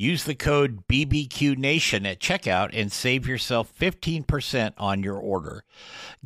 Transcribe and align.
Use 0.00 0.24
the 0.24 0.34
code 0.34 0.86
BBQNation 0.88 2.10
at 2.10 2.20
checkout 2.20 2.70
and 2.72 2.90
save 2.90 3.28
yourself 3.28 3.70
15% 3.78 4.72
on 4.78 5.02
your 5.02 5.18
order. 5.18 5.62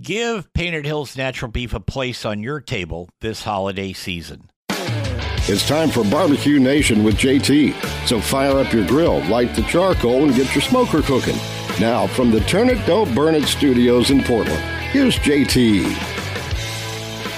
Give 0.01 0.53
Painted 0.53 0.87
Hills 0.87 1.17
Natural 1.17 1.51
Beef 1.51 1.75
a 1.75 1.81
place 1.81 2.25
on 2.25 2.41
your 2.41 2.61
table 2.61 3.09
this 3.19 3.43
holiday 3.43 3.93
season. 3.93 4.49
It's 4.69 5.67
time 5.67 5.89
for 5.91 6.05
Barbecue 6.05 6.61
Nation 6.61 7.03
with 7.03 7.17
JT. 7.17 7.75
So 8.07 8.21
fire 8.21 8.61
up 8.61 8.73
your 8.73 8.87
grill, 8.87 9.25
light 9.25 9.57
the 9.57 9.63
charcoal, 9.63 10.23
and 10.23 10.33
get 10.37 10.55
your 10.55 10.63
smoker 10.63 11.03
cooking. 11.03 11.37
Now, 11.81 12.07
from 12.07 12.31
the 12.31 12.39
Turn 12.43 12.69
It 12.69 12.87
Don't 12.87 13.13
Burn 13.13 13.35
It 13.35 13.43
studios 13.43 14.13
in 14.13 14.23
Portland, 14.23 14.63
here's 14.93 15.19
JT. 15.19 15.83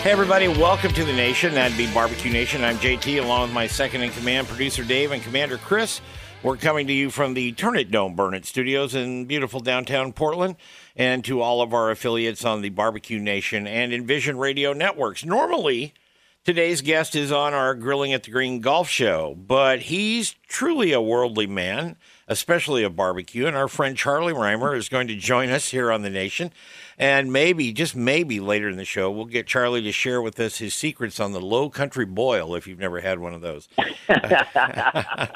Hey, 0.06 0.12
everybody, 0.12 0.46
welcome 0.46 0.92
to 0.92 1.04
the 1.04 1.12
nation. 1.12 1.54
That'd 1.54 1.76
be 1.78 1.92
Barbecue 1.92 2.30
Nation. 2.30 2.62
I'm 2.62 2.76
JT, 2.76 3.24
along 3.24 3.42
with 3.42 3.52
my 3.52 3.66
second 3.66 4.02
in 4.02 4.10
command, 4.10 4.46
producer 4.46 4.84
Dave, 4.84 5.10
and 5.10 5.20
Commander 5.20 5.56
Chris. 5.56 6.00
We're 6.46 6.56
coming 6.56 6.86
to 6.86 6.92
you 6.92 7.10
from 7.10 7.34
the 7.34 7.50
Turn 7.50 7.76
It 7.76 7.90
Don't 7.90 8.14
Burn 8.14 8.32
It 8.32 8.46
studios 8.46 8.94
in 8.94 9.24
beautiful 9.24 9.58
downtown 9.58 10.12
Portland 10.12 10.54
and 10.94 11.24
to 11.24 11.40
all 11.40 11.60
of 11.60 11.74
our 11.74 11.90
affiliates 11.90 12.44
on 12.44 12.62
the 12.62 12.68
Barbecue 12.68 13.18
Nation 13.18 13.66
and 13.66 13.92
Envision 13.92 14.38
Radio 14.38 14.72
networks. 14.72 15.24
Normally, 15.24 15.92
today's 16.44 16.82
guest 16.82 17.16
is 17.16 17.32
on 17.32 17.52
our 17.52 17.74
Grilling 17.74 18.12
at 18.12 18.22
the 18.22 18.30
Green 18.30 18.60
golf 18.60 18.88
show, 18.88 19.34
but 19.34 19.80
he's 19.80 20.36
truly 20.46 20.92
a 20.92 21.00
worldly 21.00 21.48
man, 21.48 21.96
especially 22.28 22.84
a 22.84 22.90
barbecue. 22.90 23.48
And 23.48 23.56
our 23.56 23.66
friend 23.66 23.96
Charlie 23.96 24.32
Rymer 24.32 24.76
is 24.76 24.88
going 24.88 25.08
to 25.08 25.16
join 25.16 25.50
us 25.50 25.70
here 25.70 25.90
on 25.90 26.02
the 26.02 26.10
Nation. 26.10 26.52
And 26.98 27.30
maybe, 27.30 27.72
just 27.74 27.94
maybe 27.94 28.40
later 28.40 28.70
in 28.70 28.76
the 28.76 28.84
show, 28.86 29.10
we'll 29.10 29.26
get 29.26 29.46
Charlie 29.46 29.82
to 29.82 29.92
share 29.92 30.22
with 30.22 30.40
us 30.40 30.58
his 30.58 30.74
secrets 30.74 31.20
on 31.20 31.32
the 31.32 31.40
low 31.40 31.68
country 31.68 32.06
boil 32.06 32.54
if 32.54 32.66
you've 32.66 32.78
never 32.78 33.00
had 33.00 33.18
one 33.18 33.34
of 33.34 33.42
those. 33.42 33.68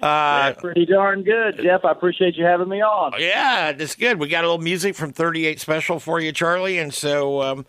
Uh, 0.00 0.52
pretty 0.54 0.86
darn 0.86 1.22
good, 1.22 1.58
Jeff. 1.60 1.84
I 1.84 1.90
appreciate 1.90 2.36
you 2.36 2.44
having 2.44 2.68
me 2.68 2.80
on. 2.80 3.14
Yeah, 3.18 3.72
that's 3.72 3.96
good. 3.96 4.18
We 4.18 4.28
got 4.28 4.44
a 4.44 4.46
little 4.46 4.62
music 4.62 4.94
from 4.94 5.12
38 5.12 5.58
Special 5.60 5.98
for 5.98 6.20
you, 6.20 6.30
Charlie, 6.32 6.78
and 6.78 6.94
so 6.94 7.42
um, 7.42 7.66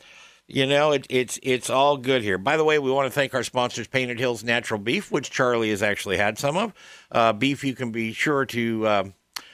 you 0.47 0.65
know 0.65 0.91
it, 0.91 1.07
it's 1.09 1.39
it's 1.41 1.69
all 1.69 1.97
good 1.97 2.21
here. 2.21 2.37
By 2.37 2.57
the 2.57 2.63
way, 2.63 2.77
we 2.77 2.91
want 2.91 3.07
to 3.07 3.11
thank 3.11 3.33
our 3.33 3.43
sponsors, 3.43 3.87
Painted 3.87 4.19
Hills 4.19 4.43
Natural 4.43 4.79
Beef, 4.79 5.11
which 5.11 5.31
Charlie 5.31 5.71
has 5.71 5.81
actually 5.81 6.17
had 6.17 6.37
some 6.37 6.55
of. 6.55 6.73
Uh, 7.11 7.33
beef 7.33 7.63
you 7.63 7.73
can 7.73 7.91
be 7.91 8.13
sure 8.13 8.45
to. 8.45 8.87
Um, 8.87 9.13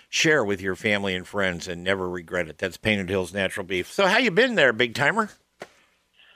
share 0.09 0.43
with 0.43 0.59
your 0.59 0.75
family 0.75 1.15
and 1.15 1.25
friends 1.25 1.67
and 1.67 1.83
never 1.83 2.09
regret 2.09 2.49
it. 2.49 2.57
That's 2.57 2.77
Painted 2.77 3.09
Hills 3.09 3.33
Natural 3.33 3.65
Beef. 3.65 3.91
So, 3.91 4.07
how 4.07 4.17
you 4.17 4.31
been 4.31 4.55
there, 4.55 4.73
big 4.73 4.95
timer? 4.95 5.29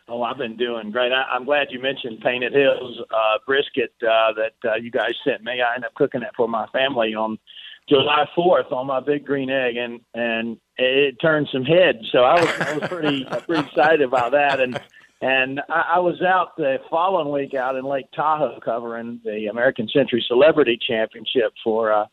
Oh, 0.07 0.21
I've 0.21 0.37
been 0.37 0.57
doing 0.57 0.91
great. 0.91 1.11
I, 1.11 1.35
am 1.35 1.45
glad 1.45 1.67
you 1.71 1.81
mentioned 1.81 2.19
Painted 2.21 2.53
Hills 2.53 2.99
uh, 3.09 3.37
brisket 3.47 3.93
uh, 4.01 4.33
that 4.33 4.69
uh, 4.69 4.75
you 4.75 4.91
guys 4.91 5.13
sent 5.25 5.43
me. 5.43 5.61
I 5.61 5.75
ended 5.75 5.87
up 5.87 5.95
cooking 5.95 6.21
it 6.21 6.31
for 6.35 6.47
my 6.47 6.67
family 6.67 7.15
on 7.15 7.37
July 7.87 8.25
4th 8.37 8.71
on 8.71 8.87
my 8.87 8.99
big 8.99 9.25
green 9.25 9.49
egg, 9.49 9.77
and 9.77 10.01
and 10.13 10.57
it 10.77 11.15
turned 11.21 11.47
some 11.51 11.63
heads. 11.63 11.99
So 12.11 12.19
I 12.19 12.39
was 12.39 12.59
I 12.59 12.77
was 12.77 12.89
pretty 12.89 13.25
pretty 13.45 13.67
excited 13.67 14.01
about 14.01 14.33
that. 14.33 14.59
And 14.59 14.79
and 15.21 15.61
I, 15.69 15.93
I 15.95 15.99
was 15.99 16.21
out 16.21 16.57
the 16.57 16.77
following 16.89 17.31
week 17.31 17.53
out 17.53 17.75
in 17.77 17.85
Lake 17.85 18.11
Tahoe 18.13 18.59
covering 18.63 19.21
the 19.23 19.47
American 19.47 19.87
Century 19.87 20.23
Celebrity 20.27 20.77
Championship 20.85 21.53
for 21.63 21.93
uh, 21.93 22.05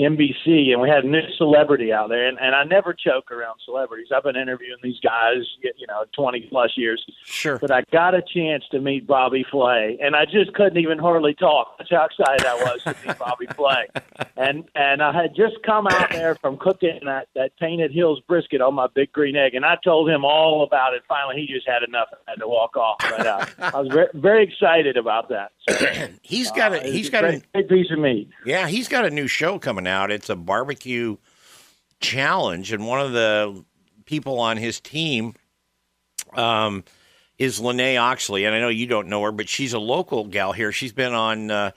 NBC, 0.00 0.70
and 0.72 0.80
we 0.80 0.88
had 0.88 1.04
a 1.04 1.08
new 1.08 1.22
celebrity 1.36 1.92
out 1.92 2.08
there. 2.08 2.28
And, 2.28 2.38
and 2.40 2.54
I 2.54 2.64
never 2.64 2.94
choke 2.94 3.32
around 3.32 3.58
celebrities. 3.64 4.08
I've 4.14 4.22
been 4.22 4.36
interviewing 4.36 4.78
these 4.82 5.00
guys, 5.00 5.38
you 5.62 5.86
know, 5.88 6.04
20 6.14 6.42
plus 6.50 6.72
years. 6.76 7.04
Sure. 7.24 7.58
But 7.58 7.70
I 7.70 7.82
got 7.92 8.14
a 8.14 8.22
chance 8.22 8.64
to 8.70 8.80
meet 8.80 9.06
Bobby 9.06 9.44
Flay, 9.50 9.98
and 10.00 10.14
I 10.14 10.24
just 10.24 10.54
couldn't 10.54 10.78
even 10.78 10.98
hardly 10.98 11.34
talk. 11.34 11.76
That's 11.78 11.90
how 11.90 12.04
excited 12.06 12.46
I 12.46 12.54
was 12.54 12.82
to 12.84 12.96
meet 13.06 13.18
Bobby 13.18 13.46
Flay. 13.56 13.88
And 14.36 14.68
and 14.76 15.02
I 15.02 15.12
had 15.12 15.34
just 15.34 15.56
come 15.66 15.88
out 15.88 16.10
there 16.10 16.36
from 16.36 16.58
cooking 16.58 17.00
that 17.06 17.26
that 17.34 17.56
Painted 17.58 17.92
Hills 17.92 18.20
brisket 18.28 18.60
on 18.60 18.74
my 18.74 18.86
big 18.94 19.12
green 19.12 19.34
egg, 19.34 19.56
and 19.56 19.64
I 19.64 19.76
told 19.82 20.08
him 20.08 20.24
all 20.24 20.62
about 20.62 20.94
it. 20.94 21.02
Finally, 21.08 21.40
he 21.40 21.52
just 21.52 21.66
had 21.66 21.82
enough 21.82 22.06
and 22.12 22.20
had 22.26 22.34
to 22.36 22.46
walk 22.46 22.76
off. 22.76 22.98
But 23.00 23.26
uh, 23.26 23.46
I 23.58 23.80
was 23.80 23.88
very, 23.88 24.06
very 24.14 24.44
excited 24.44 24.96
about 24.96 25.28
that. 25.30 25.50
So, 25.68 26.08
he's 26.22 26.52
got 26.52 26.72
a 26.72 26.80
uh, 26.80 26.92
he's 26.92 27.08
a 27.08 27.10
got 27.10 27.20
great, 27.22 27.42
a 27.54 27.62
great 27.62 27.68
piece 27.68 27.90
of 27.90 27.98
meat. 27.98 28.30
Yeah, 28.46 28.68
he's 28.68 28.86
got 28.86 29.04
a 29.04 29.10
new 29.10 29.26
show 29.26 29.58
coming 29.58 29.87
out. 29.88 30.12
It's 30.12 30.30
a 30.30 30.36
barbecue 30.36 31.16
challenge, 32.00 32.72
and 32.72 32.86
one 32.86 33.00
of 33.00 33.12
the 33.12 33.64
people 34.04 34.38
on 34.38 34.56
his 34.56 34.78
team 34.80 35.34
um, 36.34 36.84
is 37.38 37.58
Lene 37.60 37.98
Oxley, 37.98 38.44
and 38.44 38.54
I 38.54 38.60
know 38.60 38.68
you 38.68 38.86
don't 38.86 39.08
know 39.08 39.22
her, 39.22 39.32
but 39.32 39.48
she's 39.48 39.72
a 39.72 39.78
local 39.78 40.24
gal 40.24 40.52
here. 40.52 40.70
She's 40.70 40.92
been 40.92 41.14
on. 41.14 41.50
Uh, 41.50 41.70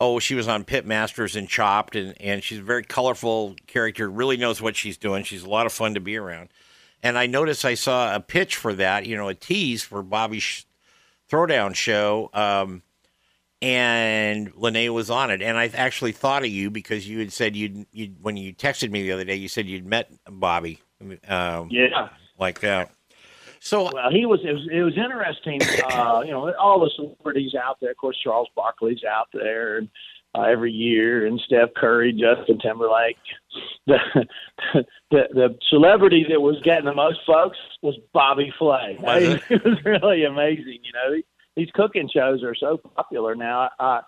oh, 0.00 0.18
she 0.18 0.34
was 0.34 0.48
on 0.48 0.64
Pit 0.64 0.84
Masters 0.84 1.36
and 1.36 1.48
Chopped, 1.48 1.94
and, 1.94 2.20
and 2.20 2.42
she's 2.42 2.58
a 2.58 2.62
very 2.62 2.82
colorful 2.82 3.54
character. 3.68 4.10
Really 4.10 4.36
knows 4.36 4.60
what 4.60 4.74
she's 4.74 4.96
doing. 4.96 5.22
She's 5.22 5.44
a 5.44 5.48
lot 5.48 5.66
of 5.66 5.72
fun 5.72 5.94
to 5.94 6.00
be 6.00 6.16
around. 6.16 6.48
And 7.04 7.16
I 7.16 7.26
noticed 7.26 7.64
I 7.64 7.74
saw 7.74 8.14
a 8.14 8.20
pitch 8.20 8.56
for 8.56 8.74
that, 8.74 9.06
you 9.06 9.16
know, 9.16 9.28
a 9.28 9.34
tease 9.34 9.82
for 9.82 10.02
Bobby's 10.02 10.66
Throwdown 11.30 11.74
show. 11.74 12.30
Um, 12.32 12.82
and 13.62 14.52
Lene 14.56 14.92
was 14.92 15.08
on 15.08 15.30
it. 15.30 15.40
And 15.40 15.56
I 15.56 15.68
actually 15.68 16.12
thought 16.12 16.42
of 16.42 16.48
you 16.50 16.70
because 16.70 17.08
you 17.08 17.20
had 17.20 17.32
said 17.32 17.54
you'd, 17.56 17.86
you'd 17.92 18.22
when 18.22 18.36
you 18.36 18.52
texted 18.52 18.90
me 18.90 19.02
the 19.02 19.12
other 19.12 19.24
day, 19.24 19.36
you 19.36 19.48
said 19.48 19.66
you'd 19.66 19.86
met 19.86 20.10
Bobby. 20.28 20.80
Um, 21.28 21.68
Yeah. 21.70 22.08
like 22.38 22.60
that. 22.60 22.90
So 23.60 23.90
Well, 23.92 24.10
he 24.10 24.26
was. 24.26 24.40
It 24.44 24.52
was, 24.52 24.68
it 24.72 24.82
was 24.82 24.96
interesting. 24.96 25.60
Uh, 25.84 26.22
you 26.24 26.32
know, 26.32 26.52
all 26.54 26.80
the 26.80 26.90
celebrities 26.96 27.54
out 27.54 27.78
there. 27.80 27.92
Of 27.92 27.96
course, 27.96 28.18
Charles 28.22 28.48
Barkley's 28.56 29.04
out 29.04 29.28
there 29.32 29.78
and, 29.78 29.88
uh, 30.34 30.42
every 30.42 30.72
year, 30.72 31.26
and 31.26 31.38
Steph 31.40 31.68
Curry, 31.76 32.12
Justin 32.12 32.58
Timberlake. 32.58 33.16
The, 33.86 33.98
the 35.10 35.22
the 35.34 35.58
celebrity 35.68 36.24
that 36.30 36.40
was 36.40 36.56
getting 36.62 36.84
the 36.84 36.94
most 36.94 37.18
folks 37.26 37.58
was 37.82 37.96
Bobby 38.14 38.52
Flay. 38.58 38.96
Was 39.00 39.22
it? 39.22 39.42
it 39.50 39.64
was 39.64 39.84
really 39.84 40.24
amazing. 40.24 40.78
You 40.84 40.92
know, 40.92 41.22
these 41.56 41.68
cooking 41.74 42.08
shows 42.12 42.42
are 42.42 42.54
so 42.54 42.78
popular 42.78 43.34
now. 43.34 43.70
I, 43.78 44.00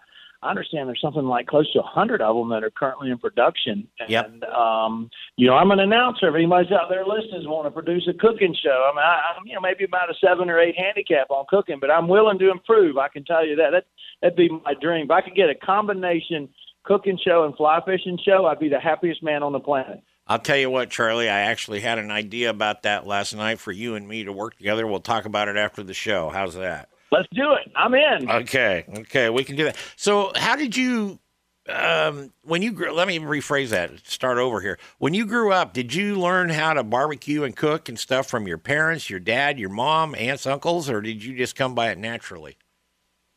I 0.43 0.51
understand 0.51 0.89
there's 0.89 1.01
something 1.01 1.25
like 1.25 1.47
close 1.47 1.71
to 1.73 1.81
a 1.81 1.83
hundred 1.83 2.21
of 2.21 2.37
them 2.37 2.51
that 2.51 2.63
are 2.63 2.71
currently 2.71 3.11
in 3.11 3.19
production. 3.19 3.89
Yep. 4.09 4.27
And 4.27 4.45
um, 4.45 5.11
you 5.37 5.47
know, 5.47 5.55
I'm 5.55 5.71
an 5.71 5.81
announcer. 5.81 6.29
If 6.29 6.35
anybody's 6.35 6.71
out 6.71 6.89
there 6.91 7.05
listening, 7.07 7.49
want 7.49 7.67
to 7.67 7.71
produce 7.71 8.07
a 8.09 8.13
cooking 8.13 8.55
show, 8.63 8.91
I 8.93 8.95
mean, 8.95 9.05
I, 9.05 9.21
I'm 9.37 9.47
you 9.47 9.55
know 9.55 9.61
maybe 9.61 9.85
about 9.85 10.11
a 10.11 10.15
seven 10.23 10.51
or 10.51 10.61
eight 10.61 10.77
handicap 10.77 11.31
on 11.31 11.47
cooking, 11.49 11.79
but 11.81 11.91
I'm 11.91 12.09
willing 12.09 12.39
to 12.39 12.51
improve. 12.51 12.99
I 12.99 13.09
can 13.09 13.25
tell 13.25 13.47
you 13.47 13.57
that. 13.57 13.71
That 13.71 13.85
that'd 14.21 14.37
be 14.37 14.49
my 14.49 14.75
dream. 14.81 15.07
If 15.07 15.11
I 15.11 15.23
could 15.23 15.35
get 15.35 15.49
a 15.49 15.55
combination 15.55 16.49
cooking 16.85 17.19
show 17.25 17.45
and 17.45 17.57
fly 17.57 17.81
fishing 17.85 18.19
show, 18.23 18.47
I'd 18.47 18.59
be 18.59 18.69
the 18.69 18.81
happiest 18.81 19.23
man 19.23 19.43
on 19.43 19.53
the 19.53 19.61
planet. 19.61 20.03
I'll 20.27 20.39
tell 20.39 20.57
you 20.57 20.71
what, 20.71 20.89
Charlie, 20.89 21.29
I 21.29 21.41
actually 21.41 21.81
had 21.81 21.99
an 21.99 22.11
idea 22.11 22.49
about 22.49 22.85
that 22.85 23.07
last 23.07 23.35
night 23.35 23.59
for 23.59 23.73
you 23.73 23.95
and 23.95 24.09
me 24.09 24.25
to 24.25 24.33
work 24.33 24.57
together. 24.57 24.87
We'll 24.87 25.01
talk 25.01 25.27
about 25.27 25.49
it 25.49 25.57
after 25.57 25.83
the 25.83 25.93
show. 25.93 26.31
How's 26.31 26.55
that? 26.55 26.89
Let's 27.15 27.29
do 27.33 27.53
it. 27.53 27.71
I'm 27.77 27.95
in. 27.95 28.29
Okay, 28.29 28.85
okay, 28.99 29.31
we 29.31 29.45
can 29.45 29.55
do 29.55 29.65
that. 29.65 29.77
So, 29.95 30.33
how 30.35 30.57
did 30.57 30.77
you, 30.77 31.21
um, 31.69 32.33
when 32.43 32.61
you 32.61 32.73
grew? 32.73 32.91
Let 32.91 33.07
me 33.07 33.21
rephrase 33.21 33.69
that. 33.69 34.05
Start 34.05 34.39
over 34.39 34.61
here. 34.61 34.81
When 34.99 35.15
you 35.15 35.25
grew 35.25 35.53
up, 35.53 35.73
did 35.73 35.95
you 35.95 36.19
learn 36.19 36.49
how 36.49 36.73
to 36.73 36.83
barbecue 36.83 37.45
and 37.45 37.55
cook 37.55 37.89
and 37.89 37.97
stuff 37.97 38.27
from 38.27 38.49
your 38.49 38.59
parents, 38.59 39.09
your 39.09 39.21
dad, 39.21 39.61
your 39.61 39.69
mom, 39.69 40.17
aunts, 40.17 40.45
uncles, 40.45 40.91
or 40.91 41.01
did 41.01 41.23
you 41.23 41.37
just 41.37 41.55
come 41.55 41.73
by 41.73 41.91
it 41.91 41.99
naturally? 41.99 42.57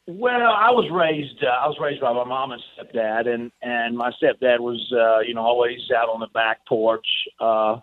Well, 0.07 0.41
I 0.41 0.71
was 0.71 0.89
raised. 0.91 1.43
Uh, 1.43 1.49
I 1.49 1.67
was 1.67 1.77
raised 1.79 2.01
by 2.01 2.13
my 2.13 2.23
mom 2.23 2.53
and 2.53 2.61
stepdad, 2.75 3.27
and 3.27 3.51
and 3.61 3.95
my 3.95 4.11
stepdad 4.11 4.59
was, 4.59 4.91
uh, 4.91 5.19
you 5.19 5.35
know, 5.35 5.41
always 5.41 5.81
out 5.95 6.09
on 6.09 6.19
the 6.19 6.29
back 6.33 6.65
porch 6.65 7.05
uh, 7.39 7.77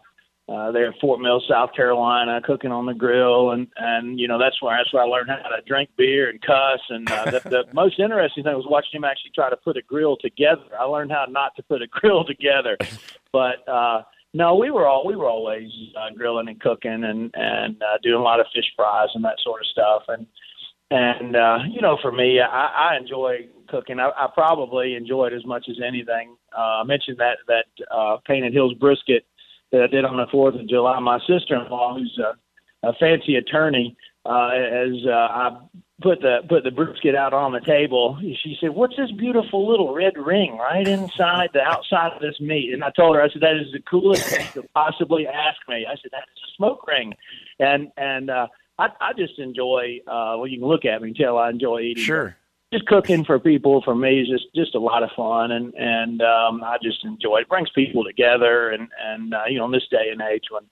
uh, 0.48 0.70
there 0.72 0.88
at 0.88 1.00
Fort 1.00 1.20
Mill, 1.20 1.42
South 1.48 1.72
Carolina, 1.74 2.40
cooking 2.44 2.70
on 2.70 2.86
the 2.86 2.94
grill, 2.94 3.52
and 3.52 3.66
and 3.76 4.20
you 4.20 4.28
know 4.28 4.38
that's 4.38 4.60
where 4.60 4.76
that's 4.76 4.92
where 4.92 5.02
I 5.02 5.06
learned 5.06 5.30
how 5.30 5.36
to 5.36 5.62
drink 5.66 5.90
beer 5.96 6.28
and 6.28 6.40
cuss. 6.42 6.80
And 6.90 7.10
uh, 7.10 7.24
the, 7.30 7.40
the 7.48 7.64
most 7.72 7.98
interesting 7.98 8.44
thing 8.44 8.54
was 8.54 8.66
watching 8.68 8.98
him 8.98 9.04
actually 9.04 9.32
try 9.34 9.48
to 9.48 9.56
put 9.56 9.76
a 9.76 9.82
grill 9.82 10.16
together. 10.16 10.62
I 10.78 10.84
learned 10.84 11.12
how 11.12 11.26
not 11.28 11.56
to 11.56 11.62
put 11.62 11.82
a 11.82 11.86
grill 11.90 12.24
together, 12.24 12.76
but. 13.32 13.66
uh 13.68 14.02
no, 14.36 14.56
we 14.56 14.72
were 14.72 14.84
all 14.84 15.06
we 15.06 15.14
were 15.14 15.28
always 15.28 15.70
uh, 15.96 16.12
grilling 16.12 16.48
and 16.48 16.60
cooking 16.60 17.04
and 17.04 17.30
and 17.34 17.80
uh, 17.80 17.98
doing 18.02 18.16
a 18.16 18.22
lot 18.22 18.40
of 18.40 18.46
fish 18.52 18.64
fries 18.74 19.10
and 19.14 19.24
that 19.24 19.38
sort 19.44 19.60
of 19.60 19.66
stuff. 19.68 20.02
And 20.08 20.26
and 20.90 21.36
uh, 21.36 21.58
you 21.70 21.80
know, 21.80 21.98
for 22.02 22.10
me, 22.10 22.40
I, 22.40 22.90
I 22.92 22.96
enjoy 22.96 23.46
cooking. 23.68 24.00
I, 24.00 24.10
I 24.16 24.26
probably 24.34 24.96
enjoy 24.96 25.26
it 25.26 25.32
as 25.32 25.46
much 25.46 25.66
as 25.70 25.76
anything. 25.86 26.36
Uh, 26.56 26.80
I 26.80 26.84
mentioned 26.84 27.18
that 27.18 27.38
that 27.46 27.66
uh, 27.94 28.16
Painted 28.26 28.52
Hills 28.52 28.74
brisket 28.74 29.24
that 29.74 29.82
I 29.82 29.86
did 29.88 30.04
on 30.04 30.16
the 30.16 30.26
Fourth 30.30 30.54
of 30.54 30.68
July. 30.68 30.98
My 31.00 31.18
sister-in-law, 31.26 31.98
who's 31.98 32.18
a, 32.18 32.88
a 32.88 32.92
fancy 32.94 33.34
attorney, 33.34 33.96
uh, 34.24 34.50
as 34.50 35.04
uh, 35.06 35.10
I 35.10 35.58
put 36.00 36.20
the 36.20 36.38
put 36.48 36.64
the 36.64 36.70
brisket 36.70 37.14
out 37.14 37.34
on 37.34 37.52
the 37.52 37.60
table, 37.60 38.16
she 38.20 38.56
said, 38.60 38.70
"What's 38.70 38.96
this 38.96 39.10
beautiful 39.10 39.68
little 39.68 39.92
red 39.92 40.16
ring 40.16 40.56
right 40.58 40.86
inside 40.86 41.50
the 41.52 41.60
outside 41.60 42.12
of 42.12 42.22
this 42.22 42.40
meat?" 42.40 42.72
And 42.72 42.84
I 42.84 42.90
told 42.90 43.16
her, 43.16 43.22
I 43.22 43.28
said, 43.28 43.42
"That 43.42 43.56
is 43.56 43.72
the 43.72 43.80
coolest 43.80 44.26
thing 44.26 44.46
could 44.52 44.72
possibly 44.74 45.26
ask 45.26 45.58
me." 45.68 45.86
I 45.86 45.96
said, 45.96 46.10
"That's 46.12 46.24
a 46.24 46.50
smoke 46.56 46.86
ring," 46.86 47.12
and 47.58 47.90
and 47.96 48.30
uh, 48.30 48.46
I 48.78 48.88
I 49.00 49.12
just 49.12 49.38
enjoy. 49.38 49.98
Uh, 50.06 50.38
well, 50.38 50.46
you 50.46 50.58
can 50.60 50.68
look 50.68 50.84
at 50.84 51.02
me 51.02 51.08
and 51.08 51.16
tell 51.16 51.36
I 51.36 51.50
enjoy 51.50 51.80
eating. 51.80 52.04
Sure 52.04 52.36
just 52.74 52.86
cooking 52.86 53.24
for 53.24 53.38
people 53.38 53.82
for 53.84 53.94
me 53.94 54.20
is 54.20 54.28
just 54.28 54.46
just 54.54 54.74
a 54.74 54.80
lot 54.80 55.04
of 55.04 55.10
fun 55.16 55.52
and 55.52 55.72
and 55.74 56.20
um 56.22 56.62
I 56.64 56.76
just 56.82 57.04
enjoy 57.04 57.38
it. 57.38 57.48
brings 57.48 57.70
people 57.70 58.02
together 58.02 58.70
and 58.70 58.88
and 59.00 59.32
uh, 59.32 59.42
you 59.48 59.58
know 59.58 59.66
in 59.66 59.70
this 59.70 59.86
day 59.90 60.08
and 60.10 60.20
age 60.20 60.44
when 60.50 60.64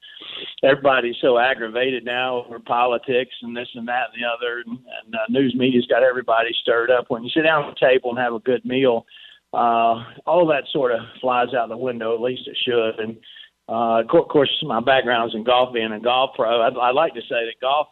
everybody's 0.65 1.15
so 1.21 1.39
aggravated 1.39 2.05
now 2.05 2.45
over 2.45 2.59
politics 2.59 3.35
and 3.43 3.57
this 3.57 3.69
and 3.75 3.87
that 3.87 4.09
and 4.13 4.21
the 4.21 4.27
other 4.27 4.65
and, 4.67 4.79
and 4.79 5.15
uh, 5.15 5.19
news 5.29 5.55
media's 5.57 5.87
got 5.87 6.03
everybody 6.03 6.51
stirred 6.61 6.91
up. 6.91 7.05
When 7.09 7.23
you 7.23 7.31
sit 7.31 7.43
down 7.43 7.69
at 7.69 7.75
the 7.75 7.87
table 7.87 8.11
and 8.11 8.19
have 8.19 8.35
a 8.35 8.41
good 8.41 8.65
meal 8.65 9.07
uh 9.55 10.03
all 10.27 10.47
that 10.49 10.65
sort 10.73 10.91
of 10.91 11.01
flies 11.21 11.55
out 11.55 11.69
the 11.69 11.77
window 11.77 12.15
at 12.15 12.21
least 12.21 12.49
it 12.49 12.57
should. 12.65 12.99
And 12.99 13.17
uh 13.69 14.03
of 14.03 14.29
course 14.29 14.51
my 14.67 14.81
background 14.81 15.31
is 15.31 15.37
in 15.37 15.45
golf 15.45 15.73
being 15.73 15.93
a 15.93 16.01
golf 16.01 16.31
pro. 16.35 16.63
I'd, 16.63 16.77
I'd 16.77 16.97
like 16.97 17.15
to 17.15 17.21
say 17.23 17.47
that 17.47 17.61
golf 17.61 17.87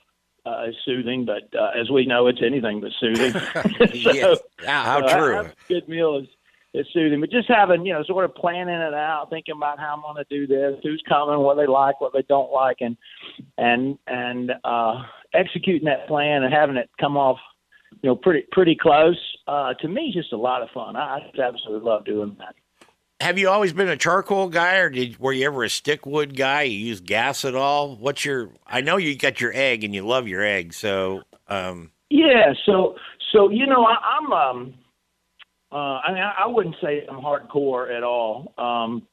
uh, 0.46 0.64
is 0.68 0.74
soothing, 0.84 1.24
but 1.24 1.42
uh, 1.58 1.70
as 1.78 1.90
we 1.90 2.06
know, 2.06 2.26
it's 2.26 2.40
anything 2.44 2.80
but 2.80 2.90
soothing. 2.98 3.32
so, 4.02 4.12
yes. 4.12 4.38
How 4.64 5.00
true. 5.00 5.38
A 5.38 5.52
good 5.68 5.88
meal 5.88 6.18
is 6.18 6.28
is 6.72 6.86
soothing, 6.92 7.20
but 7.20 7.30
just 7.30 7.48
having 7.48 7.84
you 7.84 7.92
know 7.92 8.04
sort 8.04 8.24
of 8.24 8.34
planning 8.34 8.74
it 8.74 8.94
out, 8.94 9.28
thinking 9.30 9.56
about 9.56 9.78
how 9.78 9.94
I'm 9.94 10.02
going 10.02 10.24
to 10.24 10.24
do 10.30 10.46
this, 10.46 10.78
who's 10.82 11.02
coming, 11.08 11.38
what 11.40 11.56
they 11.56 11.66
like, 11.66 12.00
what 12.00 12.12
they 12.12 12.22
don't 12.22 12.52
like, 12.52 12.78
and 12.80 12.96
and 13.58 13.98
and 14.06 14.52
uh, 14.64 15.02
executing 15.34 15.86
that 15.86 16.06
plan 16.06 16.44
and 16.44 16.52
having 16.52 16.76
it 16.76 16.88
come 17.00 17.16
off, 17.16 17.38
you 18.02 18.08
know, 18.08 18.16
pretty 18.16 18.46
pretty 18.52 18.76
close. 18.80 19.18
Uh, 19.48 19.74
to 19.74 19.88
me, 19.88 20.12
just 20.14 20.32
a 20.32 20.36
lot 20.36 20.62
of 20.62 20.68
fun. 20.70 20.96
I, 20.96 21.18
I 21.18 21.40
absolutely 21.42 21.88
love 21.88 22.04
doing 22.04 22.36
that 22.38 22.54
have 23.20 23.38
you 23.38 23.48
always 23.48 23.72
been 23.72 23.88
a 23.88 23.96
charcoal 23.96 24.48
guy, 24.48 24.76
or 24.76 24.88
did 24.88 25.18
were 25.18 25.32
you 25.32 25.46
ever 25.46 25.62
a 25.62 25.70
stick 25.70 26.06
wood 26.06 26.36
guy? 26.36 26.62
You 26.62 26.78
use 26.78 27.00
gas 27.00 27.44
at 27.44 27.54
all? 27.54 27.96
What's 27.96 28.24
your? 28.24 28.50
I 28.66 28.80
know 28.80 28.96
you 28.96 29.16
got 29.16 29.40
your 29.40 29.52
egg, 29.54 29.84
and 29.84 29.94
you 29.94 30.06
love 30.06 30.26
your 30.26 30.42
egg. 30.42 30.72
So, 30.72 31.22
um, 31.48 31.90
yeah. 32.08 32.54
So, 32.64 32.96
so 33.32 33.50
you 33.50 33.66
know, 33.66 33.84
I, 33.84 33.96
I'm. 34.18 34.32
Um, 34.32 34.74
uh, 35.72 36.00
I 36.04 36.12
mean, 36.12 36.22
I, 36.22 36.44
I 36.44 36.46
wouldn't 36.46 36.76
say 36.82 37.06
I'm 37.08 37.20
hardcore 37.20 37.94
at 37.94 38.02
all. 38.02 38.52
Um, 38.58 39.06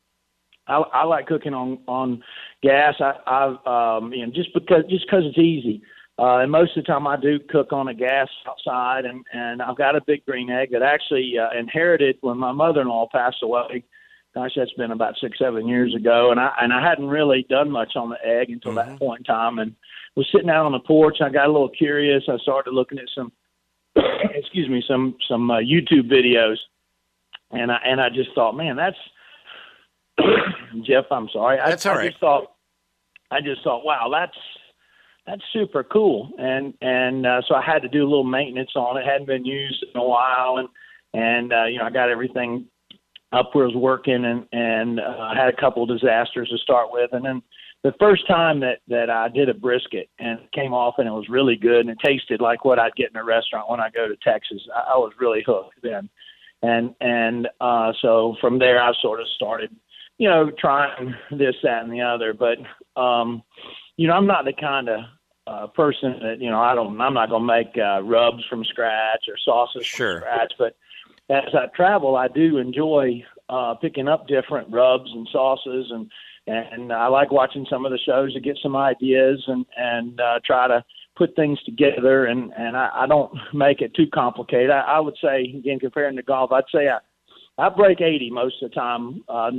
I, 0.68 0.78
I 0.78 1.06
like 1.06 1.28
cooking 1.28 1.54
on 1.54 1.80
on 1.88 2.24
gas. 2.64 2.96
I, 3.00 3.14
I 3.26 3.98
um, 3.98 4.14
you 4.14 4.26
know, 4.26 4.32
just 4.34 4.54
because 4.54 4.84
just 4.90 5.06
because 5.06 5.24
it's 5.26 5.38
easy. 5.38 5.82
Uh, 6.20 6.38
and 6.38 6.52
most 6.52 6.76
of 6.76 6.84
the 6.84 6.88
time, 6.88 7.06
I 7.06 7.16
do 7.16 7.40
cook 7.50 7.72
on 7.72 7.88
a 7.88 7.94
gas 7.94 8.28
outside, 8.48 9.06
and 9.06 9.24
and 9.34 9.62
I've 9.62 9.78
got 9.78 9.96
a 9.96 10.02
big 10.02 10.26
green 10.26 10.50
egg 10.50 10.72
that 10.72 10.82
I 10.82 10.94
actually 10.94 11.36
uh, 11.38 11.58
inherited 11.58 12.18
when 12.22 12.38
my 12.38 12.52
mother-in-law 12.52 13.10
passed 13.12 13.44
away 13.44 13.84
gosh, 14.38 14.52
that's 14.56 14.74
been 14.74 14.92
about 14.92 15.16
six, 15.20 15.40
seven 15.40 15.68
years 15.68 15.96
ago, 15.96 16.30
and 16.30 16.40
I 16.40 16.52
and 16.62 16.72
I 16.72 16.88
hadn't 16.88 17.08
really 17.08 17.46
done 17.50 17.72
much 17.72 17.96
on 17.96 18.10
the 18.10 18.18
egg 18.24 18.50
until 18.52 18.74
mm-hmm. 18.74 18.92
that 18.92 19.00
point 19.00 19.22
in 19.22 19.24
time, 19.24 19.58
and 19.58 19.76
was 20.16 20.28
sitting 20.32 20.50
out 20.50 20.66
on 20.66 20.74
the 20.74 20.80
porch. 20.80 21.18
I 21.22 21.30
got 21.30 21.48
a 21.48 21.52
little 21.52 21.70
curious. 21.70 22.24
I 22.28 22.38
started 22.38 22.74
looking 22.74 23.00
at 23.00 23.10
some, 23.16 23.32
excuse 23.96 24.70
me, 24.70 24.84
some 24.88 25.16
some 25.28 25.50
uh, 25.50 25.58
YouTube 25.58 26.12
videos, 26.12 26.58
and 27.52 27.72
I 27.72 27.78
and 27.84 28.00
I 28.00 28.10
just 28.10 28.30
thought, 28.36 28.56
man, 28.56 28.76
that's 28.76 28.98
Jeff. 30.86 31.06
I'm 31.10 31.30
sorry. 31.34 31.58
That's 31.58 31.86
I, 31.86 31.90
all 31.90 31.96
right. 31.96 32.06
I 32.06 32.10
just 32.10 32.20
thought, 32.20 32.52
I 33.32 33.42
just 33.42 33.64
thought, 33.64 33.84
wow, 33.84 34.10
that's 34.12 34.38
that's 35.28 35.42
super 35.52 35.84
cool, 35.84 36.32
and 36.38 36.74
and 36.82 37.26
uh, 37.26 37.42
so 37.48 37.56
I 37.56 37.62
had 37.62 37.82
to 37.82 37.90
do 37.90 38.02
a 38.02 38.10
little 38.10 38.24
maintenance 38.24 38.72
on 38.76 38.98
it. 38.98 39.06
hadn't 39.06 39.28
been 39.28 39.46
used 39.46 39.86
in 39.94 40.00
a 40.00 40.04
while, 40.04 40.58
and 40.58 40.70
and 41.14 41.52
uh, 41.52 41.66
you 41.66 41.80
know 41.80 41.86
I 41.86 41.90
got 41.90 42.10
everything 42.10 42.66
up 43.34 43.50
where 43.52 43.66
I 43.66 43.68
was 43.68 43.76
working 43.76 44.24
and 44.24 44.46
and 44.54 45.02
uh, 45.02 45.36
had 45.36 45.50
a 45.54 45.62
couple 45.62 45.84
of 45.84 45.90
disasters 45.90 46.48
to 46.50 46.58
start 46.60 46.88
with, 46.92 47.12
and 47.12 47.26
then 47.26 47.42
the 47.84 47.92
first 48.00 48.26
time 48.26 48.62
that 48.62 48.80
that 48.88 49.10
I 49.10 49.28
did 49.28 49.50
a 49.50 49.54
brisket 49.54 50.10
and 50.18 50.40
it 50.40 50.52
came 50.54 50.74
off 50.74 50.96
and 50.98 51.08
it 51.08 51.12
was 51.12 51.28
really 51.30 51.58
good 51.58 51.82
and 51.82 51.90
it 51.90 51.98
tasted 52.04 52.40
like 52.40 52.64
what 52.64 52.80
I'd 52.80 52.96
get 52.96 53.12
in 53.12 53.18
a 53.18 53.24
restaurant 53.24 53.70
when 53.70 53.82
I 53.82 53.90
go 53.90 54.08
to 54.08 54.16
Texas. 54.24 54.62
I, 54.74 54.94
I 54.94 54.98
was 54.98 55.12
really 55.20 55.44
hooked 55.46 55.76
then, 55.84 56.10
and 56.62 56.96
and 57.02 57.50
uh, 57.60 57.92
so 58.02 58.38
from 58.40 58.60
there 58.60 58.82
I 58.82 58.94
sort 59.02 59.20
of 59.20 59.28
started, 59.36 59.76
you 60.18 60.30
know, 60.30 60.52
trying 60.58 61.14
this 61.32 61.56
that 61.64 61.84
and 61.84 61.92
the 61.92 62.02
other. 62.02 62.34
But 62.34 62.60
um, 62.98 63.44
you 63.98 64.08
know, 64.08 64.14
I'm 64.14 64.28
not 64.28 64.46
the 64.46 64.54
kind 64.54 64.88
of 64.88 65.02
uh, 65.48 65.68
person 65.68 66.20
that 66.22 66.38
you 66.40 66.50
know 66.50 66.60
I 66.60 66.76
don't 66.76 67.00
I'm 67.00 67.14
not 67.14 67.30
gonna 67.30 67.46
make 67.46 67.78
uh, 67.78 68.02
rubs 68.04 68.44
from 68.50 68.64
scratch 68.66 69.26
or 69.28 69.36
sauces 69.44 69.86
sure. 69.86 70.20
from 70.20 70.22
scratch, 70.22 70.54
but 70.58 70.76
as 71.30 71.54
I 71.54 71.68
travel, 71.76 72.16
I 72.16 72.28
do 72.28 72.58
enjoy 72.58 73.24
uh, 73.50 73.76
picking 73.76 74.08
up 74.08 74.28
different 74.28 74.72
rubs 74.72 75.10
and 75.14 75.28
sauces, 75.32 75.92
and 75.92 76.10
and 76.48 76.94
I 76.94 77.08
like 77.08 77.32
watching 77.32 77.66
some 77.70 77.86
of 77.86 77.92
the 77.92 78.00
shows 78.00 78.34
to 78.34 78.40
get 78.40 78.58
some 78.62 78.76
ideas 78.76 79.44
and 79.48 79.66
and 79.76 80.20
uh, 80.20 80.40
try 80.46 80.68
to 80.68 80.84
put 81.16 81.36
things 81.36 81.62
together. 81.64 82.26
And 82.26 82.54
and 82.58 82.78
I, 82.78 82.90
I 82.94 83.08
don't 83.08 83.32
make 83.54 83.82
it 83.82 83.94
too 83.96 84.08
complicated. 84.14 84.70
I, 84.70 84.82
I 84.82 85.00
would 85.00 85.18
say, 85.22 85.54
again, 85.58 85.80
comparing 85.80 86.16
to 86.16 86.24
golf, 86.24 86.52
I'd 86.52 86.64
say 86.74 86.88
I. 86.88 87.00
I 87.60 87.70
break 87.70 88.02
80 88.02 88.30
most 88.30 88.62
of 88.62 88.70
the 88.70 88.76
time 88.76 89.24
uh, 89.28 89.50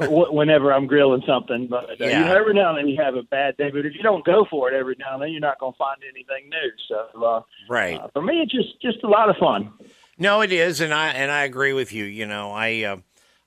whenever 0.08 0.72
I'm 0.72 0.88
grilling 0.88 1.22
something, 1.26 1.68
but 1.68 1.90
uh, 1.90 1.94
yeah. 2.00 2.06
you 2.06 2.24
know, 2.24 2.36
every 2.36 2.54
now 2.54 2.70
and 2.70 2.78
then 2.78 2.88
you 2.88 3.00
have 3.00 3.14
a 3.14 3.22
bad 3.22 3.56
day. 3.56 3.70
But 3.70 3.86
if 3.86 3.94
you 3.94 4.02
don't 4.02 4.24
go 4.24 4.46
for 4.50 4.68
it 4.68 4.74
every 4.74 4.96
now 4.98 5.14
and 5.14 5.22
then, 5.22 5.30
you're 5.30 5.40
not 5.40 5.60
going 5.60 5.74
to 5.74 5.78
find 5.78 6.00
anything 6.02 6.50
new. 6.50 6.70
So, 6.88 7.24
uh, 7.24 7.42
right. 7.68 8.00
Uh, 8.00 8.08
for 8.12 8.22
me, 8.22 8.40
it's 8.40 8.52
just 8.52 8.80
just 8.82 9.04
a 9.04 9.08
lot 9.08 9.30
of 9.30 9.36
fun. 9.36 9.72
No, 10.18 10.40
it 10.40 10.50
is, 10.50 10.80
and 10.80 10.92
I 10.92 11.10
and 11.10 11.30
I 11.30 11.44
agree 11.44 11.72
with 11.72 11.92
you. 11.92 12.04
You 12.04 12.26
know, 12.26 12.50
I 12.50 12.82
uh, 12.82 12.96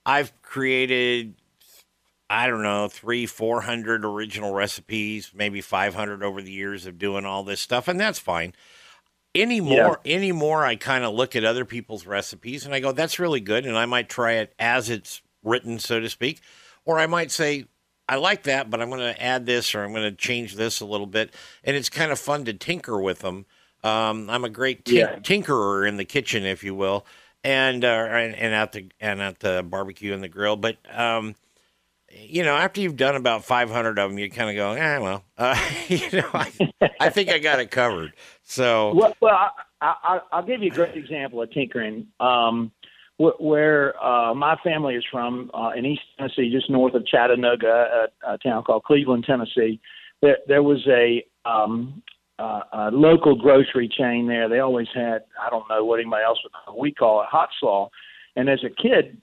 I've 0.05 0.31
created 0.41 1.35
I 2.29 2.47
don't 2.47 2.63
know 2.63 2.87
three, 2.87 3.25
four 3.25 3.59
hundred 3.59 4.05
original 4.05 4.53
recipes, 4.53 5.31
maybe 5.35 5.59
five 5.59 5.93
hundred 5.93 6.23
over 6.23 6.41
the 6.41 6.51
years 6.51 6.85
of 6.85 6.97
doing 6.97 7.25
all 7.25 7.43
this 7.43 7.59
stuff, 7.59 7.89
and 7.89 7.99
that's 7.99 8.19
fine. 8.19 8.53
Anymore, 9.33 9.99
yeah. 10.03 10.15
anymore, 10.15 10.65
I 10.65 10.75
kind 10.75 11.05
of 11.05 11.13
look 11.13 11.37
at 11.37 11.45
other 11.45 11.63
people's 11.63 12.05
recipes 12.05 12.65
and 12.65 12.75
I 12.75 12.81
go, 12.81 12.91
"That's 12.91 13.17
really 13.17 13.39
good," 13.39 13.65
and 13.65 13.77
I 13.77 13.85
might 13.85 14.09
try 14.09 14.33
it 14.33 14.53
as 14.59 14.89
it's 14.89 15.21
written, 15.43 15.79
so 15.79 15.99
to 15.99 16.09
speak, 16.09 16.41
or 16.85 16.99
I 16.99 17.07
might 17.07 17.31
say, 17.31 17.65
I 18.11 18.15
like 18.15 18.43
that, 18.43 18.69
but 18.69 18.81
I'm 18.81 18.89
going 18.89 18.99
to 18.99 19.23
add 19.23 19.45
this 19.45 19.73
or 19.73 19.83
I'm 19.83 19.93
going 19.93 20.09
to 20.09 20.15
change 20.15 20.55
this 20.55 20.81
a 20.81 20.85
little 20.85 21.07
bit. 21.07 21.33
And 21.63 21.77
it's 21.77 21.87
kind 21.87 22.11
of 22.11 22.19
fun 22.19 22.43
to 22.43 22.53
tinker 22.53 22.99
with 22.99 23.19
them. 23.19 23.45
Um, 23.83 24.29
I'm 24.29 24.43
a 24.43 24.49
great 24.49 24.83
tink- 24.83 24.93
yeah. 24.93 25.19
tinkerer 25.19 25.87
in 25.87 25.95
the 25.95 26.03
kitchen, 26.03 26.45
if 26.45 26.61
you 26.61 26.75
will, 26.75 27.05
and, 27.43 27.85
uh, 27.85 27.87
and 27.87 28.35
and 28.35 28.53
at 28.53 28.73
the 28.73 28.89
and 28.99 29.21
at 29.21 29.39
the 29.39 29.65
barbecue 29.67 30.13
and 30.13 30.21
the 30.21 30.27
grill. 30.27 30.55
But 30.55 30.77
um, 30.93 31.35
you 32.11 32.43
know, 32.43 32.55
after 32.55 32.81
you've 32.81 32.97
done 32.97 33.15
about 33.15 33.45
500 33.45 33.97
of 33.97 34.09
them, 34.09 34.19
you 34.19 34.29
kind 34.29 34.49
of 34.49 34.55
go, 34.55 34.73
eh, 34.73 34.97
well, 34.97 35.23
uh, 35.37 35.57
you 35.87 36.09
know, 36.11 36.29
I, 36.33 36.51
I, 36.99 37.09
think 37.09 37.29
I 37.29 37.39
got 37.39 37.59
it 37.59 37.71
covered. 37.71 38.13
So, 38.51 38.93
well, 38.93 39.15
well 39.21 39.51
I, 39.79 40.19
will 40.33 40.43
give 40.43 40.61
you 40.61 40.71
a 40.71 40.75
great 40.75 40.97
example 40.97 41.41
of 41.41 41.51
tinkering. 41.51 42.07
Um, 42.19 42.71
where 43.17 44.03
uh, 44.03 44.33
my 44.33 44.57
family 44.63 44.95
is 44.95 45.05
from 45.11 45.51
uh, 45.53 45.69
in 45.75 45.85
East 45.85 46.01
Tennessee, 46.17 46.51
just 46.51 46.69
north 46.71 46.95
of 46.95 47.05
Chattanooga, 47.05 48.07
a, 48.25 48.33
a 48.33 48.37
town 48.39 48.63
called 48.63 48.83
Cleveland, 48.83 49.25
Tennessee. 49.25 49.79
There, 50.21 50.37
there 50.47 50.63
was 50.63 50.85
a 50.87 51.23
um, 51.47 52.01
uh, 52.39 52.61
a 52.73 52.91
local 52.91 53.35
grocery 53.35 53.87
chain 53.87 54.27
there. 54.27 54.49
They 54.49 54.59
always 54.59 54.87
had 54.93 55.23
I 55.41 55.49
don't 55.49 55.69
know 55.69 55.85
what 55.85 55.99
anybody 55.99 56.23
else 56.25 56.39
would 56.43 56.51
call. 56.51 56.75
It. 56.75 56.81
We 56.81 56.91
call 56.91 57.21
it 57.21 57.27
hot 57.29 57.49
slaw. 57.59 57.89
And 58.35 58.49
as 58.49 58.63
a 58.65 58.69
kid, 58.69 59.21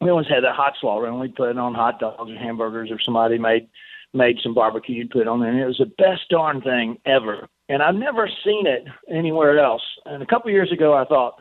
we 0.00 0.10
always 0.10 0.26
had 0.28 0.44
that 0.44 0.54
hot 0.54 0.74
slaw, 0.80 1.02
and 1.04 1.20
we 1.20 1.28
put 1.28 1.50
it 1.50 1.58
on 1.58 1.74
hot 1.74 2.00
dogs 2.00 2.30
or 2.30 2.36
hamburgers, 2.36 2.90
or 2.90 2.98
somebody 3.00 3.38
made 3.38 3.68
made 4.12 4.36
some 4.42 4.54
barbecue, 4.54 4.96
you'd 4.96 5.10
put 5.10 5.22
it 5.22 5.28
on 5.28 5.40
there, 5.40 5.50
and 5.50 5.60
it 5.60 5.66
was 5.66 5.78
the 5.78 5.86
best 5.86 6.28
darn 6.30 6.60
thing 6.60 6.98
ever. 7.06 7.48
And 7.68 7.82
I've 7.82 7.96
never 7.96 8.28
seen 8.44 8.66
it 8.66 8.84
anywhere 9.10 9.58
else. 9.58 9.82
And 10.04 10.22
a 10.22 10.26
couple 10.26 10.48
of 10.48 10.54
years 10.54 10.70
ago, 10.72 10.94
I 10.94 11.04
thought, 11.04 11.34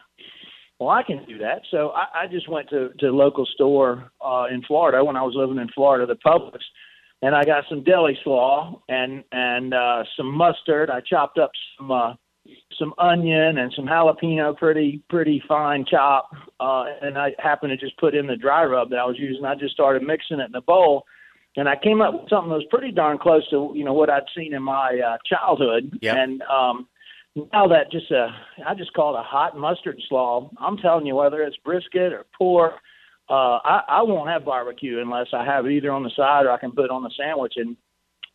well, 0.80 0.90
I 0.90 1.04
can 1.04 1.24
do 1.26 1.38
that. 1.38 1.62
So 1.72 1.92
I, 1.92 2.24
I 2.24 2.28
just 2.28 2.50
went 2.50 2.70
to 2.70 2.90
to 3.00 3.08
a 3.08 3.12
local 3.12 3.46
store 3.46 4.12
uh, 4.24 4.46
in 4.52 4.62
Florida 4.64 5.04
when 5.04 5.16
I 5.16 5.22
was 5.22 5.34
living 5.36 5.58
in 5.58 5.70
Florida, 5.70 6.06
the 6.06 6.20
Publix, 6.26 6.60
and 7.22 7.34
I 7.34 7.44
got 7.44 7.64
some 7.70 7.84
deli 7.84 8.18
slaw 8.24 8.82
and 8.90 9.24
and 9.32 9.74
uh, 9.74 10.04
some 10.18 10.32
mustard. 10.36 10.90
I 10.90 11.02
chopped 11.02 11.38
up 11.38 11.52
some 11.78 11.92
uh, 11.92 12.14
some 12.78 12.94
onion 12.98 13.58
and 13.58 13.72
some 13.76 13.86
jalapeno, 13.86 14.58
pretty 14.58 15.02
pretty 15.10 15.42
fine 15.48 15.86
chop, 15.90 16.30
uh, 16.60 16.86
and 17.02 17.18
I 17.18 17.32
happened 17.40 17.72
to 17.72 17.78
just 17.78 17.98
put 17.98 18.14
in 18.14 18.28
the 18.28 18.36
dry 18.36 18.66
rub 18.66 18.90
that 18.90 19.00
I 19.00 19.06
was 19.06 19.18
using. 19.18 19.46
I 19.46 19.56
just 19.56 19.74
started 19.74 20.04
mixing 20.04 20.40
it 20.40 20.46
in 20.48 20.52
the 20.52 20.62
bowl, 20.62 21.06
and 21.58 21.70
I 21.70 21.76
came 21.76 22.02
up 22.02 22.14
with 22.14 22.30
something 22.30 22.50
that 22.50 22.56
was 22.56 22.68
pretty 22.70 22.92
darn 22.92 23.18
close 23.18 23.48
to 23.50 23.72
you 23.76 23.84
know 23.84 23.94
what 23.94 24.10
I'd 24.10 24.24
seen 24.36 24.54
in 24.54 24.64
my 24.64 25.00
uh, 25.06 25.18
childhood. 25.26 25.98
Yep. 26.02 26.16
And 26.18 26.42
um, 26.44 26.88
now 27.54 27.68
that 27.68 27.92
just 27.92 28.12
uh, 28.12 28.28
I 28.66 28.76
just 28.76 28.94
call 28.94 29.16
it 29.16 29.20
a 29.20 29.24
hot 29.24 29.58
mustard 29.58 30.02
slaw. 30.10 30.50
I'm 30.60 30.78
telling 30.78 31.06
you, 31.06 31.16
whether 31.16 31.42
it's 31.44 31.58
brisket 31.58 32.14
or 32.14 32.26
pork 32.38 32.76
uh, 33.30 33.58
I, 33.64 33.82
I 33.88 34.02
won't 34.04 34.30
have 34.30 34.46
barbecue 34.46 35.02
unless 35.02 35.28
I 35.34 35.44
have 35.44 35.66
it 35.66 35.72
either 35.72 35.92
on 35.92 36.04
the 36.04 36.12
side 36.16 36.46
or 36.46 36.52
I 36.52 36.60
can 36.60 36.72
put 36.72 36.86
it 36.86 36.92
on 36.92 37.04
the 37.04 37.12
sandwich. 37.18 37.54
And 37.58 37.76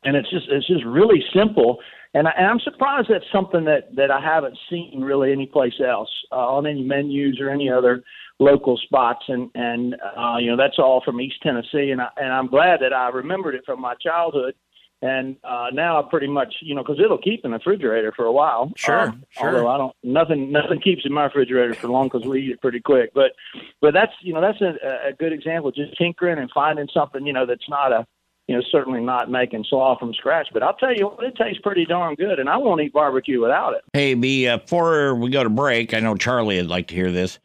and 0.03 0.17
it's 0.17 0.31
just 0.31 0.47
it's 0.49 0.67
just 0.67 0.85
really 0.85 1.23
simple. 1.35 1.79
And, 2.13 2.27
I, 2.27 2.33
and 2.37 2.47
I'm 2.47 2.61
surprised 2.61 3.09
that's 3.09 3.25
something 3.33 3.65
that 3.67 3.95
that 3.95 4.11
I 4.11 4.21
haven't 4.21 4.59
seen 4.69 5.01
really 5.03 5.31
anyplace 5.31 5.81
else 5.87 6.11
uh, 6.33 6.37
on 6.37 6.67
any 6.67 6.83
menus 6.83 7.39
or 7.41 7.51
any 7.51 7.71
other 7.71 8.03
local 8.41 8.77
spots. 8.77 9.25
And 9.29 9.51
and 9.55 9.95
uh, 10.17 10.39
you 10.39 10.51
know 10.51 10.57
that's 10.57 10.79
all 10.81 11.01
from 11.05 11.21
East 11.21 11.37
Tennessee, 11.43 11.91
and 11.91 12.01
I, 12.01 12.09
and 12.17 12.33
I'm 12.33 12.49
glad 12.49 12.81
that 12.81 12.93
I 12.93 13.11
remembered 13.11 13.55
it 13.55 13.63
from 13.65 13.81
my 13.81 13.95
childhood 13.95 14.55
and 15.03 15.37
uh, 15.45 15.69
now 15.73 15.99
I 15.99 16.09
pretty 16.09 16.27
much, 16.27 16.55
you 16.61 16.75
know, 16.75 16.83
because 16.83 17.01
it'll 17.03 17.19
keep 17.19 17.45
in 17.45 17.53
the 17.53 17.57
refrigerator 17.57 18.13
for 18.15 18.27
a 18.27 18.33
while. 18.33 18.71
Sure, 18.77 19.09
um, 19.09 19.25
sure. 19.31 19.49
Although 19.49 19.69
I 19.69 19.79
don't, 19.79 19.97
nothing, 20.03 20.53
nothing 20.53 20.81
keeps 20.81 21.07
in 21.07 21.13
my 21.13 21.25
refrigerator 21.25 21.75
for 21.75 21.89
long 21.89 22.09
because 22.09 22.27
we 22.27 22.43
eat 22.43 22.51
it 22.51 22.61
pretty 22.61 22.81
quick. 22.81 23.13
But, 23.15 23.33
but 23.81 23.95
that's, 23.95 24.13
you 24.21 24.35
know, 24.35 24.43
that's 24.43 24.61
a, 24.61 25.09
a 25.09 25.13
good 25.15 25.33
example. 25.33 25.73
Just 25.73 25.97
tinkering 25.97 26.39
and 26.39 26.51
finding 26.53 26.89
something, 26.93 27.27
you 27.27 27.33
know, 27.33 27.47
that's 27.47 27.69
not 27.69 27.93
a, 27.93 28.07
you 28.47 28.57
know, 28.57 28.63
certainly 28.71 29.01
not 29.01 29.31
making 29.31 29.65
slaw 29.71 29.99
from 29.99 30.13
scratch. 30.13 30.49
But 30.53 30.63
I'll 30.63 30.75
tell 30.75 30.95
you 30.95 31.07
what, 31.07 31.25
it 31.25 31.35
tastes 31.35 31.63
pretty 31.63 31.87
darn 31.87 32.15
good, 32.15 32.39
and 32.39 32.51
I 32.51 32.59
won't 32.59 32.83
eat 32.83 32.93
barbecue 32.93 33.41
without 33.41 33.73
it. 33.73 33.83
Hey, 33.95 34.13
B, 34.13 34.49
uh, 34.49 34.59
before 34.59 35.15
we 35.15 35.31
go 35.31 35.43
to 35.43 35.51
break, 35.51 35.95
I 35.95 36.01
know 36.01 36.15
Charlie 36.15 36.59
would 36.59 36.69
like 36.69 36.89
to 36.89 36.95
hear 36.95 37.11
this. 37.11 37.39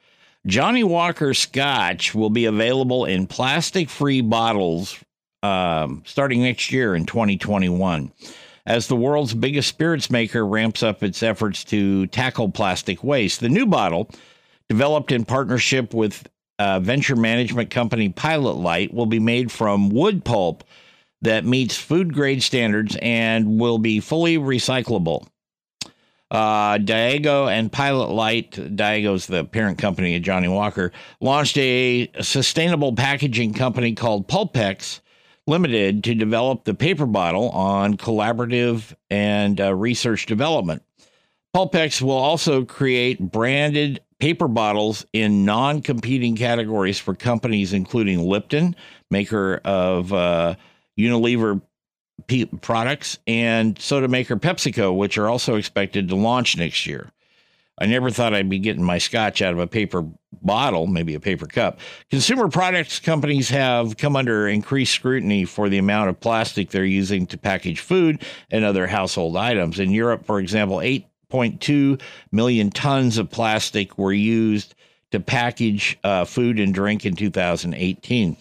Johnnie 0.46 0.84
Walker 0.84 1.34
Scotch 1.34 2.14
will 2.14 2.30
be 2.30 2.46
available 2.46 3.06
in 3.06 3.26
plastic 3.26 3.90
free 3.90 4.22
bottles 4.22 5.04
um, 5.42 6.04
starting 6.06 6.44
next 6.44 6.72
year 6.72 6.96
in 6.96 7.06
2021. 7.06 8.12
As 8.68 8.88
the 8.88 8.96
world's 8.96 9.34
biggest 9.34 9.68
spirits 9.68 10.12
maker 10.12 10.46
ramps 10.46 10.84
up 10.84 11.04
its 11.04 11.24
efforts 11.24 11.64
to 11.66 12.08
tackle 12.08 12.50
plastic 12.50 13.04
waste, 13.04 13.40
the 13.40 13.50
new 13.50 13.66
bottle, 13.66 14.10
developed 14.70 15.12
in 15.12 15.26
partnership 15.26 15.94
with 15.94 16.28
uh, 16.60 16.80
venture 16.80 17.16
management 17.16 17.70
company 17.70 18.10
Pilot 18.10 18.58
Light, 18.58 18.94
will 18.94 19.06
be 19.06 19.20
made 19.20 19.52
from 19.52 19.90
wood 19.90 20.24
pulp 20.24 20.64
that 21.22 21.46
meets 21.46 21.76
food 21.76 22.14
grade 22.14 22.44
standards 22.44 22.96
and 23.02 23.60
will 23.60 23.80
be 23.80 24.00
fully 24.00 24.38
recyclable. 24.38 25.28
Uh, 26.32 26.78
Diageo 26.80 27.52
and 27.52 27.72
Pilot 27.72 28.10
Light, 28.10 28.52
Diageo's 28.52 29.28
the 29.28 29.46
parent 29.46 29.78
company 29.78 30.16
of 30.16 30.24
Johnnie 30.24 30.48
Walker, 30.48 30.92
launched 31.22 31.58
a 31.58 32.10
sustainable 32.22 32.94
packaging 32.94 33.54
company 33.54 33.94
called 33.94 34.28
Pulpex 34.28 35.02
Limited 35.48 36.04
to 36.06 36.16
develop 36.16 36.64
the 36.64 36.74
paper 36.74 37.06
bottle 37.06 37.50
on 37.52 37.98
collaborative 37.98 38.96
and 39.12 39.62
uh, 39.62 39.76
research 39.76 40.26
development. 40.26 40.82
Pulpex 41.56 42.02
will 42.02 42.18
also 42.18 42.66
create 42.66 43.20
branded 43.20 44.02
paper 44.20 44.48
bottles 44.48 45.06
in 45.14 45.46
non 45.46 45.84
competing 45.84 46.36
categories 46.36 46.98
for 46.98 47.14
companies 47.14 47.74
including 47.74 48.20
Lipton, 48.28 48.76
maker 49.12 49.62
of 49.64 50.12
uh, 50.12 50.56
Unilever 50.98 51.62
P- 52.28 52.46
products, 52.46 53.20
and 53.28 53.78
soda 53.80 54.08
maker 54.08 54.38
PepsiCo, 54.38 54.96
which 54.96 55.18
are 55.18 55.30
also 55.30 55.56
expected 55.56 56.10
to 56.10 56.16
launch 56.16 56.58
next 56.58 56.88
year. 56.88 57.12
I 57.78 57.88
never 57.88 58.10
thought 58.10 58.34
I'd 58.34 58.50
be 58.50 58.60
getting 58.60 58.84
my 58.84 59.00
scotch 59.00 59.42
out 59.42 59.52
of 59.52 59.60
a 59.60 59.68
paper 59.68 60.06
bottle, 60.42 60.88
maybe 60.88 61.14
a 61.14 61.20
paper 61.20 61.46
cup. 61.46 61.80
Consumer 62.10 62.48
products 62.48 63.00
companies 63.00 63.50
have 63.50 63.98
come 63.98 64.16
under 64.16 64.48
increased 64.48 64.94
scrutiny 64.94 65.44
for 65.44 65.68
the 65.68 65.78
amount 65.78 66.10
of 66.10 66.20
plastic 66.20 66.70
they're 66.70 66.86
using 66.86 67.28
to 67.28 67.38
package 67.38 67.82
food 67.82 68.24
and 68.50 68.64
other 68.64 68.88
household 68.88 69.36
items. 69.36 69.80
In 69.80 69.92
Europe, 69.92 70.26
for 70.26 70.40
example, 70.40 70.78
8.2 70.78 72.02
million 72.32 72.70
tons 72.70 73.18
of 73.18 73.30
plastic 73.30 73.98
were 73.98 74.14
used 74.14 74.74
to 75.12 75.20
package 75.20 75.98
uh, 76.04 76.24
food 76.24 76.60
and 76.60 76.74
drink 76.74 77.06
in 77.06 77.16
2018. 77.16 78.38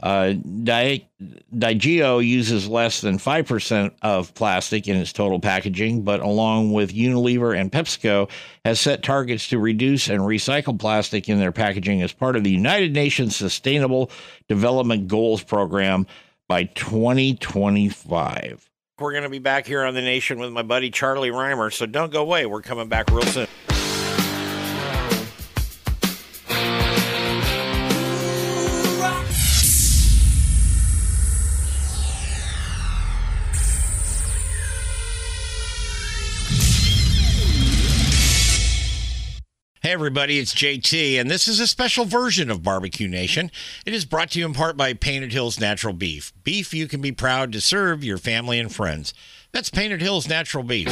Uh, 0.00 0.34
Di- 0.62 1.08
Diageo 1.56 2.24
uses 2.24 2.68
less 2.68 3.00
than 3.00 3.18
5% 3.18 3.92
of 4.02 4.32
plastic 4.34 4.86
in 4.86 4.96
its 4.96 5.12
total 5.12 5.40
packaging, 5.40 6.02
but 6.02 6.20
along 6.20 6.72
with 6.72 6.94
Unilever 6.94 7.58
and 7.58 7.72
PepsiCo, 7.72 8.30
has 8.64 8.78
set 8.78 9.02
targets 9.02 9.48
to 9.48 9.58
reduce 9.58 10.08
and 10.08 10.20
recycle 10.20 10.78
plastic 10.78 11.28
in 11.28 11.40
their 11.40 11.50
packaging 11.50 12.00
as 12.02 12.12
part 12.12 12.36
of 12.36 12.44
the 12.44 12.50
United 12.50 12.92
Nations 12.92 13.34
Sustainable 13.34 14.12
Development 14.48 15.08
Goals 15.08 15.42
program 15.42 16.06
by 16.48 16.62
2025. 16.64 18.70
We're 19.00 19.12
going 19.12 19.24
to 19.24 19.28
be 19.28 19.38
back 19.38 19.66
here 19.66 19.84
on 19.84 19.94
The 19.94 20.02
Nation 20.02 20.38
with 20.38 20.52
my 20.52 20.62
buddy 20.62 20.90
Charlie 20.90 21.30
Rymer, 21.30 21.70
so 21.70 21.86
don't 21.86 22.12
go 22.12 22.22
away. 22.22 22.46
We're 22.46 22.62
coming 22.62 22.88
back 22.88 23.10
real 23.10 23.22
soon. 23.22 23.46
Hey, 39.88 39.94
everybody, 39.94 40.38
it's 40.38 40.54
JT, 40.54 41.18
and 41.18 41.30
this 41.30 41.48
is 41.48 41.60
a 41.60 41.66
special 41.66 42.04
version 42.04 42.50
of 42.50 42.62
Barbecue 42.62 43.08
Nation. 43.08 43.50
It 43.86 43.94
is 43.94 44.04
brought 44.04 44.32
to 44.32 44.38
you 44.38 44.44
in 44.44 44.52
part 44.52 44.76
by 44.76 44.92
Painted 44.92 45.32
Hills 45.32 45.58
Natural 45.58 45.94
Beef. 45.94 46.30
Beef 46.44 46.74
you 46.74 46.86
can 46.86 47.00
be 47.00 47.10
proud 47.10 47.52
to 47.52 47.60
serve 47.62 48.04
your 48.04 48.18
family 48.18 48.58
and 48.58 48.70
friends. 48.70 49.14
That's 49.50 49.70
Painted 49.70 50.02
Hills 50.02 50.28
Natural 50.28 50.62
Beef. 50.62 50.88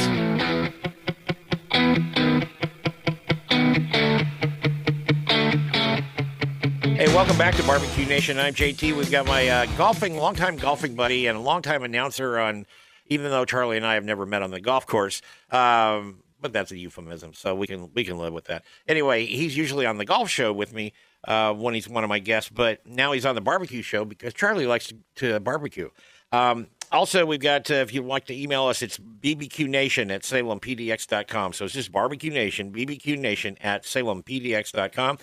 Hey, 6.81 7.07
welcome 7.13 7.37
back 7.37 7.53
to 7.53 7.63
Barbecue 7.67 8.07
Nation. 8.07 8.39
I'm 8.39 8.55
JT. 8.55 8.97
We've 8.97 9.11
got 9.11 9.27
my 9.27 9.47
uh, 9.47 9.65
golfing, 9.77 10.17
longtime 10.17 10.57
golfing 10.57 10.95
buddy 10.95 11.27
and 11.27 11.37
a 11.37 11.41
longtime 11.41 11.83
announcer 11.83 12.39
on, 12.39 12.65
even 13.05 13.29
though 13.29 13.45
Charlie 13.45 13.77
and 13.77 13.85
I 13.85 13.93
have 13.93 14.05
never 14.05 14.25
met 14.25 14.41
on 14.41 14.49
the 14.49 14.59
golf 14.59 14.87
course. 14.87 15.21
Um, 15.51 16.23
but 16.39 16.53
that's 16.53 16.71
a 16.71 16.77
euphemism, 16.77 17.33
so 17.33 17.55
we 17.55 17.67
can 17.67 17.91
we 17.93 18.03
can 18.03 18.17
live 18.17 18.33
with 18.33 18.45
that. 18.45 18.63
Anyway, 18.87 19.25
he's 19.25 19.55
usually 19.57 19.85
on 19.85 19.97
the 19.97 20.05
golf 20.05 20.29
show 20.29 20.53
with 20.53 20.73
me 20.73 20.93
uh, 21.27 21.53
when 21.53 21.73
he's 21.73 21.87
one 21.89 22.03
of 22.03 22.09
my 22.09 22.19
guests, 22.19 22.49
but 22.49 22.85
now 22.85 23.11
he's 23.11 23.25
on 23.25 23.35
the 23.35 23.41
barbecue 23.41 23.81
show 23.81 24.05
because 24.05 24.33
Charlie 24.33 24.67
likes 24.67 24.87
to, 24.87 24.97
to 25.15 25.39
barbecue. 25.39 25.89
Um, 26.31 26.67
also, 26.91 27.25
we've 27.25 27.39
got, 27.39 27.69
uh, 27.69 27.75
if 27.75 27.93
you'd 27.93 28.05
like 28.05 28.25
to 28.25 28.39
email 28.39 28.65
us, 28.65 28.81
it's 28.81 28.97
bbqnation 28.97 30.11
at 30.11 30.23
salempdx.com. 30.23 31.53
So 31.53 31.65
it's 31.65 31.73
just 31.73 31.91
barbecue 31.91 32.31
nation, 32.31 32.71
bbqnation 32.71 33.57
at 33.61 33.83
salempdx.com. 33.83 35.17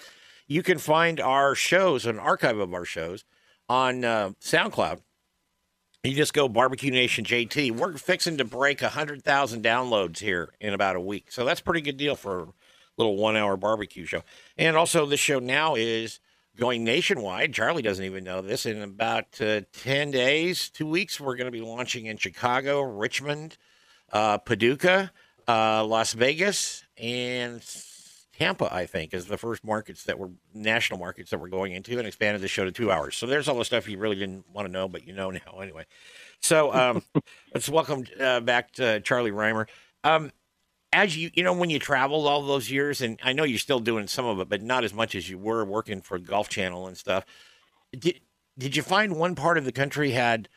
You 0.46 0.62
can 0.62 0.78
find 0.78 1.20
our 1.20 1.54
shows, 1.54 2.04
an 2.04 2.18
archive 2.18 2.58
of 2.58 2.74
our 2.74 2.84
shows 2.84 3.24
on 3.68 4.04
uh, 4.04 4.30
SoundCloud. 4.40 5.00
You 6.04 6.14
just 6.14 6.34
go 6.34 6.50
Barbecue 6.50 6.90
Nation 6.90 7.24
JT. 7.24 7.78
We're 7.78 7.96
fixing 7.96 8.36
to 8.36 8.44
break 8.44 8.82
100,000 8.82 9.64
downloads 9.64 10.18
here 10.18 10.52
in 10.60 10.74
about 10.74 10.96
a 10.96 11.00
week. 11.00 11.32
So 11.32 11.46
that's 11.46 11.62
pretty 11.62 11.80
good 11.80 11.96
deal 11.96 12.14
for 12.14 12.42
a 12.42 12.46
little 12.98 13.16
one 13.16 13.38
hour 13.38 13.56
barbecue 13.56 14.04
show. 14.04 14.22
And 14.58 14.76
also, 14.76 15.06
this 15.06 15.18
show 15.18 15.38
now 15.38 15.76
is 15.76 16.20
going 16.58 16.84
nationwide. 16.84 17.54
Charlie 17.54 17.80
doesn't 17.80 18.04
even 18.04 18.22
know 18.22 18.42
this. 18.42 18.66
In 18.66 18.82
about 18.82 19.40
uh, 19.40 19.62
10 19.72 20.10
days, 20.10 20.68
two 20.68 20.86
weeks, 20.86 21.18
we're 21.18 21.36
going 21.36 21.50
to 21.50 21.50
be 21.50 21.62
launching 21.62 22.04
in 22.04 22.18
Chicago, 22.18 22.82
Richmond, 22.82 23.56
uh, 24.12 24.36
Paducah, 24.36 25.10
uh, 25.48 25.84
Las 25.86 26.12
Vegas, 26.12 26.84
and 26.98 27.62
Tampa, 28.38 28.72
I 28.74 28.86
think, 28.86 29.14
is 29.14 29.26
the 29.26 29.38
first 29.38 29.64
markets 29.64 30.04
that 30.04 30.18
were 30.18 30.30
national 30.52 30.98
markets 30.98 31.30
that 31.30 31.38
we're 31.38 31.48
going 31.48 31.72
into 31.72 31.98
and 31.98 32.06
expanded 32.06 32.42
the 32.42 32.48
show 32.48 32.64
to 32.64 32.72
two 32.72 32.90
hours. 32.90 33.16
So 33.16 33.26
there's 33.26 33.48
all 33.48 33.58
the 33.58 33.64
stuff 33.64 33.88
you 33.88 33.98
really 33.98 34.16
didn't 34.16 34.44
want 34.52 34.66
to 34.66 34.72
know, 34.72 34.88
but 34.88 35.06
you 35.06 35.12
know 35.12 35.30
now 35.30 35.60
anyway. 35.60 35.86
So 36.40 36.72
um, 36.74 37.02
let's 37.54 37.68
welcome 37.68 38.04
uh, 38.20 38.40
back 38.40 38.72
to 38.72 39.00
Charlie 39.00 39.30
Rymer. 39.30 39.68
Um, 40.02 40.32
as 40.92 41.16
you, 41.16 41.30
you 41.34 41.42
know, 41.42 41.52
when 41.52 41.70
you 41.70 41.78
traveled 41.78 42.26
all 42.26 42.42
those 42.42 42.70
years, 42.70 43.00
and 43.00 43.18
I 43.22 43.32
know 43.32 43.44
you're 43.44 43.58
still 43.58 43.80
doing 43.80 44.06
some 44.08 44.26
of 44.26 44.40
it, 44.40 44.48
but 44.48 44.62
not 44.62 44.84
as 44.84 44.92
much 44.92 45.14
as 45.14 45.28
you 45.30 45.38
were 45.38 45.64
working 45.64 46.00
for 46.00 46.18
Golf 46.18 46.48
Channel 46.48 46.86
and 46.86 46.96
stuff. 46.96 47.24
Did, 47.96 48.20
did 48.58 48.76
you 48.76 48.82
find 48.82 49.16
one 49.16 49.34
part 49.34 49.58
of 49.58 49.64
the 49.64 49.72
country 49.72 50.10
had 50.10 50.48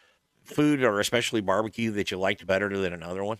food 0.44 0.84
or 0.84 1.00
especially 1.00 1.42
barbecue 1.42 1.92
that 1.92 2.10
you 2.10 2.18
liked 2.18 2.46
better 2.48 2.76
than 2.76 2.94
another 2.94 3.24
one? 3.24 3.38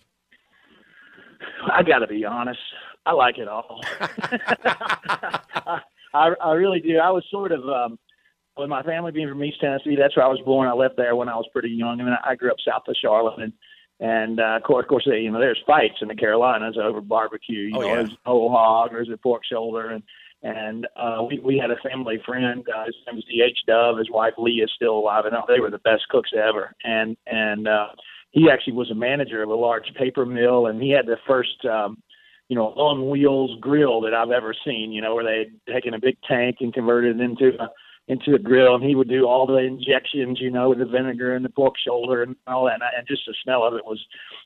I 1.72 1.82
got 1.82 2.00
to 2.00 2.06
be 2.06 2.24
honest. 2.24 2.60
I 3.06 3.12
like 3.12 3.38
it 3.38 3.48
all. 3.48 3.80
I, 6.14 6.30
I 6.42 6.52
really 6.52 6.80
do. 6.80 6.98
I 6.98 7.10
was 7.10 7.24
sort 7.30 7.52
of 7.52 7.60
um, 7.68 7.98
with 8.56 8.68
my 8.68 8.82
family 8.82 9.12
being 9.12 9.28
from 9.28 9.42
East 9.44 9.60
Tennessee. 9.60 9.96
That's 9.98 10.16
where 10.16 10.26
I 10.26 10.28
was 10.28 10.40
born. 10.44 10.68
I 10.68 10.72
left 10.72 10.96
there 10.96 11.16
when 11.16 11.28
I 11.28 11.36
was 11.36 11.48
pretty 11.52 11.70
young. 11.70 12.00
I 12.00 12.04
mean, 12.04 12.16
I 12.24 12.34
grew 12.34 12.50
up 12.50 12.56
south 12.66 12.82
of 12.88 12.96
Charlotte, 13.00 13.40
and 13.40 13.52
and 14.00 14.40
uh, 14.40 14.56
of 14.56 14.62
course, 14.62 14.84
of 14.84 14.88
course, 14.88 15.06
you 15.06 15.30
know, 15.30 15.40
there's 15.40 15.62
fights 15.66 15.96
in 16.00 16.08
the 16.08 16.14
Carolinas 16.14 16.76
over 16.80 17.00
barbecue. 17.00 17.60
You 17.60 17.76
oh, 17.76 17.80
know, 17.80 17.86
yeah. 17.86 17.94
there's 17.94 18.16
whole 18.24 18.50
hog 18.50 18.92
or 18.92 19.00
is 19.00 19.08
it 19.08 19.22
pork 19.22 19.42
shoulder, 19.44 19.90
and 19.90 20.02
and 20.42 20.86
uh, 20.96 21.22
we 21.28 21.40
we 21.40 21.58
had 21.58 21.70
a 21.70 21.88
family 21.88 22.20
friend. 22.24 22.64
Uh, 22.74 22.86
his 22.86 22.94
name 23.06 23.16
was 23.16 23.24
D.H. 23.24 23.58
Dove. 23.66 23.98
His 23.98 24.10
wife 24.10 24.34
Lee 24.38 24.62
is 24.62 24.70
still 24.74 24.98
alive, 24.98 25.24
and 25.24 25.34
they 25.48 25.60
were 25.60 25.70
the 25.70 25.78
best 25.78 26.08
cooks 26.10 26.30
ever. 26.32 26.74
And 26.84 27.16
and 27.26 27.66
uh, 27.66 27.88
he 28.30 28.48
actually 28.50 28.74
was 28.74 28.90
a 28.90 28.94
manager 28.94 29.42
of 29.42 29.48
a 29.48 29.54
large 29.54 29.92
paper 29.94 30.24
mill, 30.24 30.66
and 30.66 30.82
he 30.82 30.90
had 30.90 31.06
the 31.06 31.16
first. 31.26 31.64
Um, 31.64 32.02
you 32.48 32.56
know, 32.56 32.68
on 32.68 33.10
wheels 33.10 33.56
grill 33.60 34.00
that 34.02 34.14
I've 34.14 34.30
ever 34.30 34.54
seen, 34.64 34.92
you 34.92 35.02
know, 35.02 35.14
where 35.14 35.24
they 35.24 35.50
had 35.66 35.74
taken 35.74 35.94
a 35.94 36.00
big 36.00 36.16
tank 36.26 36.56
and 36.60 36.72
converted 36.72 37.20
it 37.20 37.22
into 37.22 37.52
a 37.60 37.68
into 38.08 38.32
the 38.32 38.38
grill, 38.38 38.74
and 38.74 38.82
he 38.82 38.94
would 38.94 39.08
do 39.08 39.26
all 39.26 39.46
the 39.46 39.58
injections, 39.58 40.40
you 40.40 40.50
know, 40.50 40.70
with 40.70 40.78
the 40.78 40.86
vinegar 40.86 41.36
and 41.36 41.44
the 41.44 41.50
pork 41.50 41.74
shoulder 41.78 42.22
and 42.22 42.34
all 42.46 42.64
that, 42.64 42.74
and, 42.74 42.82
I, 42.82 42.88
and 42.96 43.06
just 43.06 43.22
the 43.26 43.34
smell 43.42 43.62
of 43.62 43.74
it 43.74 43.84
was 43.84 44.02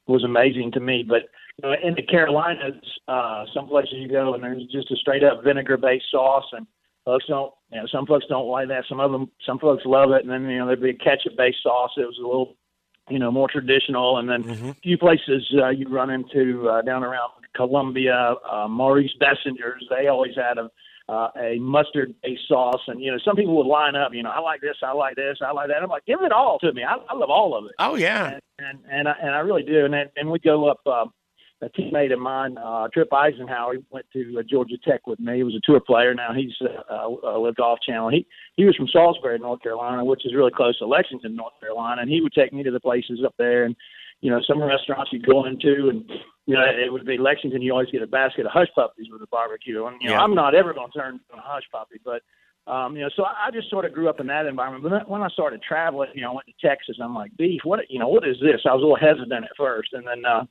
was 0.06 0.24
amazing 0.24 0.72
to 0.72 0.80
me. 0.80 1.04
But 1.06 1.30
you 1.58 1.68
know, 1.68 1.76
in 1.82 1.94
the 1.94 2.02
Carolinas, 2.02 2.74
uh, 3.06 3.44
some 3.54 3.68
places 3.68 3.94
you 3.94 4.08
go 4.08 4.34
and 4.34 4.42
there's 4.42 4.66
just 4.72 4.90
a 4.90 4.96
straight 4.96 5.22
up 5.22 5.44
vinegar 5.44 5.76
based 5.76 6.06
sauce, 6.10 6.46
and 6.52 6.66
folks 7.04 7.26
don't, 7.28 7.52
you 7.70 7.80
know, 7.80 7.86
some 7.86 8.06
folks 8.06 8.26
don't 8.28 8.48
like 8.48 8.68
that. 8.68 8.84
Some 8.88 9.00
of 9.00 9.12
them, 9.12 9.30
some 9.46 9.58
folks 9.58 9.84
love 9.86 10.10
it, 10.10 10.22
and 10.22 10.30
then 10.30 10.50
you 10.50 10.58
know 10.58 10.66
there'd 10.66 10.82
be 10.82 10.90
a 10.90 10.94
ketchup 10.94 11.36
based 11.36 11.62
sauce. 11.62 11.92
It 11.96 12.06
was 12.06 12.18
a 12.18 12.26
little, 12.26 12.56
you 13.10 13.18
know, 13.18 13.30
more 13.30 13.48
traditional, 13.48 14.18
and 14.18 14.28
then 14.28 14.42
Mm-hmm. 14.42 14.68
a 14.70 14.74
few 14.82 14.98
places 14.98 15.52
uh, 15.58 15.68
you 15.70 15.88
run 15.88 16.10
into 16.10 16.68
uh, 16.68 16.82
down 16.82 17.02
around 17.04 17.30
Columbia, 17.54 18.34
uh, 18.50 18.68
Maurice 18.68 19.12
Bessinger's. 19.20 19.84
They 19.90 20.08
always 20.08 20.34
had 20.36 20.58
a 20.58 20.70
uh, 21.08 21.28
a 21.36 21.58
mustard 21.58 22.14
based 22.22 22.46
sauce, 22.48 22.80
and 22.86 23.00
you 23.00 23.10
know 23.10 23.18
some 23.24 23.36
people 23.36 23.56
would 23.56 23.66
line 23.66 23.96
up. 23.96 24.14
You 24.14 24.22
know, 24.22 24.30
I 24.30 24.40
like 24.40 24.60
this, 24.60 24.76
I 24.82 24.92
like 24.92 25.16
this, 25.16 25.38
I 25.44 25.52
like 25.52 25.68
that. 25.68 25.82
I'm 25.82 25.90
like, 25.90 26.06
give 26.06 26.22
it 26.22 26.32
all 26.32 26.58
to 26.60 26.72
me. 26.72 26.84
I, 26.84 26.94
I 26.94 27.14
love 27.14 27.28
all 27.28 27.58
of 27.58 27.64
it 27.66 27.72
Oh 27.78 27.96
yeah. 27.96 28.34
and 28.34 28.40
and 28.58 28.78
and 28.90 29.08
I, 29.08 29.14
and 29.20 29.30
I 29.34 29.38
really 29.40 29.62
do. 29.64 29.84
And 29.84 29.92
then, 29.92 30.06
and 30.16 30.30
we 30.30 30.38
go 30.38 30.70
up. 30.70 30.80
Uh, 30.86 31.06
a 31.62 31.68
teammate 31.70 32.12
of 32.12 32.18
mine, 32.18 32.58
uh, 32.58 32.88
Trip 32.92 33.08
Isenhour, 33.10 33.74
he 33.74 33.84
went 33.90 34.06
to 34.12 34.36
uh, 34.38 34.42
Georgia 34.42 34.76
Tech 34.84 35.06
with 35.06 35.20
me. 35.20 35.36
He 35.36 35.42
was 35.44 35.54
a 35.54 35.60
tour 35.64 35.80
player. 35.80 36.12
Now 36.12 36.32
he's 36.34 36.52
uh, 36.60 37.06
uh, 37.06 37.40
with 37.40 37.56
Golf 37.56 37.78
Channel. 37.86 38.10
He 38.10 38.26
he 38.56 38.64
was 38.64 38.74
from 38.76 38.88
Salisbury, 38.88 39.38
North 39.38 39.62
Carolina, 39.62 40.04
which 40.04 40.26
is 40.26 40.34
really 40.34 40.50
close 40.54 40.76
to 40.78 40.86
Lexington, 40.86 41.36
North 41.36 41.54
Carolina. 41.60 42.02
And 42.02 42.10
he 42.10 42.20
would 42.20 42.32
take 42.32 42.52
me 42.52 42.62
to 42.64 42.70
the 42.70 42.80
places 42.80 43.20
up 43.24 43.34
there, 43.38 43.64
and 43.64 43.76
you 44.20 44.30
know 44.30 44.40
some 44.46 44.60
restaurants 44.62 45.12
you'd 45.12 45.26
go 45.26 45.44
into, 45.44 45.88
and 45.88 46.04
you 46.46 46.54
know 46.54 46.64
it 46.64 46.92
would 46.92 47.06
be 47.06 47.16
Lexington. 47.16 47.62
You 47.62 47.72
always 47.72 47.90
get 47.90 48.02
a 48.02 48.08
basket 48.08 48.44
of 48.44 48.52
hush 48.52 48.68
puppies 48.74 49.06
with 49.10 49.22
a 49.22 49.28
barbecue. 49.28 49.86
And 49.86 49.96
you 50.00 50.08
know 50.08 50.14
Yeah. 50.14 50.22
I'm 50.22 50.34
not 50.34 50.54
ever 50.54 50.74
going 50.74 50.90
to 50.90 50.98
turn 50.98 51.20
down 51.30 51.38
a 51.38 51.42
hush 51.42 51.64
puppy, 51.70 52.00
but 52.04 52.22
um, 52.66 52.96
you 52.96 53.02
know, 53.02 53.10
so 53.16 53.24
I 53.24 53.46
I 53.46 53.50
just 53.52 53.70
sort 53.70 53.84
of 53.84 53.92
grew 53.92 54.08
up 54.08 54.20
in 54.20 54.26
that 54.28 54.46
environment. 54.46 54.84
But 54.88 55.08
when 55.08 55.22
I 55.22 55.28
started 55.28 55.62
traveling, 55.62 56.10
you 56.14 56.22
know, 56.22 56.32
I 56.32 56.34
went 56.34 56.46
to 56.46 56.68
Texas. 56.68 56.96
I'm 57.02 57.14
like, 57.14 57.36
beef, 57.36 57.60
what, 57.64 57.80
you 57.88 57.98
know, 57.98 58.08
what 58.08 58.26
is 58.26 58.36
this? 58.40 58.60
I 58.64 58.74
was 58.74 58.82
a 58.82 58.86
little 58.86 58.96
hesitant 58.96 59.44
at 59.44 59.56
first, 59.56 59.92
and 59.92 60.06
then 60.06 60.24
uh, 60.24 60.44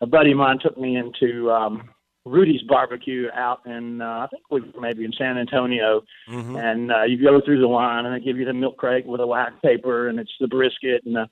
a 0.00 0.06
buddy 0.06 0.32
of 0.32 0.38
mine 0.38 0.58
took 0.60 0.76
me 0.78 0.96
into 0.96 1.50
um, 1.50 1.88
Rudy's 2.24 2.62
Barbecue 2.62 3.28
out 3.34 3.60
in, 3.66 4.00
uh, 4.00 4.04
I 4.24 4.26
think 4.30 4.42
we 4.50 4.60
were 4.60 4.80
maybe 4.80 5.04
in 5.04 5.12
San 5.12 5.36
Antonio, 5.38 6.02
Mhm. 6.28 6.58
and 6.58 6.92
uh, 6.92 7.02
you 7.02 7.22
go 7.22 7.40
through 7.40 7.60
the 7.60 7.66
line, 7.66 8.06
and 8.06 8.14
they 8.14 8.24
give 8.24 8.38
you 8.38 8.44
the 8.44 8.52
milk 8.54 8.76
crate 8.78 9.06
with 9.06 9.20
a 9.20 9.26
wax 9.26 9.54
paper, 9.62 10.08
and 10.08 10.18
it's 10.18 10.32
the 10.40 10.48
brisket, 10.48 11.02
and 11.04 11.16
the, 11.16 11.28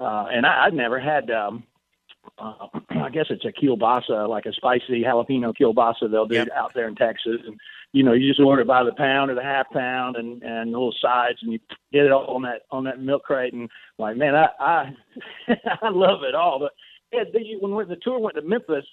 uh, 0.00 0.26
and 0.32 0.46
I, 0.46 0.66
I'd 0.66 0.74
never 0.74 0.98
had. 1.00 1.30
Um, 1.30 1.64
uh, 2.38 2.66
I 2.90 3.08
guess 3.10 3.26
it's 3.30 3.44
a 3.46 3.52
kielbasa, 3.52 4.28
like 4.28 4.46
a 4.46 4.52
spicy 4.52 5.02
jalapeno 5.02 5.54
kielbasa 5.58 6.10
they'll 6.10 6.26
do 6.26 6.34
Yep. 6.36 6.48
out 6.54 6.72
there 6.74 6.86
in 6.88 6.94
Texas, 6.94 7.40
and 7.46 7.58
you 7.92 8.02
know, 8.02 8.12
you 8.12 8.28
just 8.28 8.38
order 8.38 8.60
it 8.62 8.68
by 8.68 8.84
the 8.84 8.92
pound 8.92 9.30
or 9.30 9.34
the 9.34 9.42
half 9.42 9.68
pound 9.70 10.16
and 10.16 10.42
and 10.42 10.70
little 10.72 10.94
sides, 11.00 11.38
and 11.42 11.52
you 11.52 11.58
get 11.92 12.04
it 12.04 12.12
all 12.12 12.26
on 12.36 12.42
that 12.42 12.62
on 12.70 12.84
that 12.84 13.00
milk 13.00 13.22
crate, 13.24 13.54
and 13.54 13.68
like, 13.98 14.16
man, 14.16 14.34
I 14.36 14.48
I, 14.60 14.94
I 15.82 15.88
love 15.88 16.22
it 16.22 16.34
all. 16.34 16.58
But 16.60 16.72
yeah, 17.12 17.24
the, 17.32 17.40
when 17.60 17.74
we- 17.74 17.84
the 17.84 17.96
tour 18.02 18.18
went 18.18 18.36
to 18.36 18.42
Memphis, 18.42 18.84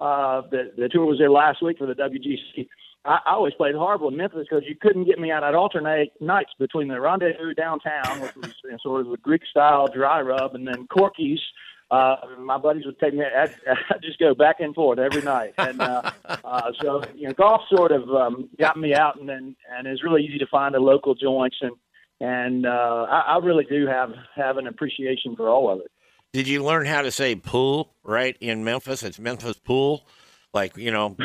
uh, 0.00 0.42
the 0.50 0.72
the 0.76 0.88
tour 0.88 1.06
was 1.06 1.18
there 1.18 1.30
last 1.30 1.62
week 1.62 1.78
for 1.78 1.86
the 1.86 1.94
WGC. 1.94 2.66
I, 3.04 3.18
I 3.26 3.32
always 3.32 3.54
played 3.54 3.74
horrible 3.74 4.08
in 4.08 4.16
Memphis 4.16 4.46
because 4.50 4.64
you 4.68 4.74
couldn't 4.80 5.04
get 5.04 5.18
me 5.18 5.30
out. 5.30 5.42
I'd 5.44 5.54
alternate 5.54 6.10
nights 6.20 6.50
between 6.58 6.88
the 6.88 7.00
Rendezvous 7.00 7.54
downtown, 7.54 8.20
which 8.20 8.34
was 8.36 8.52
you 8.64 8.70
know, 8.72 8.76
sort 8.82 9.00
of 9.02 9.10
the 9.10 9.16
Greek 9.18 9.42
style 9.50 9.88
dry 9.92 10.20
rub, 10.20 10.54
and 10.54 10.66
then 10.66 10.86
Corky's. 10.88 11.40
Uh, 11.88 12.16
my 12.40 12.58
buddies 12.58 12.84
would 12.84 12.98
take 12.98 13.14
me. 13.14 13.22
I'd, 13.24 13.54
I'd 13.90 14.02
just 14.02 14.18
go 14.18 14.34
back 14.34 14.56
and 14.58 14.74
forth 14.74 14.98
every 14.98 15.22
night, 15.22 15.54
and 15.56 15.80
uh, 15.80 16.10
uh, 16.44 16.72
so 16.82 17.00
you 17.14 17.28
know, 17.28 17.34
golf 17.34 17.62
sort 17.70 17.92
of 17.92 18.08
um, 18.10 18.48
got 18.58 18.76
me 18.76 18.92
out, 18.92 19.20
and 19.20 19.28
then 19.28 19.54
and 19.72 19.86
it's 19.86 20.02
really 20.02 20.24
easy 20.24 20.38
to 20.38 20.46
find 20.48 20.74
the 20.74 20.80
local 20.80 21.14
joints, 21.14 21.56
and 21.62 21.72
and 22.20 22.66
uh, 22.66 23.06
I, 23.08 23.36
I 23.36 23.38
really 23.38 23.64
do 23.64 23.86
have 23.86 24.10
have 24.34 24.56
an 24.56 24.66
appreciation 24.66 25.36
for 25.36 25.48
all 25.48 25.70
of 25.72 25.78
it. 25.78 25.90
Did 26.32 26.48
you 26.48 26.62
learn 26.62 26.86
how 26.86 27.02
to 27.02 27.10
say 27.10 27.34
pool 27.34 27.94
right 28.02 28.36
in 28.40 28.64
Memphis? 28.64 29.02
It's 29.02 29.18
Memphis 29.18 29.58
pool. 29.58 30.06
Like, 30.52 30.76
you 30.76 30.90
know, 30.90 31.16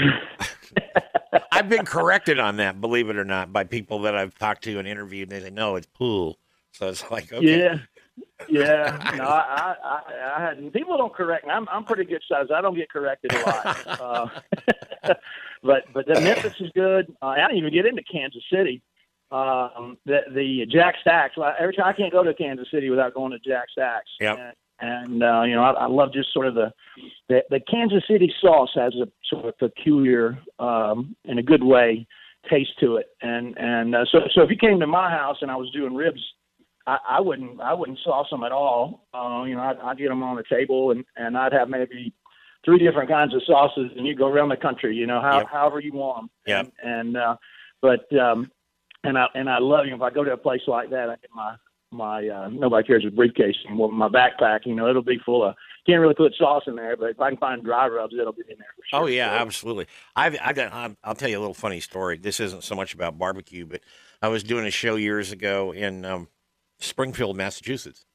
I've 1.52 1.70
been 1.70 1.86
corrected 1.86 2.40
on 2.40 2.58
that, 2.58 2.82
believe 2.82 3.10
it 3.10 3.18
or 3.18 3.26
not, 3.26 3.54
by 3.54 3.64
people 3.64 4.02
that 4.02 4.16
I've 4.16 4.38
talked 4.38 4.64
to 4.66 4.80
and 4.80 4.88
interviewed. 4.88 5.30
They 5.30 5.42
say, 5.42 5.50
no, 5.50 5.76
it's 5.76 5.88
pool. 5.88 6.38
So 6.74 6.90
it's 6.90 7.10
like, 7.12 7.32
okay. 7.32 7.60
Yeah. 7.60 7.78
Yeah, 8.50 9.14
no, 9.18 9.24
I, 9.24 9.40
I, 9.40 9.76
I, 9.84 10.38
I 10.38 10.42
had 10.42 10.74
people 10.74 10.98
don't 10.98 11.14
correct 11.14 11.46
me. 11.46 11.52
I'm, 11.52 11.68
I'm 11.70 11.84
pretty 11.86 12.06
good 12.06 12.22
size. 12.28 12.48
I 12.54 12.62
don't 12.62 12.76
get 12.76 12.90
corrected 12.90 13.34
a 13.34 13.40
lot. 13.42 14.32
Uh, 15.04 15.14
but, 15.64 15.84
but 15.94 16.06
the 16.06 16.20
Memphis 16.22 16.54
is 16.60 16.72
good. 16.76 17.12
Uh, 17.22 17.28
I 17.28 17.48
didn't 17.48 17.58
even 17.58 17.74
get 17.74 17.86
into 17.86 18.04
Kansas 18.04 18.44
City. 18.52 18.82
Um, 19.32 19.98
the, 20.06 20.20
the 20.34 20.66
Jack 20.70 20.96
Stacks. 21.02 21.36
Every 21.60 21.76
time 21.76 21.88
I 21.88 21.94
can't 21.94 22.12
go 22.12 22.24
to 22.24 22.34
Kansas 22.34 22.68
City 22.72 22.90
without 22.90 23.14
going 23.14 23.32
to 23.32 23.40
Jack 23.40 23.66
Stacks. 23.72 24.10
Yep. 24.20 24.56
And, 24.82 25.24
uh, 25.24 25.44
you 25.44 25.56
know, 25.56 25.64
I, 25.64 25.72
I 25.72 25.88
love 25.88 26.12
just 26.14 26.34
sort 26.34 26.48
of 26.48 26.56
the, 26.56 26.74
the 27.30 27.42
the 27.50 27.60
Kansas 27.60 28.04
City 28.10 28.34
sauce 28.42 28.72
has 28.76 28.94
a 28.96 29.08
sort 29.30 29.46
of 29.46 29.58
peculiar, 29.58 30.40
um, 30.60 31.16
in 31.26 31.38
a 31.38 31.44
good 31.44 31.64
way, 31.64 32.08
taste 32.50 32.72
to 32.80 32.96
it. 32.98 33.08
And 33.22 33.58
and 33.58 33.96
uh, 33.96 34.06
so 34.12 34.20
so 34.34 34.42
if 34.42 34.50
you 34.50 34.58
came 34.58 34.80
to 34.80 34.88
my 34.88 35.10
house 35.10 35.38
and 35.42 35.52
I 35.52 35.56
was 35.56 35.70
doing 35.72 35.94
ribs 35.94 36.22
I, 36.88 36.98
I 37.08 37.22
wouldn't 37.22 37.62
I 37.62 37.74
wouldn't 37.74 38.00
sauce 38.04 38.28
them 38.32 38.44
at 38.44 38.52
all. 38.52 39.08
Uh, 39.14 39.44
you 39.44 39.56
know, 39.56 39.62
I'd, 39.62 39.78
I'd 39.84 39.98
get 39.98 40.10
them 40.10 40.24
on 40.24 40.36
the 40.36 40.44
table 40.50 40.92
and 40.92 41.06
and 41.16 41.38
I'd 41.38 41.54
have 41.54 41.70
maybe 41.70 42.14
three 42.66 42.80
different 42.80 43.10
kinds 43.10 43.34
of 43.34 43.42
sauces, 43.46 43.92
and 43.98 44.06
you 44.06 44.16
go 44.16 44.28
around 44.28 44.50
the 44.50 44.58
country. 44.58 44.96
You 44.96 45.08
know, 45.08 45.22
how, 45.22 45.40
Yep. 45.40 45.48
however 45.52 45.80
you 45.80 45.94
want 45.94 46.22
them. 46.22 46.30
Yep. 46.48 46.74
And, 46.84 46.92
and 47.00 47.18
uh, 47.18 47.36
but 47.82 48.12
um, 48.18 48.52
and 49.04 49.18
I 49.18 49.26
and 49.36 49.50
I 49.50 49.60
love 49.60 49.86
you. 49.86 49.92
know, 49.92 49.98
If 49.98 50.02
I 50.02 50.14
go 50.14 50.24
to 50.24 50.34
a 50.34 50.38
place 50.38 50.62
like 50.68 50.90
that, 50.92 51.10
I 51.10 51.16
get 51.16 51.30
my 51.34 51.56
my 51.92 52.28
uh, 52.28 52.50
nobody 52.50 52.88
cares 52.88 53.06
a 53.06 53.12
briefcase 53.12 53.56
and 53.68 53.78
my 53.94 54.08
backpack. 54.08 54.62
You 54.66 54.76
know, 54.76 54.88
it'll 54.90 55.02
be 55.04 55.20
full 55.26 55.44
of. 55.44 55.56
Can't 55.86 56.00
really 56.00 56.14
put 56.14 56.34
sauce 56.36 56.64
in 56.68 56.76
there, 56.76 56.96
but 56.96 57.10
if 57.10 57.20
I 57.20 57.30
can 57.30 57.38
find 57.40 57.64
dry 57.64 57.88
rubs, 57.88 58.14
it'll 58.20 58.34
be 58.34 58.44
in 58.48 58.58
there 58.60 58.68
for 58.76 58.84
sure. 58.90 59.04
Oh 59.04 59.06
yeah, 59.08 59.32
So, 59.38 59.42
absolutely. 59.42 59.88
I've, 60.16 60.38
I 60.42 60.54
got. 60.54 60.72
I'm- 60.72 60.96
I'll 61.04 61.16
tell 61.16 61.28
you 61.30 61.38
a 61.38 61.42
little 61.42 61.54
funny 61.56 61.80
story. 61.80 62.18
This 62.18 62.40
isn't 62.40 62.64
so 62.64 62.76
much 62.76 62.94
about 62.94 63.18
barbecue, 63.18 63.66
but 63.66 63.82
I 64.22 64.28
was 64.28 64.44
doing 64.44 64.66
a 64.66 64.72
show 64.72 64.96
years 64.96 65.32
ago 65.32 65.72
in 65.74 66.06
um, 66.06 66.28
Springfield, 66.80 67.36
Massachusetts, 67.36 68.06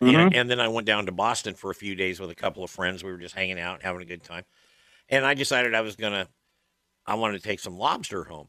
know, 0.00 0.08
Mhm. 0.28 0.34
and 0.34 0.50
then 0.50 0.60
I 0.60 0.68
went 0.68 0.86
down 0.86 1.06
to 1.06 1.12
Boston 1.12 1.54
for 1.54 1.70
a 1.70 1.74
few 1.74 1.94
days 1.94 2.20
with 2.20 2.30
a 2.30 2.34
couple 2.34 2.62
of 2.62 2.70
friends. 2.70 3.02
We 3.02 3.10
were 3.10 3.18
just 3.18 3.34
hanging 3.34 3.58
out, 3.58 3.82
having 3.82 4.02
a 4.02 4.06
good 4.06 4.22
time, 4.22 4.44
and 5.08 5.24
I 5.24 5.32
decided 5.34 5.74
I 5.74 5.80
was 5.80 5.96
gonna. 5.96 6.28
I 7.06 7.14
wanted 7.14 7.38
to 7.42 7.48
take 7.48 7.60
some 7.60 7.76
lobster 7.78 8.24
home. 8.24 8.48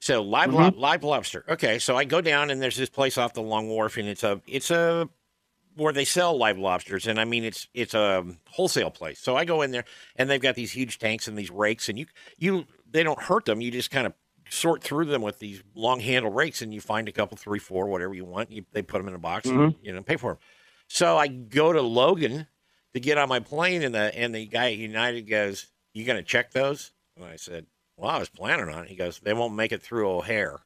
So 0.00 0.22
live, 0.22 0.52
lob, 0.52 0.74
mm-hmm. 0.74 0.80
live 0.80 1.04
lobster. 1.04 1.44
Okay, 1.48 1.78
so 1.78 1.96
I 1.96 2.04
go 2.04 2.20
down 2.20 2.50
and 2.50 2.62
there's 2.62 2.76
this 2.76 2.88
place 2.88 3.18
off 3.18 3.34
the 3.34 3.42
Long 3.42 3.68
Wharf, 3.68 3.96
and 3.96 4.08
it's 4.08 4.22
a 4.22 4.40
it's 4.46 4.70
a 4.70 5.08
where 5.74 5.92
they 5.92 6.04
sell 6.04 6.36
live 6.36 6.58
lobsters, 6.58 7.06
and 7.06 7.20
I 7.20 7.24
mean 7.24 7.44
it's 7.44 7.68
it's 7.74 7.94
a 7.94 8.24
wholesale 8.48 8.90
place. 8.90 9.18
So 9.18 9.36
I 9.36 9.44
go 9.44 9.62
in 9.62 9.70
there, 9.70 9.84
and 10.16 10.30
they've 10.30 10.40
got 10.40 10.54
these 10.54 10.72
huge 10.72 10.98
tanks 10.98 11.26
and 11.26 11.36
these 11.36 11.50
rakes, 11.50 11.88
and 11.88 11.98
you 11.98 12.06
you 12.36 12.66
they 12.90 13.02
don't 13.02 13.20
hurt 13.20 13.44
them. 13.44 13.60
You 13.60 13.70
just 13.70 13.90
kind 13.90 14.06
of 14.06 14.14
sort 14.50 14.82
through 14.82 15.06
them 15.06 15.22
with 15.22 15.40
these 15.40 15.62
long 15.74 16.00
handle 16.00 16.30
rakes, 16.30 16.62
and 16.62 16.72
you 16.72 16.80
find 16.80 17.08
a 17.08 17.12
couple, 17.12 17.36
three, 17.36 17.58
four, 17.58 17.86
whatever 17.86 18.14
you 18.14 18.24
want. 18.24 18.50
You, 18.50 18.64
they 18.72 18.82
put 18.82 18.98
them 18.98 19.08
in 19.08 19.14
a 19.14 19.18
box, 19.18 19.46
and 19.46 19.58
mm-hmm. 19.58 19.84
you 19.84 19.92
know, 19.92 20.02
pay 20.02 20.16
for 20.16 20.32
them. 20.32 20.38
So 20.88 21.18
I 21.18 21.26
go 21.26 21.72
to 21.72 21.82
Logan 21.82 22.46
to 22.94 23.00
get 23.00 23.18
on 23.18 23.28
my 23.28 23.40
plane, 23.40 23.82
and 23.82 23.94
the 23.94 24.16
and 24.16 24.34
the 24.34 24.46
guy 24.46 24.72
at 24.72 24.76
United 24.76 25.22
goes, 25.22 25.66
"You 25.92 26.04
gonna 26.04 26.22
check 26.22 26.52
those?" 26.52 26.92
And 27.16 27.24
I 27.24 27.36
said, 27.36 27.66
"Well, 27.98 28.10
I 28.10 28.18
was 28.18 28.28
planning 28.28 28.68
on 28.68 28.84
it." 28.84 28.88
He 28.88 28.96
goes, 28.96 29.18
"They 29.20 29.34
won't 29.34 29.54
make 29.54 29.72
it 29.72 29.82
through 29.82 30.10
O'Hare." 30.10 30.60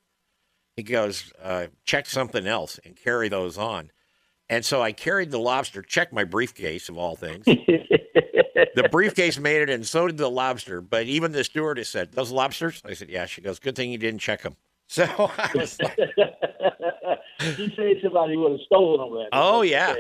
He 0.77 0.83
goes, 0.83 1.33
uh, 1.42 1.66
"Check 1.85 2.07
something 2.07 2.47
else 2.47 2.79
and 2.85 2.97
carry 2.97 3.29
those 3.29 3.59
on." 3.59 3.90
And 4.49 4.64
so 4.64 4.83
I 4.83 4.92
carried 4.92 5.31
the 5.31 5.38
lobster, 5.38 5.83
checked 5.83 6.12
my 6.12 6.25
briefcase 6.25 6.88
of 6.88 6.99
all 6.99 7.16
things. 7.16 7.45
the 7.47 8.88
briefcase 8.90 9.38
made 9.38 9.62
it, 9.62 9.71
and 9.71 9.87
so 9.87 10.07
did 10.07 10.18
the 10.18 10.31
lobster. 10.31 10.81
But 10.81 11.07
even 11.07 11.33
the 11.33 11.45
stewardess 11.45 11.88
said, 11.88 12.12
"Those 12.12 12.31
lobsters?" 12.31 12.83
I 12.85 12.95
said, 12.95 13.09
"Yeah." 13.09 13.27
She 13.27 13.40
goes, 13.40 13.59
"Good 13.59 13.77
thing 13.77 13.90
you 13.90 13.99
didn't 13.99 14.21
check 14.21 14.42
them." 14.42 14.57
So 14.92 15.05
I 15.05 15.51
was 15.55 15.81
like, 15.81 15.97
you 17.57 17.71
say 17.75 17.99
somebody 18.03 18.37
would 18.37 18.53
have 18.53 18.61
stolen 18.66 19.01
them. 19.01 19.18
then. 19.21 19.29
Oh, 19.33 19.62
yeah. 19.62 19.95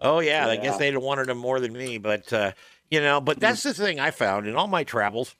Oh 0.00 0.20
yeah, 0.20 0.48
I 0.48 0.56
guess 0.56 0.78
they'd 0.78 0.94
have 0.94 1.02
wanted 1.02 1.26
them 1.26 1.36
more 1.36 1.60
than 1.60 1.74
me, 1.74 1.98
but 1.98 2.32
uh, 2.32 2.52
you 2.90 3.00
know, 3.00 3.20
but 3.20 3.38
that's 3.38 3.62
the 3.62 3.74
thing 3.74 4.00
I 4.00 4.10
found 4.10 4.46
in 4.46 4.56
all 4.56 4.66
my 4.66 4.82
travels. 4.82 5.36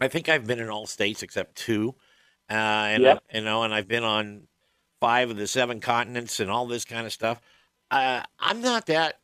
I 0.00 0.08
think 0.08 0.28
I've 0.28 0.46
been 0.46 0.58
in 0.58 0.68
all 0.68 0.86
states 0.86 1.22
except 1.22 1.56
two, 1.56 1.94
uh, 2.50 2.52
and 2.52 3.02
Yep. 3.02 3.22
I, 3.32 3.36
you 3.36 3.44
know, 3.44 3.62
and 3.62 3.74
I've 3.74 3.88
been 3.88 4.04
on 4.04 4.48
five 5.00 5.30
of 5.30 5.36
the 5.36 5.46
seven 5.46 5.80
continents 5.80 6.40
and 6.40 6.50
all 6.50 6.66
this 6.66 6.84
kind 6.84 7.06
of 7.06 7.12
stuff. 7.12 7.40
Uh, 7.90 8.22
I'm 8.38 8.60
not 8.60 8.86
that 8.86 9.20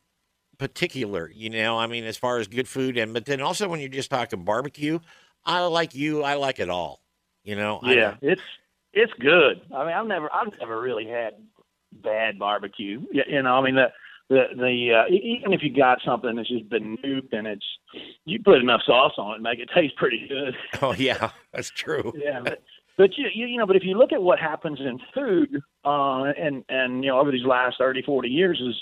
particular, 0.57 1.31
you 1.33 1.49
know. 1.49 1.77
I 1.77 1.87
mean, 1.87 2.03
as 2.03 2.17
far 2.17 2.37
as 2.37 2.47
good 2.47 2.67
food, 2.67 2.97
and 2.97 3.13
but 3.13 3.25
then 3.25 3.41
also 3.41 3.67
when 3.67 3.79
you're 3.79 3.89
just 3.89 4.11
talking 4.11 4.43
barbecue, 4.43 4.99
I 5.43 5.61
like 5.61 5.95
you. 5.95 6.23
I 6.23 6.35
like 6.35 6.59
it 6.59 6.69
all. 6.69 7.01
You 7.43 7.55
know. 7.55 7.79
I 7.81 7.93
Yeah, 7.95 8.15
it's 8.21 8.41
it's 8.93 9.13
good. 9.19 9.61
I 9.73 9.85
mean, 9.85 9.93
I've 9.93 10.05
never 10.05 10.31
I've 10.33 10.51
never 10.59 10.79
really 10.79 11.07
had 11.07 11.33
bad 11.91 12.37
barbecue. 12.37 13.01
You 13.11 13.41
know, 13.41 13.55
I 13.55 13.61
mean 13.61 13.75
the 13.75 13.91
the 14.31 14.43
the 14.55 14.93
uh, 14.93 15.13
even 15.13 15.51
if 15.51 15.61
you 15.61 15.75
got 15.75 15.99
something 16.05 16.35
that's 16.35 16.47
just 16.47 16.69
been 16.69 16.97
nooped 16.99 17.33
and 17.33 17.45
it's 17.45 17.65
you 18.25 18.39
put 18.41 18.59
enough 18.59 18.81
sauce 18.85 19.13
on 19.17 19.31
it, 19.31 19.35
and 19.35 19.43
make 19.43 19.59
it 19.59 19.69
taste 19.75 19.95
pretty 19.97 20.25
good. 20.27 20.55
Oh 20.81 20.93
yeah, 20.93 21.31
that's 21.53 21.69
true. 21.69 22.13
yeah, 22.15 22.39
but, 22.41 22.63
But 22.97 23.17
you, 23.17 23.27
you, 23.33 23.45
you 23.47 23.57
know, 23.57 23.65
but 23.65 23.75
if 23.75 23.83
you 23.83 23.97
look 23.97 24.11
at 24.13 24.21
what 24.21 24.39
happens 24.39 24.79
in 24.79 24.99
food, 25.13 25.61
uh, 25.83 26.23
and 26.37 26.63
and 26.69 27.03
you 27.03 27.09
know, 27.11 27.19
over 27.19 27.31
these 27.31 27.45
last 27.45 27.75
30, 27.77 28.03
40 28.03 28.29
years, 28.29 28.61
as 28.65 28.75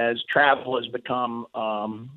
as 0.00 0.22
travel 0.30 0.76
has 0.76 0.86
become 0.92 1.46
um, 1.54 2.10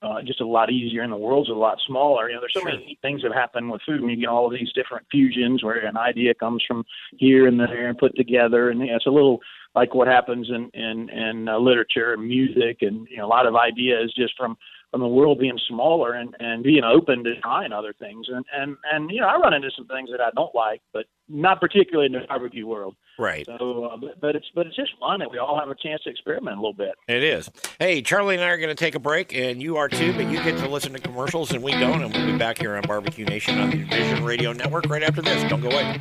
uh, 0.00 0.22
just 0.22 0.40
a 0.40 0.46
lot 0.46 0.70
easier 0.70 1.02
and 1.02 1.12
the 1.12 1.16
world's 1.16 1.50
a 1.50 1.52
lot 1.54 1.78
smaller. 1.86 2.28
You 2.28 2.36
know, 2.36 2.40
there's 2.40 2.54
so 2.54 2.60
Sure. 2.60 2.70
many 2.70 2.98
things 3.02 3.22
that 3.22 3.32
happen 3.32 3.68
with 3.68 3.82
food, 3.82 4.00
and 4.00 4.10
you 4.10 4.16
get 4.16 4.28
all 4.28 4.46
of 4.46 4.52
these 4.52 4.72
different 4.72 5.06
fusions 5.10 5.64
where 5.64 5.78
an 5.84 5.96
idea 5.96 6.34
comes 6.34 6.62
from 6.66 6.84
here 7.16 7.46
and 7.46 7.58
there 7.58 7.88
and 7.88 7.98
put 7.98 8.14
together, 8.16 8.70
and 8.70 8.80
know, 8.80 8.96
it's 8.96 9.06
a 9.06 9.10
little 9.10 9.40
like 9.74 9.94
what 9.94 10.08
happens 10.08 10.48
in 10.50 10.70
in 10.74 11.08
in 11.10 11.48
uh, 11.48 11.58
literature 11.58 12.12
and 12.14 12.26
music, 12.26 12.78
and 12.82 13.06
you 13.10 13.16
know, 13.18 13.26
a 13.26 13.28
lot 13.28 13.46
of 13.46 13.56
ideas 13.56 14.12
just 14.16 14.36
from 14.36 14.56
from 14.90 15.00
the 15.00 15.08
world 15.08 15.38
being 15.38 15.58
smaller 15.68 16.14
and 16.14 16.34
and 16.40 16.62
being 16.62 16.84
open 16.84 17.24
to 17.24 17.40
trying 17.40 17.72
other 17.72 17.94
things, 17.98 18.26
and 18.28 18.44
and 18.54 18.76
and 18.92 19.10
you 19.10 19.20
know, 19.20 19.28
I 19.28 19.36
run 19.36 19.54
into 19.54 19.70
some 19.76 19.86
things 19.86 20.10
that 20.10 20.20
I 20.20 20.30
don't 20.34 20.54
like, 20.54 20.80
but 20.92 21.06
not 21.28 21.60
particularly 21.60 22.06
in 22.06 22.12
the 22.12 22.26
barbecue 22.26 22.66
world. 22.66 22.96
Right. 23.18 23.44
So, 23.46 23.84
uh, 23.84 23.96
but, 23.96 24.20
but 24.20 24.36
it's 24.36 24.46
but 24.54 24.66
it's 24.66 24.76
just 24.76 24.92
fun 24.98 25.20
that 25.20 25.30
we 25.30 25.38
all 25.38 25.58
have 25.58 25.68
a 25.68 25.74
chance 25.74 26.02
to 26.04 26.10
experiment 26.10 26.56
a 26.56 26.60
little 26.60 26.72
bit. 26.72 26.94
It 27.06 27.22
is. 27.22 27.50
Hey, 27.78 28.00
Charlie 28.00 28.36
and 28.36 28.44
I 28.44 28.48
are 28.48 28.58
going 28.58 28.68
to 28.68 28.74
take 28.74 28.94
a 28.94 29.00
break, 29.00 29.34
and 29.34 29.60
you 29.60 29.76
are 29.76 29.88
too, 29.88 30.12
but 30.14 30.26
you 30.26 30.42
get 30.42 30.58
to 30.58 30.68
listen 30.68 30.92
to 30.92 31.00
commercials, 31.00 31.52
and 31.52 31.62
we 31.62 31.72
don't, 31.72 32.02
and 32.02 32.14
we'll 32.14 32.26
be 32.26 32.38
back 32.38 32.58
here 32.58 32.76
on 32.76 32.82
Barbecue 32.82 33.24
Nation 33.24 33.58
on 33.58 33.70
the 33.70 33.82
Vision 33.84 34.24
Radio 34.24 34.52
Network 34.52 34.86
right 34.88 35.02
after 35.02 35.20
this. 35.20 35.42
Don't 35.50 35.60
go 35.60 35.68
away. 35.68 36.00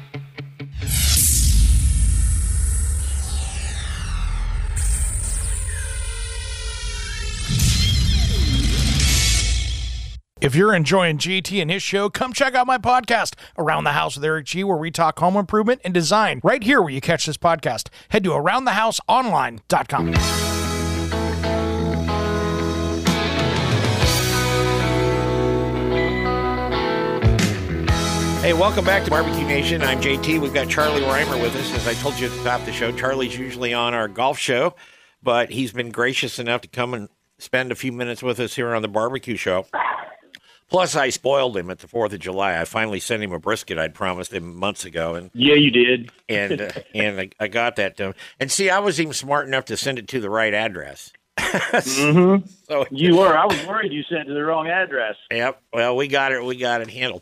If 10.40 10.54
you're 10.54 10.76
enjoying 10.76 11.18
GT 11.18 11.64
and 11.64 11.72
his 11.72 11.82
show, 11.82 12.12
come 12.12 12.32
check 12.32 12.54
out 12.54 12.68
my 12.68 12.78
podcast, 12.78 13.34
Around 13.58 13.86
the 13.86 13.94
House 13.94 14.16
with 14.16 14.24
Eric 14.24 14.46
G, 14.46 14.64
where 14.64 14.78
we 14.78 14.92
talk 14.92 15.18
home 15.18 15.36
improvement 15.36 15.82
and 15.84 15.96
design 15.96 16.42
right 16.44 16.62
here 16.62 16.80
where 16.80 16.92
you 16.92 17.02
catch 17.02 17.26
this 17.26 17.38
podcast. 17.38 17.90
Head 18.10 18.24
to 18.26 18.30
aroundthehouseonline.com. 18.30 20.14
Hey, 28.44 28.54
welcome 28.54 28.86
back 28.86 29.04
to 29.06 29.10
Barbecue 29.10 29.44
Nation. 29.44 29.82
I'm 29.82 30.00
JT. 30.00 30.40
We've 30.40 30.54
got 30.54 30.70
Charlie 30.70 31.02
Rymer 31.02 31.42
with 31.42 31.56
us. 31.56 31.74
As 31.74 31.88
I 31.88 31.96
told 31.96 32.20
you 32.20 32.28
at 32.28 32.34
the 32.38 32.44
top 32.44 32.60
of 32.60 32.68
the 32.68 32.72
show, 32.74 32.92
Charlie's 32.92 33.36
usually 33.36 33.74
on 33.74 33.96
our 33.96 34.08
golf 34.08 34.38
show, 34.38 34.76
but 35.24 35.50
he's 35.50 35.74
been 35.74 35.90
gracious 35.90 36.38
enough 36.38 36.62
to 36.62 36.68
come 36.68 36.94
and 36.94 37.10
spend 37.40 37.72
a 37.72 37.76
few 37.76 37.92
minutes 37.92 38.22
with 38.22 38.40
us 38.40 38.56
here 38.56 38.76
on 38.76 38.84
the 38.84 38.88
barbecue 38.88 39.36
show. 39.36 39.66
Plus, 40.70 40.96
I 40.96 41.10
spoiled 41.10 41.56
him 41.56 41.70
at 41.70 41.80
the 41.80 41.88
Fourth 41.88 42.12
of 42.12 42.20
July. 42.20 42.60
I 42.60 42.66
finally 42.66 43.00
sent 43.00 43.24
him 43.24 43.32
a 43.32 43.40
brisket 43.40 43.78
I'd 43.78 43.94
promised 43.94 44.34
him 44.34 44.54
months 44.56 44.84
ago, 44.84 45.16
and 45.16 45.32
Yeah, 45.34 45.56
you 45.56 45.72
did. 45.72 46.12
and 46.28 46.60
uh, 46.62 46.72
and 46.94 47.20
I, 47.22 47.30
I 47.40 47.48
got 47.48 47.78
that 47.78 47.96
to 47.98 48.04
him. 48.08 48.14
And 48.40 48.52
see, 48.52 48.70
I 48.70 48.80
was 48.80 49.00
even 49.00 49.14
smart 49.14 49.48
enough 49.48 49.66
to 49.66 49.78
send 49.78 49.98
it 49.98 50.08
to 50.10 50.20
the 50.20 50.30
right 50.30 50.54
address. 50.54 51.12
hmm 51.40 52.36
So 52.68 52.86
You 52.92 53.16
were. 53.16 53.38
I 53.38 53.46
was 53.46 53.66
worried 53.66 53.94
you 53.94 54.04
sent 54.04 54.22
it 54.24 54.26
to 54.26 54.34
the 54.34 54.44
wrong 54.44 54.68
address. 54.68 55.16
Yep. 55.32 55.62
Well, 55.72 55.96
we 55.96 56.10
got 56.10 56.34
it. 56.34 56.44
We 56.44 56.58
got 56.58 56.82
it 56.82 56.90
handled. 56.90 57.22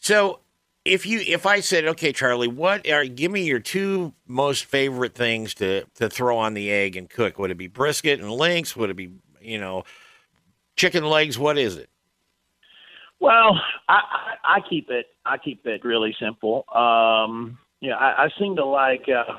So, 0.00 0.40
if 0.84 1.06
you 1.06 1.20
if 1.20 1.46
I 1.46 1.60
said, 1.60 1.84
okay, 1.84 2.10
Charlie, 2.12 2.48
what 2.48 2.88
are 2.90 3.04
give 3.04 3.30
me 3.30 3.44
your 3.44 3.60
two 3.60 4.14
most 4.26 4.64
favorite 4.64 5.14
things 5.14 5.54
to 5.54 5.84
to 5.96 6.08
throw 6.08 6.38
on 6.38 6.54
the 6.54 6.72
egg 6.72 6.96
and 6.96 7.08
cook? 7.08 7.38
Would 7.38 7.52
it 7.52 7.58
be 7.58 7.68
brisket 7.68 8.18
and 8.18 8.32
links? 8.32 8.74
Would 8.74 8.90
it 8.90 8.96
be 8.96 9.12
you 9.40 9.58
know 9.58 9.84
chicken 10.76 11.04
legs? 11.04 11.38
What 11.38 11.56
is 11.58 11.76
it? 11.76 11.88
Well, 13.20 13.60
I, 13.88 14.00
I, 14.44 14.56
I 14.56 14.60
keep 14.68 14.90
it. 14.90 15.06
I 15.26 15.36
keep 15.38 15.66
it 15.66 15.84
really 15.84 16.14
simple. 16.20 16.64
Um, 16.74 17.58
yeah, 17.80 17.96
I, 17.96 18.24
I 18.24 18.28
seem 18.38 18.56
to 18.56 18.64
like 18.64 19.04
uh, 19.08 19.32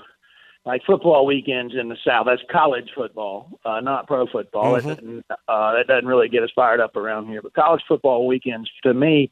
like 0.65 0.81
football 0.85 1.25
weekends 1.25 1.73
in 1.79 1.89
the 1.89 1.97
South. 2.05 2.27
That's 2.27 2.41
college 2.51 2.89
football, 2.95 3.59
uh, 3.65 3.79
not 3.79 4.07
pro 4.07 4.27
football. 4.27 4.73
Mhm. 4.75 4.83
That, 4.83 4.95
doesn't, 4.97 5.25
uh, 5.47 5.73
that 5.73 5.87
doesn't 5.87 6.07
really 6.07 6.29
get 6.29 6.43
us 6.43 6.51
fired 6.55 6.79
up 6.79 6.95
around 6.95 7.27
here. 7.27 7.41
But 7.41 7.53
college 7.53 7.81
football 7.87 8.27
weekends, 8.27 8.69
to 8.83 8.93
me, 8.93 9.31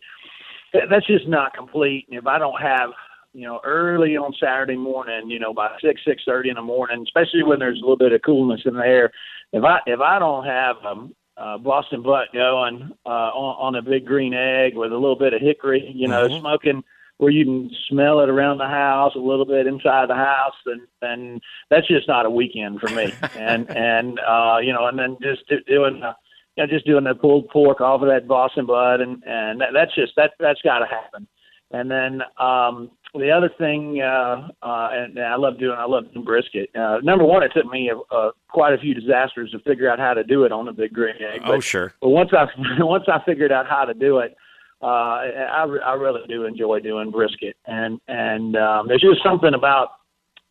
that- 0.73 0.89
that's 0.89 1.05
just 1.07 1.27
not 1.27 1.53
complete. 1.53 2.05
If 2.09 2.25
I 2.27 2.39
don't 2.39 2.59
have 2.62 2.91
you 3.33 3.45
know, 3.45 3.59
early 3.63 4.17
on 4.17 4.33
Saturday 4.39 4.75
morning, 4.75 5.29
you 5.29 5.38
know, 5.38 5.53
by 5.53 5.69
six 5.79 6.01
six 6.03 6.23
thirty 6.25 6.49
in 6.49 6.55
the 6.55 6.63
morning, 6.63 7.03
especially 7.03 7.43
when 7.43 7.59
there's 7.59 7.77
a 7.77 7.81
little 7.81 7.95
bit 7.95 8.12
of 8.12 8.23
coolness 8.23 8.62
in 8.65 8.73
the 8.73 8.83
air. 8.83 9.12
If 9.53 9.63
I 9.63 9.79
if 9.85 9.99
I 9.99 10.17
don't 10.17 10.45
have 10.45 10.77
um, 10.83 11.13
uh, 11.39 11.58
Boston 11.58 12.02
butt 12.04 12.28
going 12.34 12.91
uh, 13.06 13.10
on, 13.10 13.75
on 13.75 13.75
a 13.75 13.82
big 13.82 14.06
green 14.06 14.34
egg 14.34 14.75
with 14.75 14.91
a 14.91 14.97
little 14.97 15.15
bit 15.15 15.34
of 15.34 15.41
hickory, 15.41 15.91
you 15.95 16.08
know, 16.08 16.28
Mhm. 16.28 16.39
smoking 16.39 16.84
where 17.17 17.32
you 17.32 17.43
can 17.45 17.69
smell 17.89 18.21
it 18.21 18.30
around 18.30 18.60
the 18.60 18.67
house, 18.67 19.13
a 19.15 19.19
little 19.19 19.45
bit 19.45 19.67
inside 19.67 20.08
the 20.10 20.15
house, 20.15 20.56
and 20.65 20.82
and 21.02 21.41
that's 21.69 21.88
just 21.88 22.08
not 22.08 22.25
a 22.25 22.30
weekend 22.30 22.80
for 22.80 22.89
me. 22.89 23.13
and 23.36 23.69
and 23.69 24.19
uh, 24.19 24.58
you 24.62 24.71
know, 24.73 24.88
and 24.88 24.97
then 24.99 25.17
just 25.21 25.47
do, 25.47 25.60
doing. 25.67 26.04
Uh, 26.04 26.13
you 26.58 26.65
know, 26.65 26.73
just 26.73 26.86
doing 26.86 27.06
the 27.06 27.15
pulled 27.15 27.47
pork 27.49 27.80
off 27.80 28.02
of 28.02 28.10
that 28.10 28.28
Boston 28.28 28.65
butt, 28.65 28.99
and 28.99 29.23
and 29.25 29.62
that, 29.62 29.69
that's 29.73 29.95
just 29.95 30.13
that 30.17 30.32
that's 30.39 30.62
got 30.62 30.80
to 30.80 30.86
happen. 30.86 31.25
And 31.71 31.89
then 31.89 32.21
um, 32.38 32.89
the 33.13 33.32
other 33.32 33.50
thing, 33.58 34.02
uh, 34.02 34.50
uh, 34.62 34.89
and, 34.91 35.17
and 35.17 35.26
I 35.26 35.36
love 35.36 35.58
doing, 35.58 35.76
I 35.78 35.86
love 35.86 36.12
doing 36.13 36.24
brisket. 36.24 36.69
Uh, 36.76 36.98
number 37.02 37.26
one, 37.26 37.41
it 37.41 37.52
took 37.56 37.65
me 37.65 37.91
uh, 38.12 38.30
quite 38.50 38.74
a 38.74 38.78
few 38.78 38.93
disasters 38.93 39.50
to 39.52 39.60
figure 39.60 39.89
out 39.89 39.98
how 39.98 40.13
to 40.13 40.24
do 40.24 40.43
it 40.43 40.52
on 40.52 40.67
a 40.67 40.74
big 40.74 40.93
green 40.93 41.15
egg. 41.15 41.41
Oh, 41.45 41.60
sure. 41.60 41.93
but 42.02 42.10
once 42.10 42.30
I 42.34 42.45
once 42.84 43.06
I 43.08 43.24
figured 43.26 43.52
out 43.52 43.67
how 43.67 43.86
to 43.86 43.95
do 43.95 44.19
it, 44.19 44.36
uh, 44.82 44.86
I, 44.86 45.65
I 45.84 45.93
really 45.93 46.22
do 46.28 46.45
enjoy 46.45 46.80
doing 46.82 47.10
brisket. 47.10 47.58
And 47.65 48.00
and 48.08 48.56
um, 48.56 48.88
there's 48.88 49.02
just 49.02 49.24
something 49.24 49.54
about, 49.56 49.89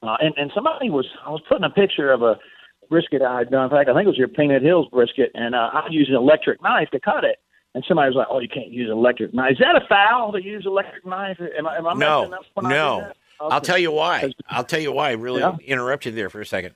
uh, 0.02 0.16
and 0.20 0.34
and 0.36 0.50
somebody 0.52 0.90
was 0.90 1.06
I 1.24 1.30
was 1.30 1.42
putting 1.48 1.64
a 1.64 1.70
picture 1.70 2.12
of 2.12 2.22
a 2.22 2.38
brisket 2.88 3.22
I 3.22 3.38
had 3.38 3.50
done. 3.50 3.64
In 3.64 3.70
fact, 3.70 3.88
I 3.88 3.94
think 3.94 4.06
it 4.06 4.08
was 4.08 4.18
your 4.18 4.28
Painted 4.28 4.62
Hills 4.62 4.88
brisket, 4.90 5.30
and 5.34 5.54
uh, 5.54 5.70
I 5.72 5.86
used 5.90 6.10
an 6.10 6.16
electric 6.16 6.60
knife 6.62 6.88
to 6.90 6.98
cut 6.98 7.22
it. 7.22 7.36
And 7.74 7.84
somebody 7.86 8.08
was 8.08 8.16
like, 8.16 8.26
"Oh, 8.30 8.40
you 8.40 8.48
can't 8.48 8.68
use 8.70 8.86
an 8.90 8.96
electric 8.96 9.34
knife. 9.34 9.52
Is 9.52 9.58
that 9.58 9.76
a 9.76 9.86
foul 9.88 10.32
to 10.32 10.42
use 10.42 10.64
electric 10.66 11.04
knife? 11.06 11.38
Am 11.40 11.66
I, 11.66 11.76
am 11.76 11.86
I 11.86 11.94
No, 11.94 12.20
messing 12.22 12.34
up 12.34 12.40
when 12.54 12.66
I 12.66 12.68
do 12.70 12.74
no. 12.74 13.00
that?" 13.00 13.16
I'll 13.40 13.60
tell 13.60 13.78
you 13.78 13.92
why. 13.92 14.32
I'll 14.48 14.64
tell 14.64 14.80
you 14.80 14.90
why. 14.90 15.10
I 15.10 15.12
really 15.12 15.40
Yeah. 15.40 15.54
interrupted 15.64 16.16
there 16.16 16.28
for 16.28 16.40
a 16.40 16.46
second. 16.46 16.74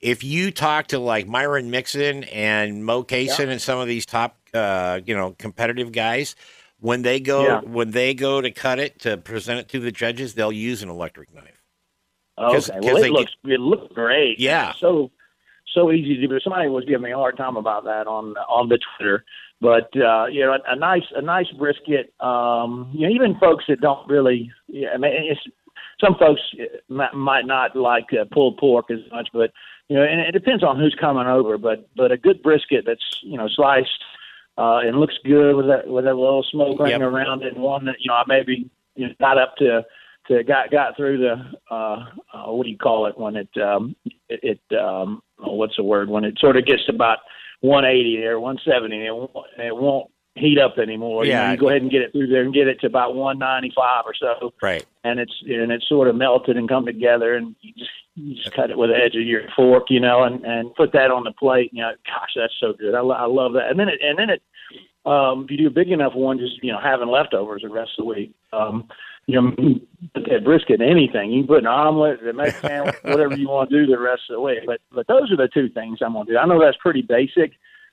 If 0.00 0.22
you 0.24 0.50
talk 0.50 0.88
to 0.88 0.98
like 0.98 1.26
Myron 1.26 1.70
Mixon 1.70 2.24
and 2.24 2.84
Moe 2.84 3.02
Cason 3.04 3.48
and 3.48 3.62
some 3.62 3.78
of 3.78 3.86
these 3.86 4.04
top, 4.04 4.36
uh, 4.52 5.00
you 5.06 5.14
know, 5.16 5.34
competitive 5.38 5.90
guys, 5.92 6.34
when 6.80 7.00
they 7.02 7.18
go 7.20 7.44
Yeah. 7.46 7.60
when 7.60 7.92
they 7.92 8.12
go 8.12 8.40
to 8.42 8.50
cut 8.50 8.78
it 8.78 8.98
to 9.00 9.16
present 9.16 9.60
it 9.60 9.68
to 9.68 9.80
the 9.80 9.92
judges, 9.92 10.34
they'll 10.34 10.52
use 10.52 10.82
an 10.82 10.90
electric 10.90 11.32
knife. 11.32 11.62
'Cause- 12.36 12.68
Okay, 12.70 12.80
'cause 12.80 12.94
well, 12.94 13.04
it 13.04 13.10
looks 13.12 13.32
it 13.44 13.60
looks 13.60 13.94
great. 13.94 14.38
Yeah. 14.40 14.72
So 14.74 15.12
so 15.72 15.90
easy 15.92 16.16
to 16.18 16.26
do. 16.26 16.40
Somebody 16.40 16.68
was 16.68 16.84
giving 16.84 17.02
me 17.04 17.12
a 17.12 17.16
hard 17.16 17.36
time 17.38 17.56
about 17.56 17.84
that 17.84 18.06
on 18.06 18.34
on 18.50 18.68
the 18.68 18.78
Twitter. 18.98 19.24
But 19.62 19.96
uh, 19.96 20.26
you 20.26 20.40
know, 20.40 20.54
a, 20.54 20.72
a 20.72 20.76
nice 20.76 21.06
a 21.14 21.22
nice 21.22 21.46
brisket. 21.56 22.12
Um, 22.18 22.90
you 22.92 23.06
know, 23.06 23.14
even 23.14 23.38
folks 23.38 23.64
that 23.68 23.80
don't 23.80 24.06
really, 24.08 24.50
yeah, 24.66 24.88
I 24.92 24.98
mean, 24.98 25.12
it's 25.14 25.40
some 26.04 26.16
folks 26.18 26.40
uh, 26.60 26.64
might, 26.88 27.14
might 27.14 27.46
not 27.46 27.76
like 27.76 28.08
uh, 28.12 28.24
pulled 28.32 28.58
pork 28.58 28.90
as 28.90 28.98
much, 29.12 29.28
but 29.32 29.52
you 29.88 29.96
know, 29.96 30.02
and 30.02 30.20
it 30.20 30.32
depends 30.32 30.64
on 30.64 30.80
who's 30.80 30.96
coming 31.00 31.28
over. 31.28 31.58
But 31.58 31.88
but 31.94 32.10
a 32.10 32.16
good 32.16 32.42
brisket 32.42 32.82
that's 32.84 33.20
you 33.22 33.38
know 33.38 33.46
sliced 33.48 34.02
uh, 34.58 34.78
and 34.78 34.98
looks 34.98 35.14
good 35.24 35.54
with 35.54 35.66
that 35.68 35.86
with 35.86 36.06
a 36.06 36.14
little 36.14 36.44
smoke 36.50 36.80
ring 36.80 36.90
Yep. 36.90 37.00
around 37.02 37.42
it, 37.44 37.54
and 37.54 37.62
one 37.62 37.84
that 37.84 37.96
you 38.00 38.08
know 38.08 38.14
I 38.14 38.24
maybe 38.26 38.68
you 38.96 39.06
know 39.06 39.14
got 39.20 39.38
up 39.38 39.54
to 39.58 39.82
to 40.26 40.42
got 40.42 40.72
got 40.72 40.96
through 40.96 41.18
the 41.18 41.36
uh, 41.70 42.04
uh 42.34 42.50
what 42.50 42.64
do 42.64 42.70
you 42.70 42.78
call 42.78 43.06
it 43.06 43.16
when 43.16 43.36
it 43.36 43.48
um 43.62 43.94
it, 44.28 44.58
it 44.68 44.76
um 44.76 45.22
oh, 45.38 45.54
what's 45.54 45.76
the 45.76 45.84
word 45.84 46.08
when 46.08 46.24
it 46.24 46.36
sort 46.40 46.56
of 46.56 46.66
gets 46.66 46.82
about 46.88 47.18
180 47.62 48.20
there 48.20 48.38
170 48.38 48.96
and 48.96 49.06
it 49.06 49.14
won't, 49.14 49.46
it 49.58 49.76
won't 49.76 50.10
heat 50.34 50.58
up 50.58 50.78
anymore. 50.78 51.24
You, 51.24 51.32
know, 51.32 51.38
Yeah. 51.42 51.50
you 51.52 51.56
go 51.58 51.68
ahead 51.68 51.82
and 51.82 51.90
get 51.90 52.02
it 52.02 52.12
through 52.12 52.26
there 52.28 52.42
and 52.42 52.54
get 52.54 52.68
it 52.68 52.80
to 52.80 52.86
about 52.86 53.14
195 53.14 54.04
or 54.06 54.14
so. 54.14 54.52
Right. 54.62 54.84
and 55.04 55.18
it's 55.20 55.34
and 55.46 55.70
it's 55.72 55.88
sort 55.88 56.08
of 56.08 56.16
melted 56.16 56.56
and 56.56 56.68
come 56.68 56.86
together 56.86 57.34
and 57.34 57.54
you 57.60 57.72
just 57.76 57.90
you 58.14 58.34
just 58.34 58.52
cut 58.54 58.70
it 58.70 58.76
with 58.78 58.90
the 58.90 58.96
edge 58.96 59.14
of 59.14 59.22
your 59.22 59.42
fork 59.56 59.84
you 59.88 60.00
know 60.00 60.22
and 60.24 60.44
and 60.44 60.74
put 60.74 60.92
that 60.92 61.10
on 61.10 61.24
the 61.24 61.32
plate. 61.32 61.70
You 61.72 61.82
know 61.82 61.92
gosh 62.06 62.30
that's 62.36 62.54
so 62.60 62.72
good. 62.72 62.94
I, 62.94 63.00
I 63.00 63.26
love 63.26 63.52
that. 63.54 63.70
And 63.70 63.78
then 63.78 63.88
it 63.88 64.00
and 64.02 64.18
then 64.18 64.30
it 64.30 64.42
um 65.04 65.44
if 65.44 65.50
you 65.50 65.56
do 65.58 65.66
a 65.66 65.70
big 65.70 65.90
enough 65.90 66.14
one 66.14 66.38
just 66.38 66.62
you 66.62 66.72
know 66.72 66.80
having 66.80 67.08
leftovers 67.08 67.62
the 67.62 67.68
rest 67.68 67.90
of 67.98 68.04
the 68.04 68.08
week 68.08 68.32
um 68.52 68.88
you 69.26 69.40
know 69.40 69.50
put 70.14 70.24
that 70.30 70.44
brisket 70.44 70.80
in 70.80 70.88
anything 70.88 71.30
you 71.30 71.42
can 71.42 71.48
put 71.48 71.58
an 71.58 71.66
omelet 71.66 72.18
a 72.26 72.32
Mexican 72.32 72.68
sandwich 72.68 72.96
whatever 73.02 73.36
you 73.36 73.48
want 73.48 73.70
to 73.70 73.86
do 73.86 73.90
the 73.90 73.98
rest 73.98 74.22
of 74.30 74.34
the 74.34 74.40
week 74.40 74.58
but 74.66 74.80
but 74.90 75.06
those 75.06 75.30
are 75.30 75.36
the 75.36 75.48
two 75.52 75.68
things 75.68 75.98
I'm 76.02 76.14
gonna 76.14 76.24
do 76.26 76.36
I 76.36 76.46
know 76.46 76.60
that's 76.60 76.76
pretty 76.78 77.02
basic 77.02 77.52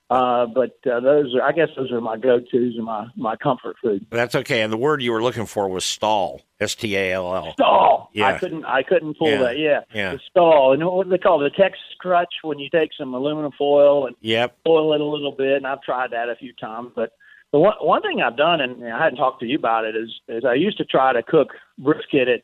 uh 0.09 0.47
but 0.47 0.75
uh, 0.91 0.99
those 1.01 1.35
are 1.35 1.43
I 1.43 1.51
guess 1.51 1.67
those 1.77 1.91
are 1.91 2.01
my 2.01 2.17
go-tos 2.17 2.73
and 2.75 2.83
my 2.83 3.05
my 3.15 3.35
comfort 3.35 3.75
food 3.79 4.07
That's 4.09 4.33
okay. 4.33 4.61
And 4.63 4.73
the 4.73 4.77
word 4.77 5.03
you 5.03 5.11
were 5.11 5.21
looking 5.21 5.45
for 5.45 5.69
was 5.69 5.85
stall. 5.85 6.41
S 6.59 6.73
T 6.73 6.95
A 6.97 7.13
L 7.13 7.35
L. 7.35 7.53
stall. 7.53 8.09
Yeah. 8.13 8.25
I 8.29 8.39
couldn't 8.39 8.65
I 8.65 8.81
couldn't 8.81 9.19
pull 9.19 9.29
Yeah. 9.29 9.43
that. 9.43 9.59
Yeah. 9.59 9.79
Yeah. 9.93 10.13
The 10.13 10.19
stall. 10.31 10.73
And 10.73 10.83
what 10.83 11.07
they 11.11 11.19
call 11.19 11.45
it? 11.45 11.51
The 11.55 11.61
Texas 11.61 11.83
crutch 11.99 12.33
when 12.41 12.57
you 12.57 12.69
take 12.71 12.89
some 12.97 13.13
aluminum 13.13 13.51
foil 13.55 14.07
and 14.07 14.15
Yep. 14.21 14.57
oil 14.67 14.93
it 14.95 14.99
a 15.01 15.05
little 15.05 15.31
bit. 15.31 15.57
And 15.57 15.67
I've 15.67 15.83
tried 15.83 16.09
that 16.11 16.27
a 16.27 16.35
few 16.35 16.53
times. 16.53 16.89
But 16.95 17.11
the 17.51 17.59
one 17.59 17.73
one 17.81 18.01
thing 18.01 18.21
I've 18.21 18.37
done 18.37 18.61
and 18.61 18.85
I 18.85 19.03
hadn't 19.03 19.17
talked 19.17 19.39
to 19.41 19.47
you 19.47 19.57
about 19.57 19.85
it 19.85 19.95
is 19.95 20.09
is 20.27 20.45
I 20.45 20.53
used 20.53 20.77
to 20.77 20.85
try 20.85 21.13
to 21.13 21.23
cook 21.23 21.49
brisket 21.77 22.27
at 22.27 22.41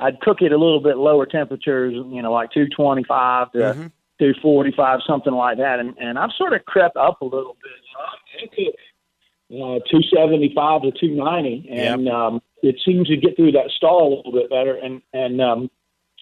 I'd 0.00 0.20
cook 0.20 0.42
it 0.42 0.52
a 0.52 0.58
little 0.58 0.80
bit 0.80 0.98
lower 0.98 1.24
temperatures, 1.24 1.94
you 1.94 2.20
know, 2.20 2.32
like 2.32 2.50
225 2.52 3.52
to 3.52 3.58
Mhm. 3.58 3.92
245, 4.18 5.00
something 5.06 5.32
like 5.32 5.58
that. 5.58 5.78
And 5.80 5.94
and 5.98 6.18
I've 6.18 6.32
sort 6.32 6.52
of 6.52 6.64
crept 6.64 6.96
up 6.96 7.20
a 7.20 7.24
little 7.24 7.56
bit. 7.62 7.72
You 7.82 9.58
know, 9.58 9.64
I 9.64 9.76
cook 9.76 9.82
uh, 9.82 9.88
275 9.88 10.82
to 10.82 10.90
290, 10.90 11.68
and 11.70 12.08
um, 12.08 12.42
it 12.62 12.80
seems 12.84 13.06
to 13.08 13.16
get 13.16 13.36
through 13.36 13.52
that 13.52 13.70
stall 13.70 14.08
a 14.08 14.16
little 14.16 14.32
bit 14.32 14.50
better, 14.50 14.74
and 14.74 15.00
and 15.12 15.40
um, 15.40 15.70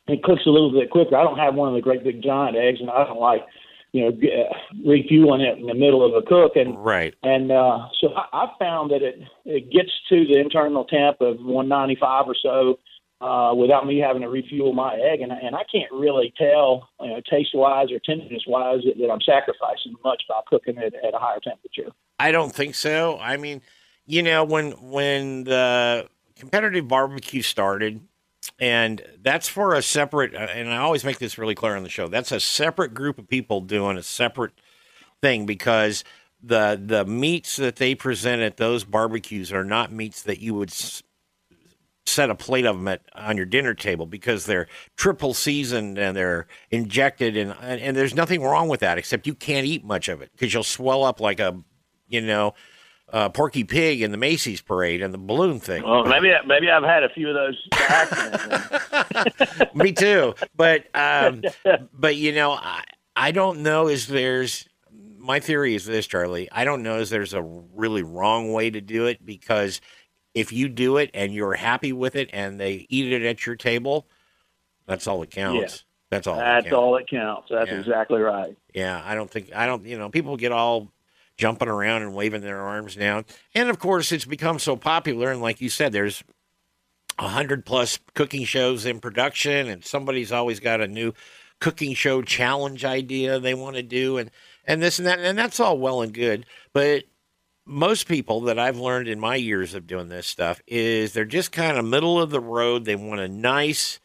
it 0.08 0.22
cooks 0.22 0.42
a 0.46 0.50
little 0.50 0.70
bit 0.72 0.90
quicker. 0.90 1.16
I 1.16 1.24
don't 1.24 1.38
have 1.38 1.54
one 1.54 1.68
of 1.68 1.74
the 1.74 1.80
great 1.80 2.04
big 2.04 2.22
giant 2.22 2.56
eggs, 2.56 2.80
and 2.80 2.90
I 2.90 3.04
don't 3.04 3.20
like 3.20 3.46
you 3.94 4.02
know 4.02 4.08
uh, 4.08 4.52
refueling 4.84 5.40
it 5.40 5.56
in 5.56 5.66
the 5.66 5.74
middle 5.74 6.04
of 6.04 6.20
a 6.20 6.26
cook, 6.26 6.56
and 6.56 6.76
Right. 6.84 7.14
and 7.22 7.52
uh, 7.52 7.86
so 8.00 8.12
I, 8.12 8.26
I 8.32 8.46
found 8.58 8.90
that 8.90 9.02
it 9.02 9.20
it 9.44 9.70
gets 9.70 9.90
to 10.08 10.26
the 10.26 10.38
internal 10.38 10.84
temp 10.84 11.20
of 11.20 11.38
195 11.38 12.24
or 12.26 12.34
so 12.42 12.78
uh, 13.20 13.54
without 13.54 13.86
me 13.86 13.98
having 13.98 14.22
to 14.22 14.28
refuel 14.28 14.72
my 14.72 14.96
egg, 14.96 15.20
and 15.20 15.30
and 15.30 15.54
I 15.54 15.62
can't 15.70 15.92
really 15.92 16.34
tell, 16.36 16.88
you 17.00 17.10
know, 17.10 17.20
taste 17.30 17.50
wise 17.54 17.92
or 17.92 18.00
tenderness 18.00 18.42
wise 18.48 18.80
that, 18.84 18.98
that 18.98 19.10
I'm 19.10 19.22
sacrificing 19.22 19.94
much 20.04 20.24
by 20.28 20.40
cooking 20.48 20.76
it 20.76 20.94
at 21.06 21.14
a 21.14 21.18
higher 21.18 21.40
temperature. 21.40 21.94
I 22.18 22.32
don't 22.32 22.52
think 22.52 22.74
so. 22.74 23.18
I 23.20 23.36
mean, 23.36 23.62
you 24.06 24.24
know, 24.24 24.42
when 24.44 24.72
when 24.72 25.44
the 25.44 26.08
competitive 26.36 26.88
barbecue 26.88 27.42
started, 27.42 28.00
and 28.58 29.02
that's 29.22 29.48
for 29.48 29.74
a 29.74 29.82
separate. 29.82 30.34
uh, 30.34 30.38
And 30.38 30.68
I 30.72 30.78
always 30.78 31.04
make 31.04 31.18
this 31.18 31.38
really 31.38 31.54
clear 31.54 31.76
on 31.76 31.82
the 31.82 31.88
show. 31.88 32.08
That's 32.08 32.32
a 32.32 32.40
separate 32.40 32.94
group 32.94 33.18
of 33.18 33.28
people 33.28 33.60
doing 33.60 33.96
a 33.98 34.02
separate 34.02 34.52
thing 35.20 35.46
because 35.46 36.04
the 36.42 36.80
the 36.84 37.04
meats 37.04 37.56
that 37.56 37.76
they 37.76 37.94
present 37.94 38.42
at 38.42 38.56
those 38.58 38.84
barbecues 38.84 39.52
are 39.52 39.64
not 39.64 39.90
meats 39.92 40.22
that 40.22 40.40
you 40.40 40.54
would 40.54 40.70
s- 40.70 41.02
set 42.06 42.28
a 42.28 42.34
plate 42.34 42.66
of 42.66 42.76
them 42.76 42.86
at, 42.86 43.00
on 43.14 43.36
your 43.38 43.46
dinner 43.46 43.72
table 43.72 44.04
because 44.04 44.44
they're 44.44 44.68
triple 44.96 45.32
seasoned 45.32 45.96
and 45.98 46.14
they're 46.14 46.46
injected 46.70 47.36
and 47.36 47.54
and, 47.62 47.80
and 47.80 47.96
there's 47.96 48.14
nothing 48.14 48.42
wrong 48.42 48.68
with 48.68 48.80
that 48.80 48.98
except 48.98 49.26
you 49.26 49.34
can't 49.34 49.66
eat 49.66 49.84
much 49.84 50.08
of 50.08 50.20
it 50.20 50.30
because 50.32 50.52
you'll 50.52 50.62
swell 50.62 51.02
up 51.02 51.18
like 51.18 51.40
a 51.40 51.58
you 52.08 52.20
know 52.20 52.52
uh, 53.14 53.28
Porky 53.28 53.62
Pig 53.62 54.02
in 54.02 54.10
the 54.10 54.16
Macy's 54.16 54.60
parade 54.60 55.00
and 55.00 55.14
the 55.14 55.18
balloon 55.18 55.60
thing. 55.60 55.84
Well, 55.84 56.04
maybe 56.04 56.32
maybe 56.46 56.68
I've 56.68 56.82
had 56.82 57.04
a 57.04 57.08
few 57.08 57.28
of 57.30 57.34
those. 57.34 57.68
Me 59.74 59.92
too. 59.92 60.34
But 60.56 60.84
um, 60.94 61.42
but 61.92 62.16
you 62.16 62.32
know, 62.32 62.52
I 62.52 62.82
I 63.14 63.30
don't 63.32 63.62
know 63.62 63.88
is 63.88 64.06
there's 64.08 64.68
my 65.18 65.40
theory 65.40 65.74
is 65.74 65.86
this, 65.86 66.06
Charlie. 66.06 66.48
I 66.52 66.64
don't 66.64 66.82
know 66.82 66.98
is 66.98 67.10
there's 67.10 67.34
a 67.34 67.42
really 67.42 68.02
wrong 68.02 68.52
way 68.52 68.70
to 68.70 68.80
do 68.80 69.06
it 69.06 69.24
because 69.24 69.80
if 70.34 70.52
you 70.52 70.68
do 70.68 70.96
it 70.96 71.10
and 71.14 71.32
you're 71.32 71.54
happy 71.54 71.92
with 71.92 72.16
it 72.16 72.30
and 72.32 72.58
they 72.60 72.86
eat 72.88 73.12
it 73.12 73.22
at 73.24 73.46
your 73.46 73.54
table, 73.56 74.08
that's 74.86 75.06
all 75.06 75.20
that 75.20 75.30
counts. 75.30 75.84
That's 76.10 76.26
all. 76.26 76.36
that 76.36 76.42
That's 76.44 76.64
counts. 76.64 76.74
all 76.76 76.92
that 76.94 77.08
counts. 77.08 77.48
That's 77.50 77.70
Yeah. 77.70 77.78
exactly 77.78 78.20
right. 78.20 78.56
Yeah, 78.74 79.00
I 79.04 79.14
don't 79.14 79.30
think 79.30 79.54
I 79.54 79.66
don't. 79.66 79.86
You 79.86 79.98
know, 79.98 80.10
people 80.10 80.36
get 80.36 80.52
all 80.52 80.90
jumping 81.36 81.68
around 81.68 82.02
and 82.02 82.14
waving 82.14 82.40
their 82.40 82.60
arms 82.60 82.96
down, 82.96 83.24
and 83.54 83.68
of 83.68 83.78
course, 83.78 84.12
it's 84.12 84.24
become 84.24 84.58
so 84.58 84.76
popular. 84.76 85.30
And 85.30 85.40
like 85.40 85.60
you 85.60 85.68
said, 85.68 85.92
there's 85.92 86.24
a 87.18 87.28
hundred 87.28 87.64
plus 87.64 87.98
cooking 88.14 88.44
shows 88.44 88.86
in 88.86 89.00
production, 89.00 89.68
and 89.68 89.84
somebody's 89.84 90.32
always 90.32 90.60
got 90.60 90.80
a 90.80 90.88
new 90.88 91.12
cooking 91.60 91.94
show 91.94 92.22
challenge 92.22 92.84
idea 92.84 93.38
they 93.38 93.54
want 93.54 93.76
to 93.76 93.82
do, 93.82 94.18
and 94.18 94.30
and 94.64 94.82
this 94.82 94.98
and 94.98 95.06
that, 95.06 95.18
and 95.18 95.38
that's 95.38 95.60
all 95.60 95.78
well 95.78 96.02
and 96.02 96.12
good, 96.14 96.46
but. 96.72 97.04
Most 97.66 98.08
people 98.08 98.42
that 98.42 98.58
I've 98.58 98.76
learned 98.76 99.08
in 99.08 99.18
my 99.18 99.36
years 99.36 99.72
of 99.72 99.86
doing 99.86 100.10
this 100.10 100.26
stuff 100.26 100.60
is 100.66 101.14
they're 101.14 101.24
just 101.24 101.50
kind 101.50 101.78
of 101.78 101.84
middle 101.86 102.20
of 102.20 102.28
the 102.28 102.38
road. 102.38 102.84
They 102.84 102.94
want 102.94 103.22
a 103.22 103.26
nice, 103.28 104.00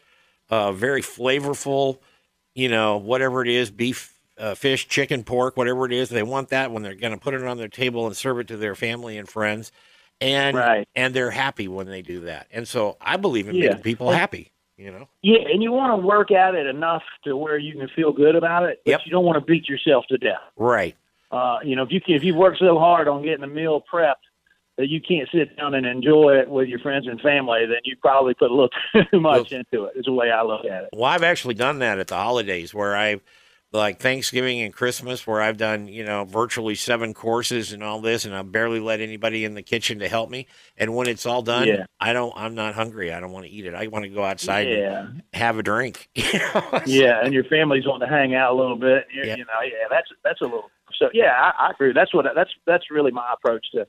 uh, 0.50 0.72
very 0.72 1.02
flavorful, 1.02 2.00
you 2.56 2.70
know, 2.70 2.96
whatever 2.96 3.42
it 3.42 3.50
is, 3.50 3.70
beef, 3.70 4.18
uh, 4.40 4.56
fish, 4.56 4.88
chicken, 4.88 5.24
pork, 5.24 5.58
whatever 5.58 5.86
it 5.86 5.92
is. 5.92 6.10
They 6.10 6.24
want 6.24 6.50
that 6.50 6.72
when 6.72 6.82
they're 6.84 6.96
going 6.96 7.14
to 7.14 7.20
put 7.20 7.34
it 7.34 7.44
on 7.44 7.58
their 7.58 7.68
table 7.68 8.08
and 8.08 8.16
serve 8.16 8.40
it 8.40 8.48
to 8.48 8.58
their 8.58 8.76
family 8.76 9.18
and 9.18 9.28
friends, 9.28 9.72
and 10.22 10.58
Right. 10.58 10.88
and 10.96 11.14
they're 11.14 11.32
happy 11.32 11.68
when 11.68 11.88
they 11.88 12.02
do 12.02 12.22
that. 12.22 12.48
And 12.52 12.68
so 12.68 12.98
I 13.02 13.18
believe 13.18 13.48
in 13.50 13.56
Yeah. 13.56 13.70
making 13.70 13.84
people 13.84 14.12
happy. 14.12 14.52
You 14.78 14.92
know, 14.92 15.10
Yeah, 15.22 15.40
and 15.52 15.62
you 15.62 15.74
want 15.74 16.02
to 16.02 16.08
work 16.08 16.32
at 16.32 16.56
it 16.56 16.66
enough 16.66 17.04
to 17.26 17.36
where 17.36 17.58
you 17.58 17.74
can 17.78 17.90
feel 17.90 18.14
good 18.14 18.36
about 18.36 18.64
it, 18.64 18.80
but 18.86 18.92
Yep. 18.92 19.02
you 19.06 19.12
don't 19.12 19.26
want 19.26 19.36
to 19.38 19.44
beat 19.46 19.68
yourself 19.68 20.06
to 20.08 20.18
death. 20.18 20.40
right? 20.56 20.96
Uh, 21.32 21.60
you 21.64 21.76
know, 21.76 21.84
if 21.84 21.92
you 21.92 22.00
can, 22.00 22.16
if 22.16 22.24
you 22.24 22.34
work 22.34 22.58
so 22.58 22.80
hard 22.80 23.08
on 23.10 23.22
getting 23.22 23.42
the 23.42 23.48
meal 23.48 23.84
prepped 23.92 24.16
that 24.78 24.88
you 24.88 25.02
can't 25.02 25.28
sit 25.34 25.56
down 25.58 25.74
and 25.76 25.86
enjoy 25.86 26.38
it 26.38 26.50
with 26.50 26.70
your 26.70 26.80
friends 26.80 27.06
and 27.08 27.20
family, 27.20 27.66
then 27.66 27.80
you 27.84 27.96
probably 28.02 28.34
put 28.34 28.50
a 28.50 28.54
little 28.54 28.70
too 29.12 29.20
much 29.20 29.52
into 29.52 29.84
it. 29.84 29.94
Is 29.98 30.06
the 30.06 30.14
way 30.14 30.32
I 30.32 30.42
look 30.44 30.64
at 30.66 30.84
it. 30.86 30.90
Well, 30.94 31.04
I've 31.06 31.24
actually 31.24 31.56
done 31.56 31.80
that 31.80 32.00
at 32.00 32.08
the 32.08 32.16
holidays 32.16 32.74
where 32.74 32.96
I 32.96 33.20
like 33.72 34.00
Thanksgiving 34.00 34.62
and 34.62 34.74
Christmas 34.74 35.28
where 35.28 35.42
I've 35.42 35.58
done, 35.58 35.88
you 35.88 36.04
know, 36.04 36.26
virtually 36.26 36.74
seven 36.76 37.14
courses 37.14 37.72
and 37.72 37.84
all 37.84 38.02
this 38.02 38.26
and 38.26 38.36
I 38.36 38.42
barely 38.42 38.80
let 38.80 39.00
anybody 39.00 39.46
in 39.46 39.54
the 39.54 39.62
kitchen 39.62 40.00
to 40.00 40.08
help 40.10 40.30
me. 40.30 40.48
And 40.78 40.96
when 40.96 41.08
it's 41.08 41.26
all 41.26 41.42
done, 41.44 41.68
Yeah. 41.68 41.86
I 42.00 42.14
don't 42.14 42.34
I'm 42.36 42.56
not 42.56 42.74
hungry. 42.74 43.14
I 43.14 43.20
don't 43.20 43.32
want 43.32 43.46
to 43.46 43.52
eat 43.52 43.66
it. 43.66 43.76
I 43.76 43.86
want 43.88 44.04
to 44.06 44.10
go 44.10 44.24
outside 44.24 44.68
Yeah, 44.68 45.02
and 45.02 45.24
have 45.34 45.58
a 45.60 45.64
drink. 45.64 46.10
You 46.16 46.40
know? 46.40 46.82
yeah, 46.86 47.24
and 47.24 47.34
your 47.34 47.44
family's 47.44 47.86
wanting 47.86 48.08
to 48.08 48.14
hang 48.14 48.34
out 48.36 48.54
a 48.54 48.56
little 48.56 48.76
bit. 48.78 49.06
You, 49.14 49.24
Yeah. 49.24 49.36
you 49.36 49.46
know, 49.46 49.62
yeah, 49.64 49.86
that's 49.90 50.08
that's 50.24 50.42
a 50.42 50.46
little. 50.46 50.72
So 50.98 51.10
yeah, 51.14 51.32
I, 51.34 51.68
I 51.68 51.72
agree. 51.72 51.94
That's 51.94 52.14
what 52.14 52.26
that's 52.36 52.52
that's 52.66 52.86
really 52.90 53.12
my 53.12 53.32
approach 53.34 53.66
to 53.74 53.86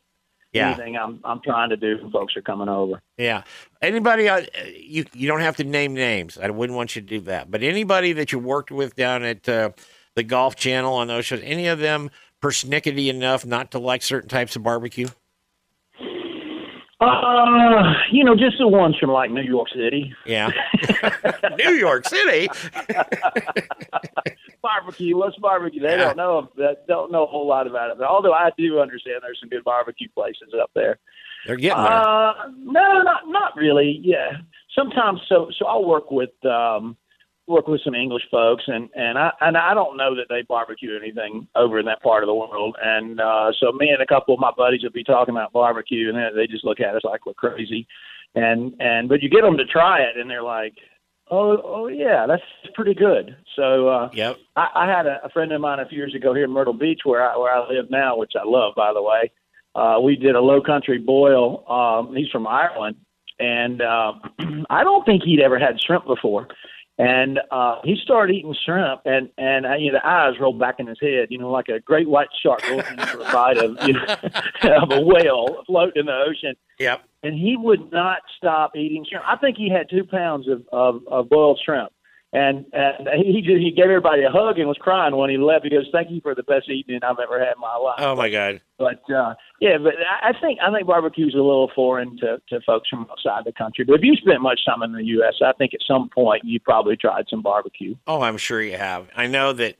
Yeah. 0.52 0.70
anything 0.70 0.96
I'm 0.96 1.20
I'm 1.24 1.40
trying 1.40 1.70
to 1.70 1.76
do 1.76 1.98
when 2.02 2.10
folks 2.10 2.36
are 2.36 2.42
coming 2.42 2.68
over. 2.68 3.00
Yeah. 3.16 3.42
Anybody, 3.80 4.28
uh, 4.28 4.42
you 4.76 5.04
you 5.12 5.28
don't 5.28 5.40
have 5.40 5.56
to 5.56 5.64
name 5.64 5.94
names. 5.94 6.38
I 6.38 6.50
wouldn't 6.50 6.76
want 6.76 6.96
you 6.96 7.02
to 7.02 7.08
do 7.08 7.20
that. 7.22 7.50
But 7.50 7.62
anybody 7.62 8.12
that 8.14 8.32
you 8.32 8.38
worked 8.38 8.70
with 8.70 8.96
down 8.96 9.22
at 9.22 9.48
uh, 9.48 9.70
the 10.16 10.22
Golf 10.24 10.56
Channel 10.56 10.92
on 10.94 11.06
those 11.08 11.26
shows, 11.26 11.40
any 11.44 11.68
of 11.68 11.78
them 11.78 12.10
persnickety 12.42 13.08
enough 13.08 13.46
not 13.46 13.70
to 13.72 13.78
like 13.78 14.02
certain 14.02 14.28
types 14.28 14.56
of 14.56 14.62
barbecue? 14.62 15.08
Uh, 17.00 17.94
you 18.12 18.22
know, 18.24 18.34
just 18.36 18.58
the 18.58 18.68
ones 18.68 18.96
from 18.98 19.10
like 19.10 19.30
New 19.30 19.42
York 19.42 19.68
City. 19.74 20.12
Yeah. 20.26 20.50
New 21.58 21.72
York 21.72 22.06
City. 22.06 22.48
barbecue. 24.62 25.16
What's 25.16 25.36
barbecue? 25.38 25.80
They 25.80 25.90
Yeah. 25.90 25.96
don't 25.96 26.16
know. 26.16 26.50
They 26.56 26.74
don't 26.88 27.10
know 27.10 27.24
a 27.24 27.26
whole 27.26 27.46
lot 27.46 27.66
about 27.66 27.90
it. 27.90 27.98
But 27.98 28.06
although 28.08 28.32
I 28.34 28.50
do 28.58 28.80
understand 28.80 29.20
there's 29.22 29.38
some 29.40 29.48
good 29.48 29.64
barbecue 29.64 30.08
places 30.14 30.52
up 30.60 30.70
there. 30.74 30.98
They're 31.46 31.56
getting 31.56 31.82
there. 31.82 31.90
Uh, 31.92 32.32
no, 32.58 33.02
not 33.02 33.22
not 33.28 33.56
really. 33.56 33.98
Yeah, 34.02 34.32
sometimes. 34.76 35.20
So 35.26 35.48
so 35.58 35.64
I'll 35.66 35.86
work 35.86 36.10
with 36.10 36.30
um, 36.44 36.96
work 37.50 37.68
with 37.68 37.82
some 37.84 37.94
English 37.94 38.22
folks, 38.30 38.64
and 38.66 38.88
and 38.94 39.18
I 39.18 39.30
and 39.40 39.56
I 39.56 39.74
don't 39.74 39.96
know 39.96 40.14
that 40.14 40.26
they 40.28 40.42
barbecue 40.42 40.96
anything 40.96 41.46
over 41.54 41.78
in 41.78 41.86
that 41.86 42.02
part 42.02 42.22
of 42.22 42.28
the 42.28 42.34
world. 42.34 42.76
And 42.82 43.20
uh, 43.20 43.52
so 43.58 43.72
me 43.72 43.90
and 43.90 44.02
a 44.02 44.06
couple 44.06 44.32
of 44.34 44.40
my 44.40 44.52
buddies 44.56 44.82
will 44.82 44.90
be 44.90 45.04
talking 45.04 45.34
about 45.34 45.52
barbecue, 45.52 46.08
and 46.08 46.16
they, 46.16 46.42
they 46.42 46.46
just 46.46 46.64
look 46.64 46.80
at 46.80 46.94
us 46.94 47.02
like 47.04 47.26
we're 47.26 47.34
crazy. 47.34 47.86
And 48.34 48.74
and 48.80 49.08
but 49.08 49.22
you 49.22 49.28
get 49.28 49.42
them 49.42 49.56
to 49.58 49.66
try 49.66 50.00
it, 50.00 50.16
and 50.16 50.30
they're 50.30 50.42
like. 50.42 50.74
Oh, 51.32 51.62
oh 51.64 51.86
yeah, 51.86 52.26
that's 52.26 52.42
pretty 52.74 52.92
good. 52.92 53.36
So 53.54 53.88
uh, 53.88 54.10
Yep. 54.12 54.38
I, 54.56 54.66
I 54.74 54.86
had 54.88 55.06
a, 55.06 55.20
a 55.24 55.28
friend 55.28 55.52
of 55.52 55.60
mine 55.60 55.78
a 55.78 55.86
few 55.86 55.96
years 55.96 56.12
ago 56.12 56.34
here 56.34 56.42
in 56.42 56.50
Myrtle 56.50 56.72
Beach, 56.72 57.02
where 57.04 57.22
I 57.22 57.36
where 57.36 57.54
I 57.54 57.68
live 57.68 57.88
now, 57.88 58.16
which 58.16 58.32
I 58.34 58.42
love, 58.44 58.74
by 58.74 58.92
the 58.92 59.00
way. 59.00 59.30
Uh, 59.76 60.00
we 60.02 60.16
did 60.16 60.34
a 60.34 60.40
low 60.40 60.60
country 60.60 60.98
boil. 60.98 61.64
Um, 61.70 62.16
he's 62.16 62.28
from 62.30 62.48
Ireland, 62.48 62.96
and 63.38 63.80
uh, 63.80 64.14
I 64.70 64.82
don't 64.82 65.04
think 65.06 65.22
he'd 65.22 65.40
ever 65.40 65.58
had 65.58 65.80
shrimp 65.80 66.04
before. 66.06 66.48
And 67.00 67.40
uh, 67.50 67.76
he 67.82 67.96
started 68.02 68.34
eating 68.34 68.54
shrimp, 68.64 69.00
and 69.06 69.30
and 69.38 69.64
uh, 69.64 69.74
you 69.76 69.90
know 69.90 69.98
the 70.02 70.06
eyes 70.06 70.34
rolled 70.38 70.58
back 70.58 70.76
in 70.80 70.86
his 70.86 70.98
head, 71.00 71.28
you 71.30 71.38
know, 71.38 71.50
like 71.50 71.68
a 71.68 71.80
great 71.80 72.08
white 72.08 72.28
shark 72.42 72.60
looking 72.70 72.98
for 72.98 73.20
a 73.20 73.32
bite 73.32 73.56
of 73.56 73.76
you 73.86 73.94
know 73.94 74.04
of 74.82 74.90
a 74.92 75.00
whale 75.00 75.62
floating 75.66 76.00
in 76.00 76.06
the 76.06 76.12
ocean 76.28 76.54
Yep. 76.78 77.02
and 77.22 77.34
he 77.34 77.56
would 77.58 77.90
not 77.92 78.18
stop 78.36 78.74
eating 78.76 79.04
shrimp. 79.08 79.24
I 79.26 79.36
think 79.36 79.56
he 79.56 79.70
had 79.70 79.88
two 79.88 80.04
pounds 80.04 80.46
of 80.48 80.62
of, 80.72 81.02
of 81.08 81.28
boiled 81.30 81.60
shrimp, 81.64 81.90
and 82.32 82.64
and 82.72 83.24
he 83.24 83.42
just 83.42 83.58
he 83.58 83.72
gave 83.72 83.86
everybody 83.86 84.22
a 84.22 84.30
hug 84.30 84.58
and 84.58 84.68
was 84.68 84.78
crying 84.78 85.16
when 85.16 85.30
he 85.30 85.36
left. 85.36 85.64
He 85.64 85.70
goes, 85.70 85.88
"Thank 85.92 86.10
you 86.10 86.20
for 86.20 86.34
the 86.34 86.44
best 86.44 86.68
evening 86.70 87.00
I've 87.02 87.18
ever 87.18 87.40
had 87.40 87.54
in 87.56 87.60
my 87.60 87.76
life." 87.76 87.96
Oh 87.98 88.14
my 88.14 88.30
God. 88.30 88.60
But 88.78 89.02
uh, 89.12 89.34
yeah, 89.60 89.78
but 89.78 89.94
I 90.22 90.32
think 90.40 90.60
I 90.64 90.72
think 90.72 90.86
barbecue's 90.86 91.34
a 91.34 91.38
little 91.38 91.70
foreign 91.74 92.16
to 92.18 92.40
to 92.50 92.60
folks 92.64 92.88
from 92.88 93.08
outside 93.10 93.44
the 93.44 93.52
country. 93.52 93.84
But 93.84 93.94
if 93.94 94.02
you 94.02 94.14
spent 94.14 94.42
much 94.42 94.60
time 94.64 94.82
in 94.82 94.92
the 94.92 95.04
U.S., 95.04 95.34
I 95.44 95.52
think 95.54 95.74
at 95.74 95.80
some 95.86 96.08
point 96.08 96.44
you 96.44 96.60
probably 96.60 96.96
tried 96.96 97.24
some 97.28 97.42
barbecue. 97.42 97.96
Oh, 98.06 98.22
I'm 98.22 98.36
sure 98.36 98.62
you 98.62 98.76
have. 98.76 99.08
I 99.16 99.26
know 99.26 99.52
that 99.52 99.76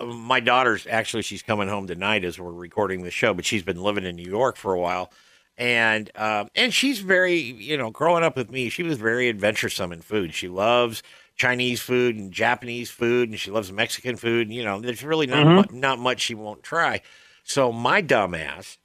uh, 0.00 0.06
my 0.06 0.40
daughter's 0.40 0.86
actually 0.88 1.22
she's 1.22 1.42
coming 1.42 1.68
home 1.68 1.86
tonight 1.86 2.24
as 2.24 2.38
we're 2.38 2.50
recording 2.50 3.02
the 3.02 3.10
show, 3.10 3.34
but 3.34 3.44
she's 3.44 3.62
been 3.62 3.82
living 3.82 4.04
in 4.04 4.16
New 4.16 4.30
York 4.30 4.56
for 4.56 4.72
a 4.72 4.80
while, 4.80 5.12
and 5.58 6.10
um, 6.14 6.48
and 6.54 6.72
she's 6.72 7.00
very 7.00 7.36
you 7.38 7.76
know 7.76 7.90
growing 7.90 8.24
up 8.24 8.38
with 8.38 8.50
me, 8.50 8.70
she 8.70 8.82
was 8.82 8.96
very 8.96 9.28
adventuresome 9.28 9.92
in 9.92 10.00
food. 10.00 10.32
She 10.32 10.48
loves 10.48 11.02
Chinese 11.40 11.80
food 11.80 12.16
and 12.16 12.30
Japanese 12.30 12.90
food, 12.90 13.30
and 13.30 13.40
she 13.40 13.50
loves 13.50 13.72
Mexican 13.72 14.16
food. 14.16 14.48
And, 14.48 14.54
you 14.54 14.62
know, 14.62 14.78
there's 14.78 15.02
really 15.02 15.26
not 15.26 15.46
mm-hmm. 15.46 15.74
mu- 15.74 15.80
not 15.80 15.98
much 15.98 16.20
she 16.20 16.34
won't 16.34 16.62
try. 16.62 17.00
So 17.44 17.72
my 17.72 18.02
dumbass, 18.02 18.76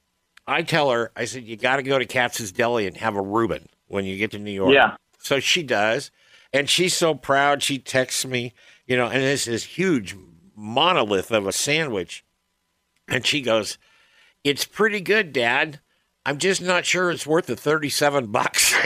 I 0.48 0.62
tell 0.62 0.90
her, 0.90 1.12
I 1.18 1.26
said 1.26 1.44
you 1.44 1.58
got 1.58 1.76
to 1.76 1.84
go 1.84 2.00
to 2.00 2.06
Katz's 2.06 2.54
Deli 2.54 2.88
and 2.88 2.96
have 2.96 3.18
a 3.18 3.22
Reuben 3.22 3.68
when 3.88 4.06
you 4.06 4.18
get 4.18 4.32
to 4.32 4.40
New 4.40 4.52
York. 4.52 4.74
Yeah. 4.74 4.96
So 5.20 5.42
she 5.42 5.64
does. 5.64 6.12
And 6.54 6.70
she's 6.70 6.96
so 6.96 7.14
proud. 7.14 7.62
She 7.62 7.78
texts 7.78 8.26
me, 8.26 8.54
you 8.86 8.96
know, 8.96 9.08
and 9.08 9.22
it's 9.22 9.44
this 9.44 9.66
huge 9.66 10.16
monolith 10.56 11.34
of 11.34 11.48
a 11.48 11.52
sandwich. 11.52 12.24
And 13.10 13.26
she 13.26 13.42
goes, 13.42 13.78
It's 14.46 14.64
pretty 14.64 15.02
good, 15.02 15.34
Dad. 15.34 15.82
I'm 16.26 16.38
just 16.38 16.62
not 16.62 16.86
sure 16.86 17.12
it's 17.12 17.28
worth 17.28 17.48
the 17.48 17.58
37 17.58 18.28
bucks. 18.28 18.74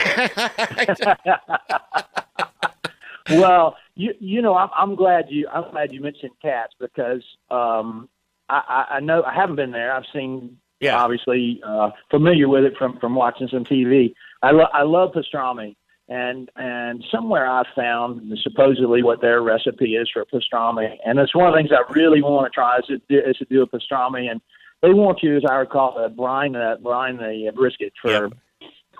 well, 3.38 3.76
you 3.94 4.12
you 4.18 4.42
know, 4.42 4.54
I'm, 4.56 4.70
I'm 4.76 4.94
glad 4.96 5.26
you 5.28 5.48
I'm 5.48 5.70
glad 5.70 5.92
you 5.92 6.00
mentioned 6.00 6.32
Katz 6.42 6.72
because 6.80 7.22
um, 7.50 8.08
I, 8.48 8.86
I 8.96 9.00
know 9.00 9.22
I 9.22 9.34
haven't 9.34 9.56
been 9.56 9.70
there. 9.72 9.92
I've 9.92 10.04
seen 10.12 10.58
Yeah. 10.80 11.02
obviously 11.02 11.60
uh, 11.64 11.90
familiar 12.10 12.48
with 12.48 12.64
it 12.64 12.74
from 12.78 12.98
from 12.98 13.14
watching 13.14 13.48
some 13.48 13.64
TV. 13.64 14.14
I 14.42 14.50
lo- 14.52 14.72
I 14.72 14.82
love 14.82 15.12
pastrami, 15.12 15.76
and 16.08 16.50
and 16.56 17.04
somewhere 17.12 17.46
I 17.46 17.62
found 17.76 18.22
supposedly 18.42 19.02
what 19.02 19.20
their 19.20 19.42
recipe 19.42 19.96
is 19.96 20.08
for 20.12 20.24
pastrami, 20.24 20.96
and 21.04 21.18
it's 21.18 21.34
one 21.34 21.46
of 21.46 21.52
the 21.54 21.58
things 21.58 21.70
I 21.72 21.82
really 21.92 22.22
want 22.22 22.50
to 22.50 22.54
try 22.54 22.78
is 22.78 22.86
to 22.86 22.98
do, 23.08 23.20
is 23.28 23.36
to 23.36 23.44
do 23.44 23.62
a 23.62 23.66
pastrami, 23.66 24.30
and 24.30 24.40
they 24.82 24.92
want 24.94 25.22
you, 25.22 25.36
as 25.36 25.42
I 25.48 25.56
recall, 25.56 25.94
to 26.02 26.08
brine 26.08 26.52
the 26.52 26.78
brine 26.82 27.18
the 27.18 27.52
brisket 27.54 27.92
for. 28.00 28.10
Yep. 28.10 28.32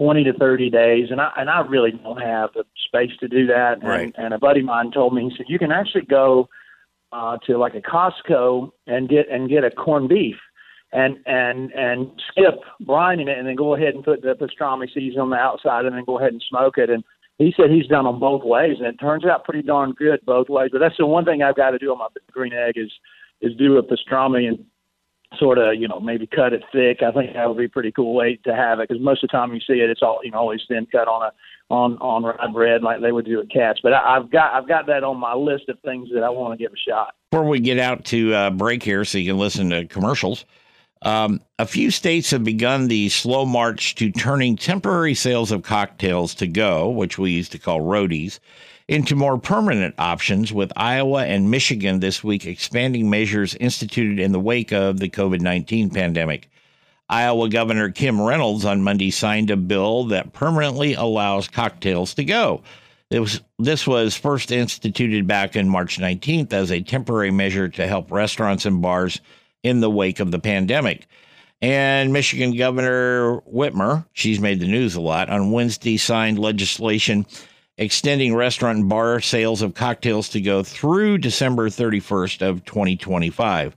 20 0.00 0.24
to 0.24 0.32
30 0.32 0.70
days 0.70 1.08
and 1.10 1.20
I 1.20 1.30
and 1.36 1.50
I 1.50 1.60
really 1.60 1.90
don't 1.90 2.20
have 2.22 2.50
the 2.54 2.64
space 2.86 3.10
to 3.20 3.28
do 3.28 3.46
that. 3.48 3.74
And, 3.80 3.88
Right. 3.88 4.14
and 4.16 4.32
a 4.32 4.38
buddy 4.38 4.60
of 4.60 4.66
mine 4.66 4.90
told 4.92 5.14
me 5.14 5.28
he 5.28 5.36
said 5.36 5.46
you 5.48 5.58
can 5.58 5.70
actually 5.70 6.06
go 6.06 6.48
uh, 7.12 7.36
to 7.46 7.58
like 7.58 7.74
a 7.74 7.82
Costco 7.82 8.70
and 8.86 9.08
get 9.10 9.28
and 9.30 9.50
get 9.50 9.62
a 9.62 9.70
corned 9.70 10.08
beef 10.08 10.36
and 10.92 11.18
and 11.26 11.70
and 11.72 12.10
skip 12.30 12.60
brining 12.82 13.28
it 13.28 13.38
and 13.38 13.46
then 13.46 13.56
go 13.56 13.74
ahead 13.74 13.94
and 13.94 14.02
put 14.02 14.22
the 14.22 14.34
pastrami 14.34 14.86
season 14.92 15.20
on 15.20 15.30
the 15.30 15.36
outside 15.36 15.84
and 15.84 15.94
then 15.94 16.04
go 16.06 16.18
ahead 16.18 16.32
and 16.32 16.42
smoke 16.48 16.78
it. 16.78 16.88
And 16.88 17.04
he 17.36 17.52
said 17.54 17.70
he's 17.70 17.86
done 17.86 18.04
them 18.06 18.18
both 18.18 18.42
ways 18.42 18.76
and 18.78 18.86
it 18.86 18.96
turns 18.96 19.26
out 19.26 19.44
pretty 19.44 19.62
darn 19.62 19.92
good 19.92 20.20
both 20.24 20.48
ways. 20.48 20.70
But 20.72 20.78
that's 20.78 20.96
the 20.98 21.04
one 21.04 21.26
thing 21.26 21.42
I've 21.42 21.56
got 21.56 21.72
to 21.72 21.78
do 21.78 21.92
on 21.92 21.98
my 21.98 22.08
green 22.32 22.54
egg 22.54 22.74
is 22.76 22.90
is 23.42 23.54
do 23.56 23.76
a 23.76 23.82
pastrami 23.82 24.48
and 24.48 24.64
sort 25.38 25.58
of 25.58 25.74
you 25.74 25.88
know 25.88 26.00
maybe 26.00 26.26
cut 26.26 26.52
it 26.52 26.62
thick. 26.72 27.02
I 27.02 27.12
think 27.12 27.34
that 27.34 27.48
would 27.48 27.58
be 27.58 27.68
pretty 27.68 27.92
cool 27.92 28.14
way 28.14 28.38
to 28.44 28.54
have 28.54 28.80
it 28.80 28.88
because 28.88 29.02
most 29.02 29.22
of 29.22 29.30
the 29.30 29.36
time 29.36 29.54
you 29.54 29.60
see 29.60 29.80
it 29.80 29.90
it's 29.90 30.02
all 30.02 30.20
you 30.22 30.30
know 30.30 30.38
always 30.38 30.62
thin 30.68 30.86
cut 30.90 31.08
on 31.08 31.22
a 31.22 31.32
on 31.72 31.96
on 31.98 32.24
rye 32.24 32.52
bread 32.52 32.82
like 32.82 33.00
they 33.00 33.12
would 33.12 33.24
do 33.24 33.40
at 33.40 33.50
Katz. 33.50 33.80
But 33.82 33.92
I, 33.92 34.16
I've 34.16 34.30
got 34.30 34.52
I've 34.54 34.68
got 34.68 34.86
that 34.86 35.04
on 35.04 35.18
my 35.18 35.34
list 35.34 35.68
of 35.68 35.78
things 35.80 36.08
that 36.14 36.22
I 36.22 36.30
want 36.30 36.58
to 36.58 36.62
give 36.62 36.72
a 36.72 36.90
shot. 36.90 37.14
Before 37.30 37.48
we 37.48 37.60
get 37.60 37.78
out 37.78 38.04
to 38.06 38.34
uh, 38.34 38.50
break 38.50 38.82
here, 38.82 39.04
so 39.04 39.18
you 39.18 39.30
can 39.30 39.38
listen 39.38 39.70
to 39.70 39.86
commercials, 39.86 40.44
um, 41.02 41.40
a 41.58 41.66
few 41.66 41.90
states 41.90 42.30
have 42.32 42.44
begun 42.44 42.88
the 42.88 43.08
slow 43.08 43.46
march 43.46 43.94
to 43.96 44.10
turning 44.10 44.56
temporary 44.56 45.14
sales 45.14 45.52
of 45.52 45.62
cocktails 45.62 46.34
to 46.34 46.46
go, 46.46 46.90
which 46.90 47.18
we 47.18 47.30
used 47.30 47.52
to 47.52 47.58
call 47.58 47.80
roadies, 47.80 48.40
into 48.90 49.14
more 49.14 49.38
permanent 49.38 49.94
options, 49.98 50.52
with 50.52 50.72
Iowa 50.74 51.24
and 51.24 51.48
Michigan 51.48 52.00
this 52.00 52.24
week 52.24 52.44
expanding 52.44 53.08
measures 53.08 53.54
instituted 53.54 54.18
in 54.18 54.32
the 54.32 54.40
wake 54.40 54.72
of 54.72 54.98
the 54.98 55.08
COVID 55.08 55.40
19 55.40 55.90
pandemic. 55.90 56.50
Iowa 57.08 57.48
Governor 57.48 57.90
Kim 57.90 58.20
Reynolds 58.20 58.64
on 58.64 58.82
Monday 58.82 59.12
signed 59.12 59.50
a 59.50 59.56
bill 59.56 60.06
that 60.06 60.32
permanently 60.32 60.94
allows 60.94 61.46
cocktails 61.46 62.14
to 62.14 62.24
go. 62.24 62.62
Was, 63.12 63.40
this 63.60 63.86
was 63.86 64.16
first 64.16 64.50
instituted 64.50 65.24
back 65.24 65.54
in 65.54 65.68
March 65.68 65.98
19th 65.98 66.52
as 66.52 66.72
a 66.72 66.82
temporary 66.82 67.30
measure 67.30 67.68
to 67.68 67.86
help 67.86 68.10
restaurants 68.10 68.66
and 68.66 68.82
bars 68.82 69.20
in 69.62 69.78
the 69.78 69.90
wake 69.90 70.18
of 70.18 70.32
the 70.32 70.40
pandemic. 70.40 71.06
And 71.62 72.12
Michigan 72.12 72.56
Governor 72.56 73.40
Whitmer, 73.42 74.04
she's 74.14 74.40
made 74.40 74.58
the 74.58 74.66
news 74.66 74.96
a 74.96 75.00
lot, 75.00 75.30
on 75.30 75.52
Wednesday 75.52 75.96
signed 75.96 76.40
legislation 76.40 77.24
extending 77.80 78.34
restaurant 78.34 78.78
and 78.78 78.88
bar 78.90 79.20
sales 79.20 79.62
of 79.62 79.74
cocktails 79.74 80.28
to 80.28 80.40
go 80.40 80.62
through 80.62 81.16
December 81.16 81.70
31st 81.70 82.46
of 82.46 82.64
2025. 82.66 83.74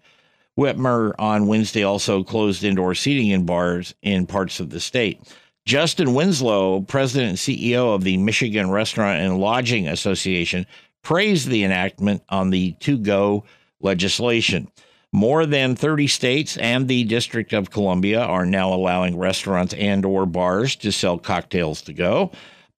Whitmer 0.60 1.13
on 1.18 1.48
Wednesday 1.48 1.84
also 1.84 2.22
closed 2.22 2.66
indoor 2.66 2.94
seating 2.94 3.30
in 3.30 3.46
bars 3.46 3.96
in 4.02 4.28
parts 4.28 4.60
of 4.60 4.70
the 4.70 4.82
state. 4.82 5.22
Justin 5.66 6.13
Winslow, 6.13 6.82
president 6.82 7.30
and 7.30 7.38
CEO 7.38 7.96
of 7.96 8.04
the 8.04 8.18
Michigan 8.18 8.70
Restaurant 8.70 9.22
and 9.22 9.39
Lodging 9.39 9.88
Association, 9.88 10.68
praised 11.02 11.48
the 11.48 11.63
enactment 11.63 12.22
on 12.28 12.50
the 12.50 12.74
to 12.82 12.98
go 12.98 13.46
legislation. 13.80 14.68
More 15.13 15.46
than 15.46 15.76
30 15.76 16.08
states 16.08 16.58
and 16.58 16.89
the 16.89 17.06
District 17.06 17.54
of 17.54 17.70
Columbia 17.70 18.22
are 18.22 18.46
now 18.46 18.74
allowing 18.74 19.18
restaurants 19.18 19.74
and 19.76 20.04
or 20.04 20.26
bars 20.26 20.76
to 20.78 20.92
sell 20.92 21.18
cocktails 21.18 21.82
to 21.84 21.94
go, 21.94 22.32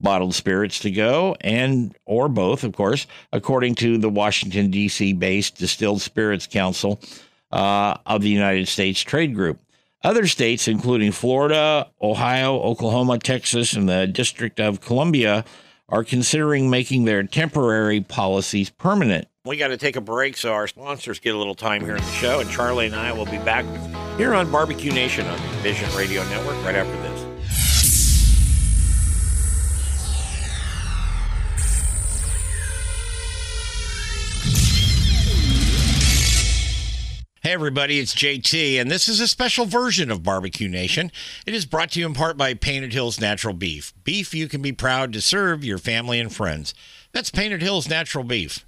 bottled 0.05 0.33
spirits 0.33 0.79
to 0.79 0.91
go, 0.91 1.35
and 1.41 1.93
or 2.05 2.29
both, 2.29 2.63
of 2.63 2.73
course, 2.73 3.07
according 3.33 3.75
to 3.75 3.97
the 3.97 4.09
Washington 4.09 4.71
D.C. 4.71 5.11
based 5.11 5.57
Distilled 5.57 6.01
Spirits 6.01 6.47
Council 6.47 7.01
uh, 7.51 7.97
of 8.05 8.21
the 8.21 8.29
United 8.29 8.69
States 8.69 9.01
Trade 9.01 9.35
Group. 9.35 9.59
Other 10.03 10.27
states, 10.27 10.67
including 10.67 11.11
Florida, 11.11 11.89
Ohio, 12.01 12.59
Oklahoma, 12.61 13.17
Texas, 13.17 13.73
and 13.73 13.89
the 13.89 14.05
District 14.05 14.59
of 14.59 14.79
Columbia, 14.79 15.43
are 15.89 16.03
considering 16.03 16.69
making 16.69 17.05
their 17.05 17.23
temporary 17.23 18.01
policies 18.01 18.69
permanent. 18.69 19.27
We 19.45 19.57
got 19.57 19.67
to 19.69 19.77
take 19.77 19.95
a 19.95 20.01
break 20.01 20.37
so 20.37 20.53
our 20.53 20.67
sponsors 20.67 21.19
get 21.19 21.35
a 21.35 21.37
little 21.37 21.55
time 21.55 21.81
here 21.81 21.95
in 21.95 22.03
the 22.03 22.11
show, 22.11 22.39
and 22.39 22.49
Charlie 22.49 22.85
and 22.85 22.95
I 22.95 23.11
will 23.11 23.25
be 23.25 23.37
back 23.39 23.65
here 24.17 24.33
on 24.33 24.51
Barbecue 24.51 24.91
Nation 24.91 25.25
on 25.27 25.39
the 25.39 25.57
Vision 25.57 25.89
Radio 25.95 26.23
Network 26.29 26.63
right 26.63 26.75
after 26.75 26.95
this. 27.01 27.14
Everybody, 37.55 37.99
it's 37.99 38.13
JT, 38.13 38.81
and 38.81 38.91
this 38.91 39.07
is 39.07 39.21
a 39.21 39.29
special 39.29 39.63
version 39.63 40.11
of 40.11 40.23
Barbecue 40.23 40.67
Nation. 40.67 41.09
It 41.45 41.53
is 41.53 41.65
brought 41.65 41.91
to 41.91 42.01
you 42.01 42.05
in 42.05 42.13
part 42.13 42.35
by 42.35 42.53
Painted 42.53 42.91
Hills 42.91 43.17
Natural 43.17 43.53
Beef. 43.53 43.93
Beef 44.03 44.33
you 44.33 44.49
can 44.49 44.61
be 44.61 44.73
proud 44.73 45.13
to 45.13 45.21
serve 45.21 45.63
your 45.63 45.77
family 45.77 46.19
and 46.19 46.35
friends. 46.35 46.73
That's 47.13 47.29
Painted 47.29 47.61
Hills 47.61 47.87
Natural 47.87 48.25
Beef. 48.25 48.65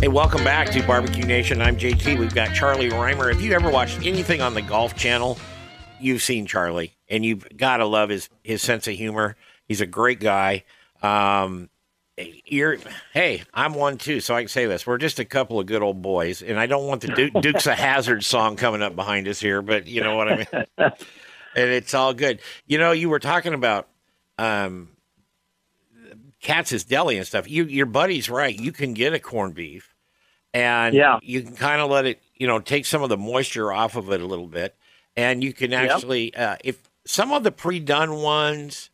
Hey, 0.00 0.08
welcome 0.08 0.42
back 0.42 0.70
to 0.70 0.82
Barbecue 0.86 1.26
Nation. 1.26 1.60
I'm 1.60 1.76
JT. 1.76 2.18
We've 2.18 2.34
got 2.34 2.54
Charlie 2.54 2.88
Rymer. 2.88 3.28
If 3.28 3.42
you 3.42 3.52
ever 3.52 3.70
watched 3.70 3.98
anything 3.98 4.40
on 4.40 4.54
the 4.54 4.62
Golf 4.62 4.96
Channel, 4.96 5.36
you've 6.00 6.22
seen 6.22 6.46
Charlie, 6.46 6.96
and 7.06 7.22
you've 7.22 7.46
got 7.54 7.76
to 7.76 7.84
love 7.84 8.08
his 8.08 8.30
his 8.42 8.62
sense 8.62 8.88
of 8.88 8.94
humor. 8.94 9.36
He's 9.70 9.80
a 9.80 9.86
great 9.86 10.18
guy. 10.18 10.64
Um, 11.00 11.70
you're 12.44 12.76
hey, 13.14 13.44
I'm 13.54 13.72
one 13.72 13.98
too, 13.98 14.18
so 14.18 14.34
I 14.34 14.40
can 14.40 14.48
say 14.48 14.66
this. 14.66 14.84
We're 14.84 14.98
just 14.98 15.20
a 15.20 15.24
couple 15.24 15.60
of 15.60 15.66
good 15.66 15.80
old 15.80 16.02
boys, 16.02 16.42
and 16.42 16.58
I 16.58 16.66
don't 16.66 16.88
want 16.88 17.02
the 17.02 17.06
Duke, 17.06 17.34
Dukes 17.40 17.68
of 17.68 17.74
Hazzard 17.74 18.24
song 18.24 18.56
coming 18.56 18.82
up 18.82 18.96
behind 18.96 19.28
us 19.28 19.38
here, 19.38 19.62
but 19.62 19.86
you 19.86 20.00
know 20.02 20.16
what 20.16 20.28
I 20.28 20.36
mean. 20.38 20.46
and 20.76 20.90
it's 21.54 21.94
all 21.94 22.12
good. 22.14 22.40
You 22.66 22.78
know, 22.78 22.90
you 22.90 23.08
were 23.08 23.20
talking 23.20 23.54
about 23.54 23.86
um, 24.38 24.88
Katz's 26.42 26.82
Deli 26.82 27.16
and 27.16 27.24
stuff. 27.24 27.48
You, 27.48 27.62
your 27.62 27.86
buddy's 27.86 28.28
right. 28.28 28.58
You 28.58 28.72
can 28.72 28.92
get 28.92 29.14
a 29.14 29.20
corned 29.20 29.54
beef, 29.54 29.94
and 30.52 30.96
Yeah. 30.96 31.20
you 31.22 31.42
can 31.42 31.54
kind 31.54 31.80
of 31.80 31.88
let 31.88 32.06
it, 32.06 32.20
you 32.34 32.48
know, 32.48 32.58
take 32.58 32.86
some 32.86 33.04
of 33.04 33.08
the 33.08 33.16
moisture 33.16 33.72
off 33.72 33.94
of 33.94 34.10
it 34.10 34.20
a 34.20 34.26
little 34.26 34.48
bit, 34.48 34.74
and 35.16 35.44
you 35.44 35.52
can 35.52 35.70
Yep. 35.70 35.90
actually, 35.92 36.34
uh, 36.34 36.56
if 36.64 36.90
some 37.06 37.30
of 37.30 37.44
the 37.44 37.52
pre-done 37.52 38.16
ones 38.16 38.90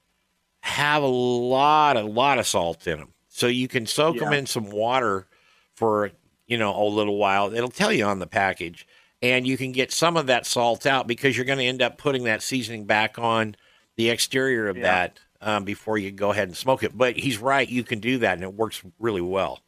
have 0.67 1.03
a 1.03 1.07
lot, 1.07 1.97
a 1.97 2.03
lot 2.03 2.39
of 2.39 2.47
salt 2.47 2.87
in 2.87 2.99
them, 2.99 3.13
so 3.29 3.47
you 3.47 3.69
can 3.69 3.87
soak 3.87 4.19
them 4.19 4.33
in 4.33 4.47
some 4.47 4.69
water 4.71 5.27
for 5.75 6.11
you 6.49 6.59
know 6.59 6.77
a 6.77 6.85
little 6.89 7.17
while. 7.17 7.55
It'll 7.55 7.69
tell 7.71 7.93
you 7.93 8.05
on 8.05 8.19
the 8.19 8.27
package, 8.27 8.87
and 9.23 9.47
you 9.47 9.57
can 9.57 9.71
get 9.73 9.93
some 9.93 10.17
of 10.17 10.27
that 10.27 10.45
salt 10.45 10.85
out 10.85 11.07
because 11.07 11.37
you're 11.37 11.47
going 11.47 11.61
to 11.61 11.65
end 11.65 11.83
up 11.83 11.99
putting 11.99 12.25
that 12.25 12.43
seasoning 12.43 12.85
back 12.85 13.17
on 13.19 13.55
the 13.97 14.11
exterior 14.11 14.69
of 14.69 14.77
Yeah. 14.77 14.83
that 14.83 15.21
um, 15.41 15.65
before 15.65 15.99
you 15.99 16.11
go 16.11 16.33
ahead 16.33 16.49
and 16.49 16.57
smoke 16.57 16.83
it. 16.83 16.97
But 16.99 17.17
he's 17.17 17.39
right; 17.39 17.69
you 17.69 17.85
can 17.85 18.01
do 18.01 18.19
that, 18.19 18.35
and 18.35 18.43
it 18.43 18.55
works 18.55 18.83
really 18.99 19.21
well. 19.23 19.61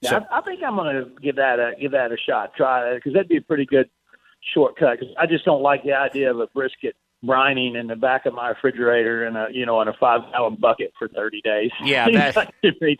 Yeah, 0.00 0.10
So- 0.10 0.26
I, 0.30 0.38
I 0.38 0.40
think 0.42 0.62
I'm 0.62 0.76
going 0.76 0.94
to 0.94 1.10
give 1.20 1.36
that 1.36 1.58
a 1.58 1.72
give 1.80 1.90
that 1.90 2.12
a 2.12 2.16
shot. 2.16 2.54
Try 2.54 2.88
it 2.92 2.94
because 2.96 3.14
that'd 3.14 3.28
be 3.28 3.38
a 3.38 3.42
pretty 3.42 3.66
good 3.66 3.90
shortcut. 4.54 5.00
Because 5.00 5.14
I 5.18 5.26
just 5.26 5.44
don't 5.44 5.62
like 5.62 5.82
the 5.82 5.94
idea 5.94 6.30
of 6.30 6.38
a 6.38 6.46
brisket 6.48 6.94
brining 7.24 7.78
in 7.78 7.86
the 7.86 7.96
back 7.96 8.26
of 8.26 8.34
my 8.34 8.48
refrigerator 8.50 9.26
in 9.26 9.36
a 9.36 9.46
you 9.50 9.64
know 9.66 9.80
in 9.80 9.88
a 9.88 9.92
five 9.94 10.20
gallon 10.32 10.56
bucket 10.56 10.92
for 10.98 11.08
30 11.08 11.40
days. 11.42 11.70
Yeah, 11.82 12.08
that- 12.12 12.36
like 12.36 12.50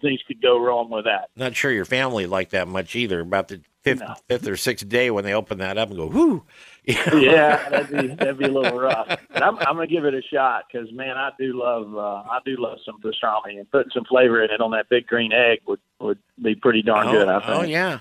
things 0.00 0.20
could 0.26 0.40
go 0.42 0.58
wrong 0.58 0.90
with 0.90 1.04
that. 1.04 1.30
Not 1.36 1.54
sure 1.56 1.70
your 1.70 1.84
family 1.84 2.26
liked 2.26 2.52
that 2.52 2.68
much 2.68 2.94
either. 2.96 3.20
About 3.20 3.48
the 3.48 3.60
fifth, 3.82 4.00
No. 4.00 4.14
fifth 4.28 4.48
or 4.48 4.56
sixth 4.56 4.88
day 4.88 5.10
when 5.10 5.24
they 5.24 5.34
open 5.34 5.58
that 5.58 5.76
up 5.78 5.88
and 5.88 5.96
go, 5.98 6.06
"Whoo!" 6.06 6.44
yeah, 6.84 7.68
that'd 7.68 7.90
be 7.90 8.14
that'd 8.14 8.38
be 8.38 8.44
a 8.44 8.48
little 8.48 8.78
rough. 8.78 9.06
But 9.08 9.42
I'm 9.42 9.56
I'm 9.58 9.74
gonna 9.76 9.86
give 9.86 10.04
it 10.04 10.14
a 10.14 10.22
shot 10.22 10.64
because 10.70 10.90
man, 10.92 11.16
I 11.16 11.30
do 11.38 11.52
love 11.58 11.94
uh, 11.96 12.28
I 12.30 12.38
do 12.44 12.56
love 12.58 12.78
some 12.84 13.00
pastrami 13.00 13.58
and 13.58 13.70
putting 13.70 13.90
some 13.92 14.04
flavor 14.04 14.42
in 14.42 14.50
it 14.50 14.60
on 14.60 14.70
that 14.72 14.88
big 14.88 15.06
green 15.06 15.32
egg 15.32 15.60
would 15.66 15.80
would 16.00 16.18
be 16.42 16.54
pretty 16.54 16.82
darn 16.82 17.10
good. 17.10 17.28
I 17.28 17.40
think. 17.40 17.50
oh 17.50 17.62
yeah. 17.62 17.98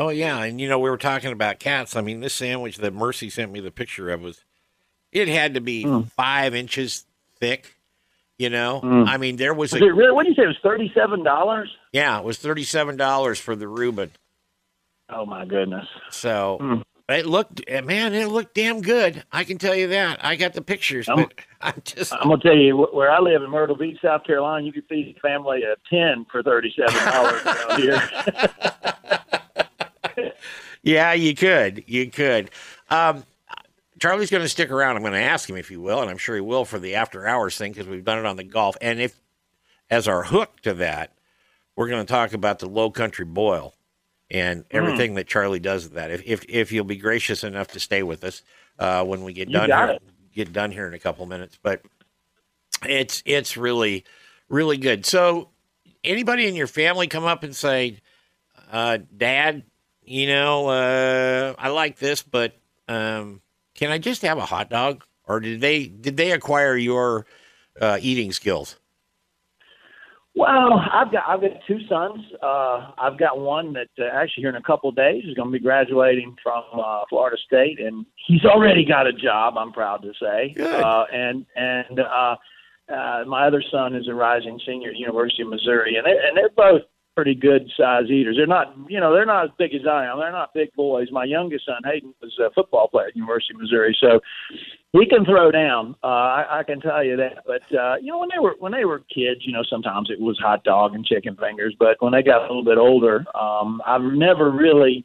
Oh 0.00 0.10
yeah, 0.10 0.44
and 0.44 0.60
you 0.60 0.68
know 0.68 0.78
we 0.78 0.90
were 0.90 0.96
talking 0.96 1.32
about 1.32 1.58
Katz. 1.58 1.96
I 1.96 2.02
mean, 2.02 2.20
this 2.20 2.32
sandwich 2.34 2.76
that 2.76 2.94
Mercy 2.94 3.28
sent 3.30 3.50
me 3.50 3.58
the 3.60 3.72
picture 3.72 4.10
of 4.10 4.20
was, 4.20 4.44
it 5.12 5.28
had 5.28 5.54
to 5.54 5.60
be 5.60 5.84
Mm. 5.84 6.10
five 6.12 6.54
inches 6.54 7.04
thick. 7.40 7.74
You 8.38 8.50
know, 8.50 8.80
I 9.08 9.16
mean, 9.16 9.34
there 9.34 9.52
was 9.52 9.72
Was 9.72 9.82
a 9.82 9.84
really, 9.92 10.12
what 10.12 10.22
did 10.24 10.36
you 10.36 10.36
say? 10.36 10.44
It 10.44 10.46
was 10.46 10.58
thirty-seven 10.62 11.24
dollars. 11.24 11.68
yeah, 11.92 12.16
it 12.18 12.24
was 12.24 12.38
thirty 12.38 12.62
seven 12.62 12.96
dollars 12.96 13.40
for 13.40 13.56
the 13.56 13.66
Reuben. 13.66 14.12
Oh 15.10 15.26
my 15.26 15.44
goodness. 15.44 15.86
So 16.10 16.58
Hmm. 16.60 17.12
it 17.12 17.26
looked, 17.26 17.62
eh, 17.66 17.80
man, 17.80 18.14
it 18.14 18.28
looked 18.28 18.54
damn 18.54 18.80
good. 18.80 19.24
I 19.32 19.42
can 19.42 19.58
tell 19.58 19.74
you 19.74 19.88
that. 19.88 20.24
I 20.24 20.36
got 20.36 20.52
the 20.52 20.62
pictures, 20.62 21.08
I'm- 21.08 21.18
but 21.24 21.32
I'm 21.60 21.82
just 21.84 22.12
I'm 22.14 22.28
gonna 22.28 22.40
tell 22.40 22.56
you 22.56 22.76
where 22.92 23.10
I 23.10 23.18
live 23.18 23.42
in 23.42 23.50
Myrtle 23.50 23.74
Beach, 23.76 23.98
South 24.00 24.22
Carolina. 24.22 24.64
You 24.64 24.72
could 24.72 24.86
feed 24.88 25.16
a 25.16 25.20
family 25.20 25.64
of 25.64 25.78
ten 25.90 26.24
for 26.30 26.40
thirty-seven 26.40 26.94
dollars 27.12 27.42
around 27.44 27.80
here. 27.82 28.08
Yeah, 30.82 31.12
you 31.12 31.34
could. 31.34 31.84
You 31.86 32.10
could. 32.10 32.50
Um, 32.88 33.24
Charlie's 34.00 34.30
going 34.30 34.42
to 34.42 34.48
stick 34.48 34.70
around. 34.70 34.96
I'm 34.96 35.02
going 35.02 35.12
to 35.12 35.18
ask 35.18 35.48
him 35.48 35.56
if 35.56 35.68
he 35.68 35.76
will, 35.76 36.00
and 36.00 36.10
I'm 36.10 36.18
sure 36.18 36.34
he 36.34 36.40
will 36.40 36.64
for 36.64 36.78
the 36.78 36.94
after 36.96 37.26
hours 37.26 37.56
thing 37.56 37.72
because 37.72 37.86
we've 37.88 38.04
done 38.04 38.18
it 38.18 38.26
on 38.26 38.36
the 38.36 38.44
golf. 38.44 38.76
And 38.80 39.00
if, 39.00 39.20
as 39.90 40.06
our 40.08 40.22
hook 40.24 40.60
to 40.62 40.74
that, 40.74 41.14
we're 41.76 41.88
going 41.88 42.04
to 42.04 42.12
talk 42.12 42.32
about 42.32 42.58
the 42.58 42.68
low 42.68 42.90
country 42.90 43.24
boil 43.24 43.74
and 44.30 44.64
Hmm. 44.70 44.76
everything 44.76 45.14
that 45.14 45.26
Charlie 45.26 45.60
does 45.60 45.84
with 45.84 45.94
that. 45.94 46.10
If, 46.10 46.22
if 46.26 46.44
if 46.48 46.72
you'll 46.72 46.84
be 46.84 46.96
gracious 46.96 47.44
enough 47.44 47.68
to 47.68 47.80
stay 47.80 48.02
with 48.02 48.24
us 48.24 48.42
uh, 48.78 49.04
when 49.04 49.24
we 49.24 49.32
get 49.32 49.48
You 49.48 49.54
done 49.54 49.70
here, 49.70 49.90
it. 49.90 50.02
get 50.34 50.52
done 50.52 50.70
here 50.70 50.86
in 50.86 50.94
a 50.94 50.98
couple 50.98 51.24
minutes, 51.26 51.58
but 51.62 51.80
it's 52.84 53.22
it's 53.26 53.56
really 53.56 54.04
really 54.48 54.76
good. 54.76 55.06
So, 55.06 55.50
anybody 56.04 56.46
in 56.46 56.54
your 56.56 56.66
family 56.66 57.06
come 57.06 57.24
up 57.24 57.42
and 57.42 57.54
say, 57.56 57.98
uh, 58.70 58.98
"Dad, 59.16 59.64
you 60.02 60.26
know, 60.26 60.68
uh, 60.68 61.54
I 61.58 61.68
like 61.68 61.98
this, 61.98 62.22
but 62.22 62.54
um, 62.88 63.40
can 63.78 63.90
I 63.90 63.98
just 63.98 64.22
have 64.22 64.38
a 64.38 64.46
hot 64.46 64.68
dog?" 64.68 65.04
Or 65.26 65.40
did 65.40 65.60
they 65.60 65.86
did 65.86 66.16
they 66.16 66.32
acquire 66.32 66.76
your 66.76 67.26
uh, 67.80 67.98
eating 68.00 68.32
skills? 68.32 68.76
Well, 70.34 70.80
I've 70.92 71.10
got 71.10 71.24
I've 71.26 71.40
got 71.40 71.50
two 71.66 71.78
sons. 71.88 72.20
Uh, 72.42 72.92
I've 72.98 73.18
got 73.18 73.38
one 73.38 73.72
that 73.72 73.88
uh, 73.98 74.04
actually 74.04 74.42
here 74.42 74.50
in 74.50 74.56
a 74.56 74.62
couple 74.62 74.88
of 74.88 74.96
days 74.96 75.24
is 75.24 75.34
going 75.34 75.48
to 75.48 75.52
be 75.52 75.58
graduating 75.58 76.36
from 76.42 76.62
uh, 76.72 77.00
Florida 77.08 77.36
State, 77.44 77.80
and 77.80 78.06
he's 78.26 78.44
already 78.44 78.84
got 78.84 79.06
a 79.06 79.12
job. 79.12 79.54
I'm 79.58 79.72
proud 79.72 80.02
to 80.02 80.12
say. 80.20 80.52
Good. 80.54 80.80
Uh, 80.80 81.04
and 81.12 81.44
and 81.56 82.00
uh, 82.00 82.36
uh, 82.88 83.24
my 83.26 83.46
other 83.46 83.62
son 83.70 83.94
is 83.94 84.08
a 84.08 84.14
rising 84.14 84.60
senior 84.64 84.90
at 84.90 84.96
University 84.96 85.42
of 85.42 85.48
Missouri, 85.48 85.96
and 85.96 86.06
they, 86.06 86.12
and 86.12 86.36
they're 86.36 86.50
both 86.56 86.82
pretty 87.18 87.34
good 87.34 87.68
size 87.76 88.04
eaters. 88.08 88.36
They're 88.36 88.46
not 88.46 88.76
you 88.88 89.00
know 89.00 89.12
they're 89.12 89.26
not 89.26 89.46
as 89.46 89.50
big 89.58 89.74
as 89.74 89.80
I 89.90 90.06
am. 90.06 90.20
They're 90.20 90.30
not 90.30 90.54
big 90.54 90.72
boys. 90.74 91.08
My 91.10 91.24
youngest 91.24 91.66
son 91.66 91.82
Hayden 91.84 92.14
was 92.22 92.32
a 92.38 92.48
football 92.54 92.86
player 92.86 93.08
at 93.08 93.16
University 93.16 93.54
of 93.54 93.60
Missouri, 93.60 93.98
so 94.00 94.20
he 94.92 95.04
can 95.04 95.24
throw 95.24 95.50
down. 95.50 95.96
Uh, 96.04 96.06
I, 96.06 96.60
I 96.60 96.62
can 96.62 96.80
tell 96.80 97.02
you 97.02 97.16
that. 97.16 97.42
But 97.44 97.76
uh, 97.76 97.96
you 98.00 98.12
know, 98.12 98.20
when 98.20 98.28
they 98.32 98.38
were 98.38 98.54
when 98.60 98.70
they 98.70 98.84
were 98.84 99.00
kids, 99.12 99.40
you 99.40 99.52
know, 99.52 99.64
sometimes 99.68 100.10
it 100.10 100.20
was 100.20 100.38
hot 100.38 100.62
dog 100.62 100.94
and 100.94 101.04
chicken 101.04 101.34
fingers. 101.34 101.74
But 101.76 101.96
when 101.98 102.12
they 102.12 102.22
got 102.22 102.42
a 102.42 102.46
little 102.46 102.64
bit 102.64 102.78
older, 102.78 103.24
um, 103.36 103.82
I've 103.84 104.02
never 104.02 104.52
really 104.52 105.04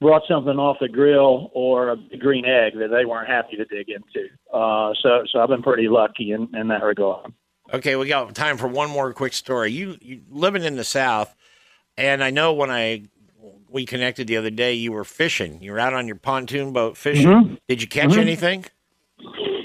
brought 0.00 0.22
something 0.26 0.58
off 0.58 0.78
the 0.80 0.88
grill 0.88 1.52
or 1.54 1.92
a 1.92 1.96
green 2.18 2.44
egg 2.44 2.72
that 2.74 2.88
they 2.88 3.04
weren't 3.04 3.28
happy 3.28 3.54
to 3.54 3.64
dig 3.66 3.88
into. 3.88 4.26
Uh, 4.52 4.94
so 5.00 5.22
so 5.30 5.38
I've 5.38 5.48
been 5.48 5.62
pretty 5.62 5.86
lucky 5.86 6.32
in, 6.32 6.48
in 6.56 6.66
that 6.66 6.82
regard. 6.82 7.32
Okay, 7.72 7.94
we 7.94 8.08
got 8.08 8.34
time 8.34 8.58
for 8.58 8.66
one 8.66 8.90
more 8.90 9.12
quick 9.12 9.32
story. 9.32 9.70
You, 9.70 9.96
you 10.00 10.22
living 10.28 10.64
in 10.64 10.74
the 10.74 10.84
South, 10.84 11.34
and 11.96 12.22
I 12.22 12.30
know 12.30 12.52
when 12.52 12.70
I 12.70 13.02
we 13.68 13.86
connected 13.86 14.26
the 14.26 14.36
other 14.36 14.50
day, 14.50 14.74
you 14.74 14.92
were 14.92 15.04
fishing. 15.04 15.62
You 15.62 15.72
were 15.72 15.78
out 15.80 15.94
on 15.94 16.06
your 16.06 16.16
pontoon 16.16 16.72
boat 16.72 16.96
fishing. 16.96 17.26
Mhm. 17.26 17.58
Did 17.68 17.80
you 17.80 17.88
catch 17.88 18.16
anything? 18.16 18.66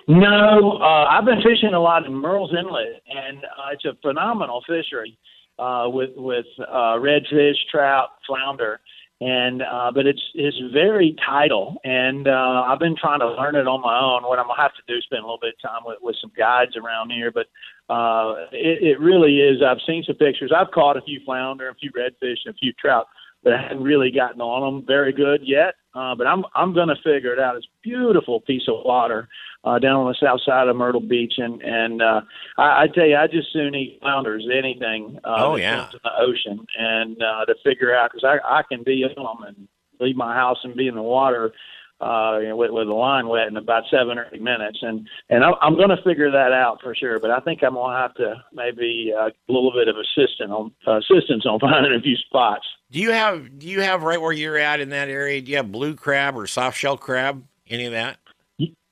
No, 0.07 0.77
uh, 0.81 1.05
I've 1.09 1.25
been 1.25 1.41
fishing 1.41 1.73
a 1.73 1.79
lot 1.81 2.05
in 2.05 2.13
Murrells 2.13 2.53
Inlet, 2.57 3.01
and 3.13 3.43
uh, 3.43 3.71
it's 3.73 3.83
a 3.83 3.93
phenomenal 4.01 4.63
fishery 4.65 5.17
uh, 5.59 5.87
with 5.91 6.11
with 6.15 6.45
uh, 6.59 6.95
redfish, 6.95 7.55
trout, 7.69 8.11
flounder, 8.25 8.79
and 9.19 9.63
uh, 9.63 9.91
but 9.93 10.05
it's 10.05 10.21
it's 10.33 10.55
very 10.71 11.13
tidal, 11.25 11.75
and 11.83 12.27
uh, 12.29 12.63
I've 12.67 12.79
been 12.79 12.95
trying 12.95 13.19
to 13.19 13.27
learn 13.33 13.55
it 13.55 13.67
on 13.67 13.81
my 13.81 13.99
own. 13.99 14.23
What 14.23 14.39
I'm 14.39 14.47
gonna 14.47 14.61
have 14.61 14.75
to 14.75 14.81
do 14.87 14.95
is 14.97 15.03
spend 15.03 15.23
a 15.23 15.25
little 15.25 15.39
bit 15.41 15.55
of 15.55 15.69
time 15.69 15.81
with 15.85 15.97
with 16.01 16.15
some 16.21 16.31
guides 16.37 16.77
around 16.77 17.09
here, 17.09 17.29
but 17.31 17.47
uh, 17.89 18.35
it, 18.51 18.83
it 18.83 18.99
really 18.99 19.39
is. 19.39 19.61
I've 19.65 19.81
seen 19.87 20.03
some 20.05 20.15
pictures. 20.15 20.51
I've 20.55 20.71
caught 20.71 20.97
a 20.97 21.01
few 21.01 21.19
flounder, 21.25 21.69
a 21.69 21.75
few 21.75 21.91
redfish, 21.91 22.37
and 22.45 22.53
a 22.53 22.57
few 22.57 22.73
trout, 22.73 23.07
but 23.43 23.53
I 23.53 23.61
haven't 23.61 23.83
really 23.83 24.11
gotten 24.11 24.41
on 24.41 24.61
them 24.75 24.85
very 24.85 25.13
good 25.13 25.41
yet. 25.43 25.75
Uh, 25.95 26.13
but 26.15 26.27
I'm 26.27 26.43
I'm 26.53 26.73
going 26.73 26.89
to 26.89 26.95
figure 27.03 27.33
it 27.33 27.39
out. 27.39 27.55
It's 27.55 27.65
a 27.65 27.81
beautiful 27.81 28.41
piece 28.41 28.63
of 28.67 28.85
water 28.85 29.27
uh, 29.63 29.79
down 29.79 29.95
on 29.95 30.07
the 30.07 30.15
south 30.21 30.41
side 30.45 30.67
of 30.67 30.75
Myrtle 30.75 31.01
Beach, 31.01 31.33
and 31.37 31.61
and 31.63 32.01
uh, 32.01 32.21
I, 32.57 32.83
I 32.83 32.87
tell 32.93 33.05
you, 33.07 33.15
I 33.15 33.25
just 33.27 33.51
soon 33.51 33.73
eat 33.73 33.97
flounder 34.01 34.35
as 34.35 34.43
anything. 34.55 35.17
Uh, 35.23 35.35
Oh, 35.37 35.55
yeah. 35.55 35.89
in 35.91 35.99
the 36.03 36.11
ocean, 36.19 36.65
and 36.77 37.17
uh, 37.23 37.45
to 37.45 37.55
figure 37.63 37.95
out 37.95 38.11
because 38.11 38.23
I 38.25 38.59
I 38.59 38.61
can 38.69 38.83
be 38.83 39.03
on 39.05 39.15
them 39.15 39.47
and 39.47 39.67
leave 39.99 40.15
my 40.15 40.35
house 40.35 40.57
and 40.63 40.75
be 40.75 40.87
in 40.87 40.93
the 40.95 41.01
water. 41.01 41.51
Uh, 41.99 42.37
you 42.39 42.49
know, 42.49 42.55
with, 42.55 42.69
with 42.69 42.85
the 42.85 42.93
line 42.93 43.27
wet 43.27 43.47
in 43.47 43.57
about 43.57 43.83
seven 43.89 44.19
or 44.19 44.27
eight 44.31 44.41
minutes, 44.41 44.77
and 44.83 45.07
and 45.29 45.43
I'm, 45.43 45.55
I'm 45.61 45.75
going 45.75 45.89
to 45.89 45.97
figure 46.03 46.29
that 46.29 46.51
out 46.51 46.79
for 46.83 46.93
sure. 46.93 47.19
But 47.19 47.31
I 47.31 47.39
think 47.39 47.63
I'm 47.63 47.73
going 47.73 47.91
to 47.91 47.97
have 47.99 48.13
to 48.15 48.35
maybe 48.53 49.11
uh, 49.17 49.29
a 49.29 49.51
little 49.51 49.71
bit 49.71 49.87
of 49.87 49.95
assistance 49.97 50.51
on 50.51 50.71
uh, 50.85 50.97
assistance 50.99 51.47
on 51.47 51.59
finding 51.59 51.95
a 51.95 51.99
few 51.99 52.15
spots. 52.17 52.67
Do 52.91 52.99
you 52.99 53.11
have 53.11 53.57
do 53.57 53.67
you 53.67 53.81
have 53.81 54.03
right 54.03 54.21
where 54.21 54.31
you're 54.31 54.57
at 54.57 54.79
in 54.79 54.89
that 54.89 55.09
area? 55.09 55.41
Do 55.41 55.49
you 55.49 55.57
have 55.57 55.71
blue 55.71 55.95
crab 55.95 56.37
or 56.37 56.45
soft 56.45 56.77
shell 56.77 56.97
crab? 56.97 57.43
Any 57.67 57.85
of 57.85 57.93
that? 57.93 58.19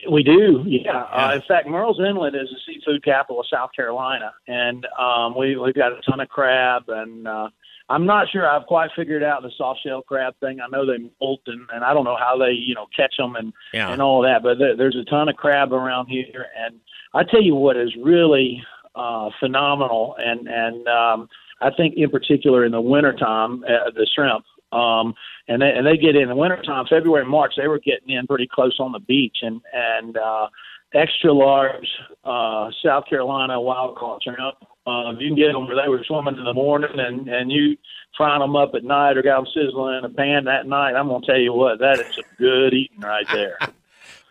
We 0.09 0.23
do, 0.23 0.63
yeah. 0.67 0.81
Yeah. 0.85 1.01
Uh, 1.01 1.35
in 1.35 1.41
fact, 1.47 1.67
Murrells 1.67 1.99
Inlet 1.99 2.35
is 2.35 2.49
the 2.49 2.59
seafood 2.65 3.03
capital 3.03 3.39
of 3.39 3.47
South 3.51 3.71
Carolina, 3.75 4.33
and 4.47 4.85
um, 4.99 5.35
we 5.37 5.57
we've 5.57 5.73
got 5.73 5.93
a 5.93 6.01
ton 6.01 6.19
of 6.19 6.29
crab. 6.29 6.83
And 6.87 7.27
uh, 7.27 7.49
I'm 7.89 8.05
not 8.05 8.27
sure 8.31 8.49
I've 8.49 8.65
quite 8.65 8.89
figured 8.95 9.23
out 9.23 9.43
the 9.43 9.51
soft 9.57 9.81
shell 9.85 10.01
crab 10.01 10.33
thing. 10.39 10.59
I 10.59 10.67
know 10.69 10.85
they 10.85 10.97
molt, 11.21 11.41
and, 11.47 11.67
and 11.73 11.83
I 11.83 11.93
don't 11.93 12.03
know 12.03 12.17
how 12.17 12.37
they 12.37 12.51
you 12.51 12.73
know 12.73 12.87
catch 12.95 13.15
them 13.17 13.35
and 13.35 13.53
Yeah. 13.73 13.91
and 13.91 14.01
all 14.01 14.21
that. 14.23 14.41
But 14.43 14.57
there, 14.57 14.75
there's 14.75 14.95
a 14.95 15.09
ton 15.09 15.29
of 15.29 15.35
crab 15.35 15.71
around 15.71 16.07
here, 16.07 16.47
and 16.57 16.79
I 17.13 17.23
tell 17.23 17.41
you 17.41 17.55
what 17.55 17.77
is 17.77 17.95
really 18.01 18.63
uh, 18.95 19.29
phenomenal, 19.39 20.15
and 20.17 20.47
and 20.47 20.87
um, 20.87 21.29
I 21.61 21.69
think 21.71 21.95
in 21.97 22.09
particular 22.09 22.65
in 22.65 22.71
the 22.71 22.81
wintertime, 22.81 23.63
uh, 23.63 23.91
the 23.91 24.07
shrimp. 24.13 24.45
Um, 24.71 25.13
and 25.47 25.61
they, 25.61 25.69
and 25.71 25.85
they 25.87 25.95
get 25.95 26.15
in 26.17 26.27
the 26.27 26.35
wintertime, 26.35 26.85
February, 26.89 27.23
March, 27.25 27.53
they 27.55 27.67
were 27.67 27.79
getting 27.79 28.09
in 28.09 28.27
pretty 28.27 28.47
close 28.51 28.75
on 28.79 28.91
the 28.91 28.99
beach, 28.99 29.37
and 29.41 29.61
and 29.73 30.17
uh, 30.17 30.47
extra 30.93 31.31
large 31.31 31.87
uh, 32.23 32.71
South 32.83 33.05
Carolina 33.07 33.61
wild 33.61 33.95
caught 33.95 34.23
shrimp. 34.23 34.55
Uh, 34.87 35.11
if 35.11 35.19
you 35.19 35.29
can 35.29 35.35
get 35.35 35.51
them 35.53 35.65
where 35.67 35.75
they 35.81 35.89
were 35.89 36.03
swimming 36.05 36.37
in 36.37 36.43
the 36.43 36.53
morning, 36.53 36.91
and 36.97 37.27
and 37.27 37.51
you 37.51 37.75
frying 38.15 38.39
them 38.41 38.55
up 38.55 38.71
at 38.75 38.83
night 38.83 39.17
or 39.17 39.23
got 39.23 39.37
them 39.43 39.47
sizzling 39.53 39.97
in 39.97 40.05
a 40.05 40.09
pan 40.09 40.45
that 40.45 40.67
night, 40.67 40.95
I'm 40.95 41.07
gonna 41.07 41.25
tell 41.25 41.39
you 41.39 41.53
what, 41.53 41.79
that 41.79 41.99
is 41.99 42.15
some 42.15 42.23
good 42.37 42.73
eating 42.73 42.99
right 43.01 43.25
there. 43.31 43.57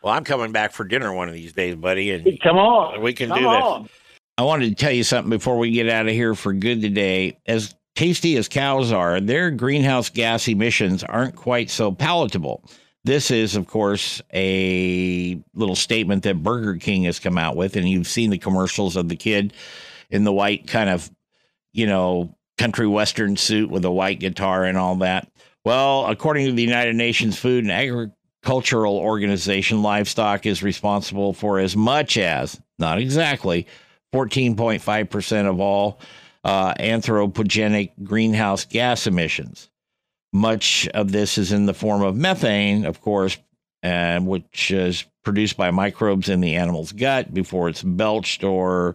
Well, 0.02 0.12
I'm 0.12 0.24
coming 0.24 0.52
back 0.52 0.72
for 0.72 0.84
dinner 0.84 1.14
one 1.14 1.28
of 1.28 1.34
these 1.34 1.54
days, 1.54 1.76
buddy, 1.76 2.10
and 2.10 2.38
Come 2.42 2.58
on, 2.58 3.00
We 3.00 3.14
can 3.14 3.30
Come 3.30 3.38
do 3.38 3.44
this. 3.44 3.62
on. 3.62 3.88
I 4.36 4.42
wanted 4.42 4.68
to 4.68 4.74
tell 4.74 4.92
you 4.92 5.02
something 5.02 5.30
before 5.30 5.56
we 5.56 5.70
get 5.70 5.88
out 5.88 6.06
of 6.06 6.12
here 6.12 6.34
for 6.34 6.52
good 6.52 6.82
today. 6.82 7.38
As 7.46 7.74
tasty 7.96 8.36
as 8.36 8.46
cows 8.46 8.92
are, 8.92 9.18
their 9.18 9.50
greenhouse 9.50 10.10
gas 10.10 10.46
emissions 10.46 11.04
aren't 11.04 11.36
quite 11.36 11.70
so 11.70 11.90
palatable. 11.90 12.62
This 13.04 13.30
is, 13.30 13.56
of 13.56 13.66
course, 13.66 14.20
a 14.34 15.42
little 15.54 15.74
statement 15.76 16.22
that 16.24 16.42
Burger 16.42 16.76
King 16.76 17.04
has 17.04 17.18
come 17.18 17.38
out 17.38 17.56
with, 17.56 17.74
and 17.74 17.88
you've 17.88 18.06
seen 18.06 18.28
the 18.28 18.36
commercials 18.36 18.96
of 18.96 19.08
the 19.08 19.16
kid 19.16 19.54
in 20.10 20.24
the 20.24 20.32
white 20.32 20.66
kind 20.66 20.90
of, 20.90 21.10
you 21.72 21.86
know, 21.86 22.36
country 22.58 22.86
western 22.86 23.36
suit 23.36 23.70
with 23.70 23.84
a 23.84 23.90
white 23.90 24.20
guitar 24.20 24.64
and 24.64 24.78
all 24.78 24.96
that. 24.96 25.30
Well, 25.64 26.06
according 26.06 26.46
to 26.46 26.52
the 26.52 26.62
United 26.62 26.94
Nations 26.94 27.38
Food 27.38 27.64
and 27.64 27.72
Agricultural 27.72 28.96
Organization, 28.96 29.82
livestock 29.82 30.46
is 30.46 30.62
responsible 30.62 31.32
for 31.32 31.58
as 31.58 31.74
much 31.76 32.18
as, 32.18 32.60
not 32.78 32.98
exactly, 32.98 33.66
14.5% 34.12 35.50
of 35.50 35.60
all 35.60 36.00
uh, 36.44 36.74
anthropogenic 36.74 37.92
greenhouse 38.04 38.64
gas 38.66 39.06
emissions. 39.06 39.70
Much 40.32 40.86
of 40.88 41.12
this 41.12 41.38
is 41.38 41.52
in 41.52 41.66
the 41.66 41.74
form 41.74 42.02
of 42.02 42.16
methane, 42.16 42.84
of 42.84 43.00
course, 43.00 43.38
and 43.82 44.26
which 44.26 44.70
is 44.70 45.04
produced 45.22 45.56
by 45.56 45.70
microbes 45.70 46.28
in 46.28 46.40
the 46.40 46.56
animal's 46.56 46.92
gut 46.92 47.32
before 47.32 47.68
it's 47.68 47.82
belched 47.82 48.44
or 48.44 48.94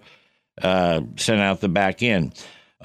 uh, 0.64 1.02
sent 1.16 1.42
out 1.42 1.62
the 1.62 1.70
back 1.70 2.04
end. 2.04 2.34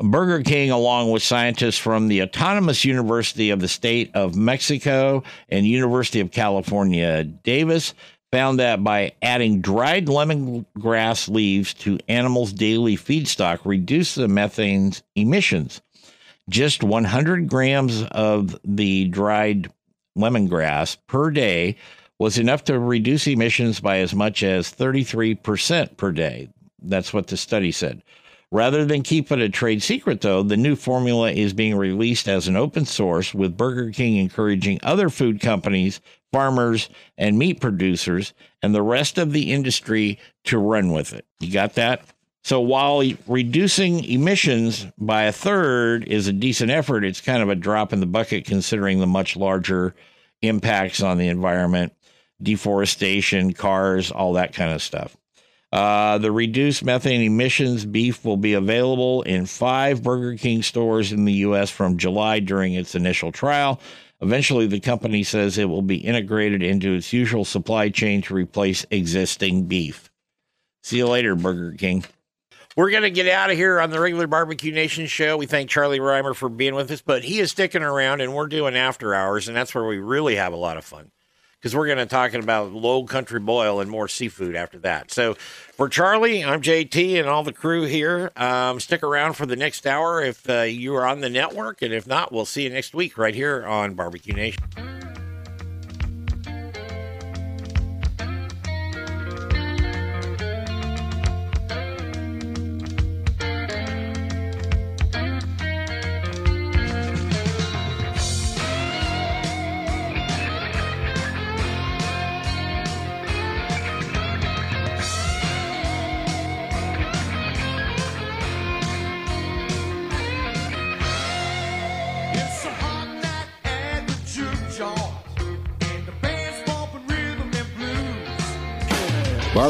Burger 0.01 0.43
King, 0.43 0.73
along 0.73 1.13
with 1.13 1.23
scientists 1.23 1.79
from 1.79 2.09
the 2.09 2.23
Autonomous 2.23 2.85
University 2.85 3.51
of 3.51 3.61
the 3.61 3.69
State 3.69 4.11
of 4.15 4.35
Mexico 4.35 5.23
and 5.49 5.65
University 5.65 6.19
of 6.19 6.33
California, 6.33 7.23
Davis, 7.23 7.95
found 8.33 8.59
that 8.59 8.83
by 8.83 9.13
adding 9.23 9.61
dried 9.61 10.07
lemongrass 10.07 11.29
leaves 11.29 11.73
to 11.75 12.01
animals' 12.09 12.53
daily 12.53 12.97
feedstock 12.97 13.61
reduced 13.65 14.17
the 14.17 14.27
methane 14.27 14.93
emissions. 15.15 15.81
just 16.51 16.83
100 16.83 17.49
grams 17.49 18.03
of 18.03 18.59
the 18.65 19.07
dried 19.07 19.71
lemongrass 20.19 20.97
per 21.07 21.31
day 21.31 21.77
was 22.19 22.37
enough 22.39 22.65
to 22.65 22.79
reduce 22.79 23.27
emissions 23.29 23.81
by 23.81 23.99
as 23.99 24.15
much 24.15 24.43
as 24.43 24.73
33% 24.73 25.97
per 25.97 26.13
day. 26.13 26.49
That's 26.89 27.13
what 27.13 27.27
the 27.27 27.37
study 27.37 27.73
said. 27.73 28.03
Rather 28.51 28.85
than 28.85 29.03
keep 29.03 29.33
it 29.33 29.41
a 29.41 29.49
trade 29.49 29.83
secret, 29.83 30.21
though, 30.21 30.43
the 30.43 30.57
new 30.57 30.77
formula 30.77 31.33
is 31.33 31.53
being 31.53 31.75
released 31.75 32.29
as 32.29 32.47
an 32.47 32.57
open 32.57 32.85
source, 32.85 33.35
with 33.35 33.57
Burger 33.57 33.91
King 33.91 34.17
encouraging 34.17 34.79
other 34.83 35.09
food 35.09 35.41
companies, 35.41 36.01
farmers, 36.33 36.89
and 37.19 37.37
meat 37.37 37.61
producers, 37.61 38.33
and 38.63 38.73
the 38.73 38.83
rest 38.83 39.19
of 39.19 39.33
the 39.33 39.53
industry 39.53 40.21
to 40.45 40.59
run 40.59 40.93
with 40.93 41.13
it. 41.13 41.27
You 41.41 41.53
got 41.53 41.75
that? 41.75 42.05
So 42.45 42.61
while 42.61 43.03
reducing 43.27 44.05
emissions 44.05 44.87
by 44.99 45.23
a 45.23 45.33
third 45.33 46.05
is 46.05 46.29
a 46.29 46.33
decent 46.33 46.71
effort, 46.71 47.03
it's 47.03 47.21
kind 47.21 47.43
of 47.43 47.49
a 47.49 47.55
drop 47.55 47.93
in 47.93 48.01
the 48.01 48.07
bucket 48.07 48.45
considering 48.45 49.01
the 49.01 49.07
much 49.07 49.35
larger 49.35 49.95
impacts 50.43 51.03
on 51.03 51.17
the 51.19 51.29
environment, 51.29 51.95
deforestation, 52.43 53.55
cars, 53.55 54.11
all 54.11 54.35
that 54.35 54.53
kind 54.53 54.73
of 54.73 54.83
stuff. 54.83 55.17
Uh, 55.75 56.19
the 56.19 56.31
reduced 56.31 56.85
methane 56.85 57.21
emissions 57.21 57.85
beef 57.85 58.25
will 58.25 58.37
be 58.37 58.53
available 58.53 59.23
in 59.23 59.45
five 59.45 60.05
Burger 60.05 60.37
King 60.37 60.63
stores 60.63 61.11
in 61.11 61.25
the 61.25 61.33
U.S. 61.33 61.69
from 61.69 61.99
July 61.99 62.39
during 62.39 62.75
its 62.75 62.95
initial 62.95 63.33
trial. 63.33 63.81
Eventually, 64.21 64.69
the 64.69 64.79
company 64.79 65.25
says 65.25 65.59
it 65.59 65.65
will 65.65 65.83
be 65.83 65.97
integrated 65.97 66.63
into 66.63 66.95
its 66.95 67.13
usual 67.13 67.45
supply 67.45 67.89
chain 67.89 68.23
to 68.23 68.35
replace 68.35 68.87
existing 68.93 69.65
beef. 69.65 70.13
See 70.85 70.99
you 70.99 71.09
later, 71.09 71.35
Burger 71.35 71.73
King. 71.73 72.05
We're 72.77 72.91
going 72.91 73.03
to 73.03 73.11
get 73.11 73.27
out 73.27 73.51
of 73.51 73.57
here 73.57 73.81
on 73.81 73.91
the 73.91 73.99
regular 73.99 74.29
Barbecue 74.29 74.73
Nation 74.73 75.07
show. 75.07 75.37
We 75.37 75.47
thank 75.47 75.69
Charlie 75.71 75.99
Rymer 75.99 76.35
for 76.35 76.49
being 76.49 76.77
with 76.77 76.89
us, 76.93 77.03
but 77.03 77.25
he 77.25 77.41
is 77.41 77.51
sticking 77.51 77.83
around 77.83 78.21
and 78.21 78.33
we're 78.33 78.47
doing 78.47 78.77
after 78.77 79.13
hours, 79.13 79.49
and 79.49 79.57
that's 79.57 79.75
where 79.75 79.85
we 79.85 79.99
really 79.99 80.37
have 80.37 80.53
a 80.53 80.57
lot 80.57 80.77
of 80.77 80.85
fun 80.85 81.11
because 81.65 81.75
we're 81.75 81.87
going 81.87 81.97
to 81.97 82.05
talk 82.05 82.35
about 82.35 82.73
low 82.75 83.05
country 83.05 83.41
boil 83.41 83.81
and 83.81 83.91
more 83.91 84.07
seafood 84.07 84.55
after 84.55 84.79
that. 84.81 85.11
So 85.11 85.33
for 85.73 85.89
Charlie, 85.89 86.45
I'm 86.45 86.61
JT 86.61 87.19
and 87.19 87.27
all 87.27 87.43
the 87.43 87.55
crew 87.55 87.85
here. 87.85 88.31
Um, 88.37 88.79
stick 88.81 89.03
around 89.03 89.33
for 89.33 89.47
the 89.47 89.57
next 89.57 89.87
hour 89.87 90.21
if 90.21 90.47
uh, 90.51 90.61
you 90.61 90.95
are 90.95 91.07
on 91.07 91.23
the 91.23 91.31
network, 91.31 91.81
and 91.81 91.95
if 91.95 92.07
not, 92.07 92.31
we'll 92.31 92.45
see 92.45 92.65
you 92.65 92.71
next 92.71 92.95
week 92.95 93.17
right 93.17 93.35
here 93.35 93.65
on 93.65 93.95
Barbecue 93.95 94.35
Nation. 94.35 95.04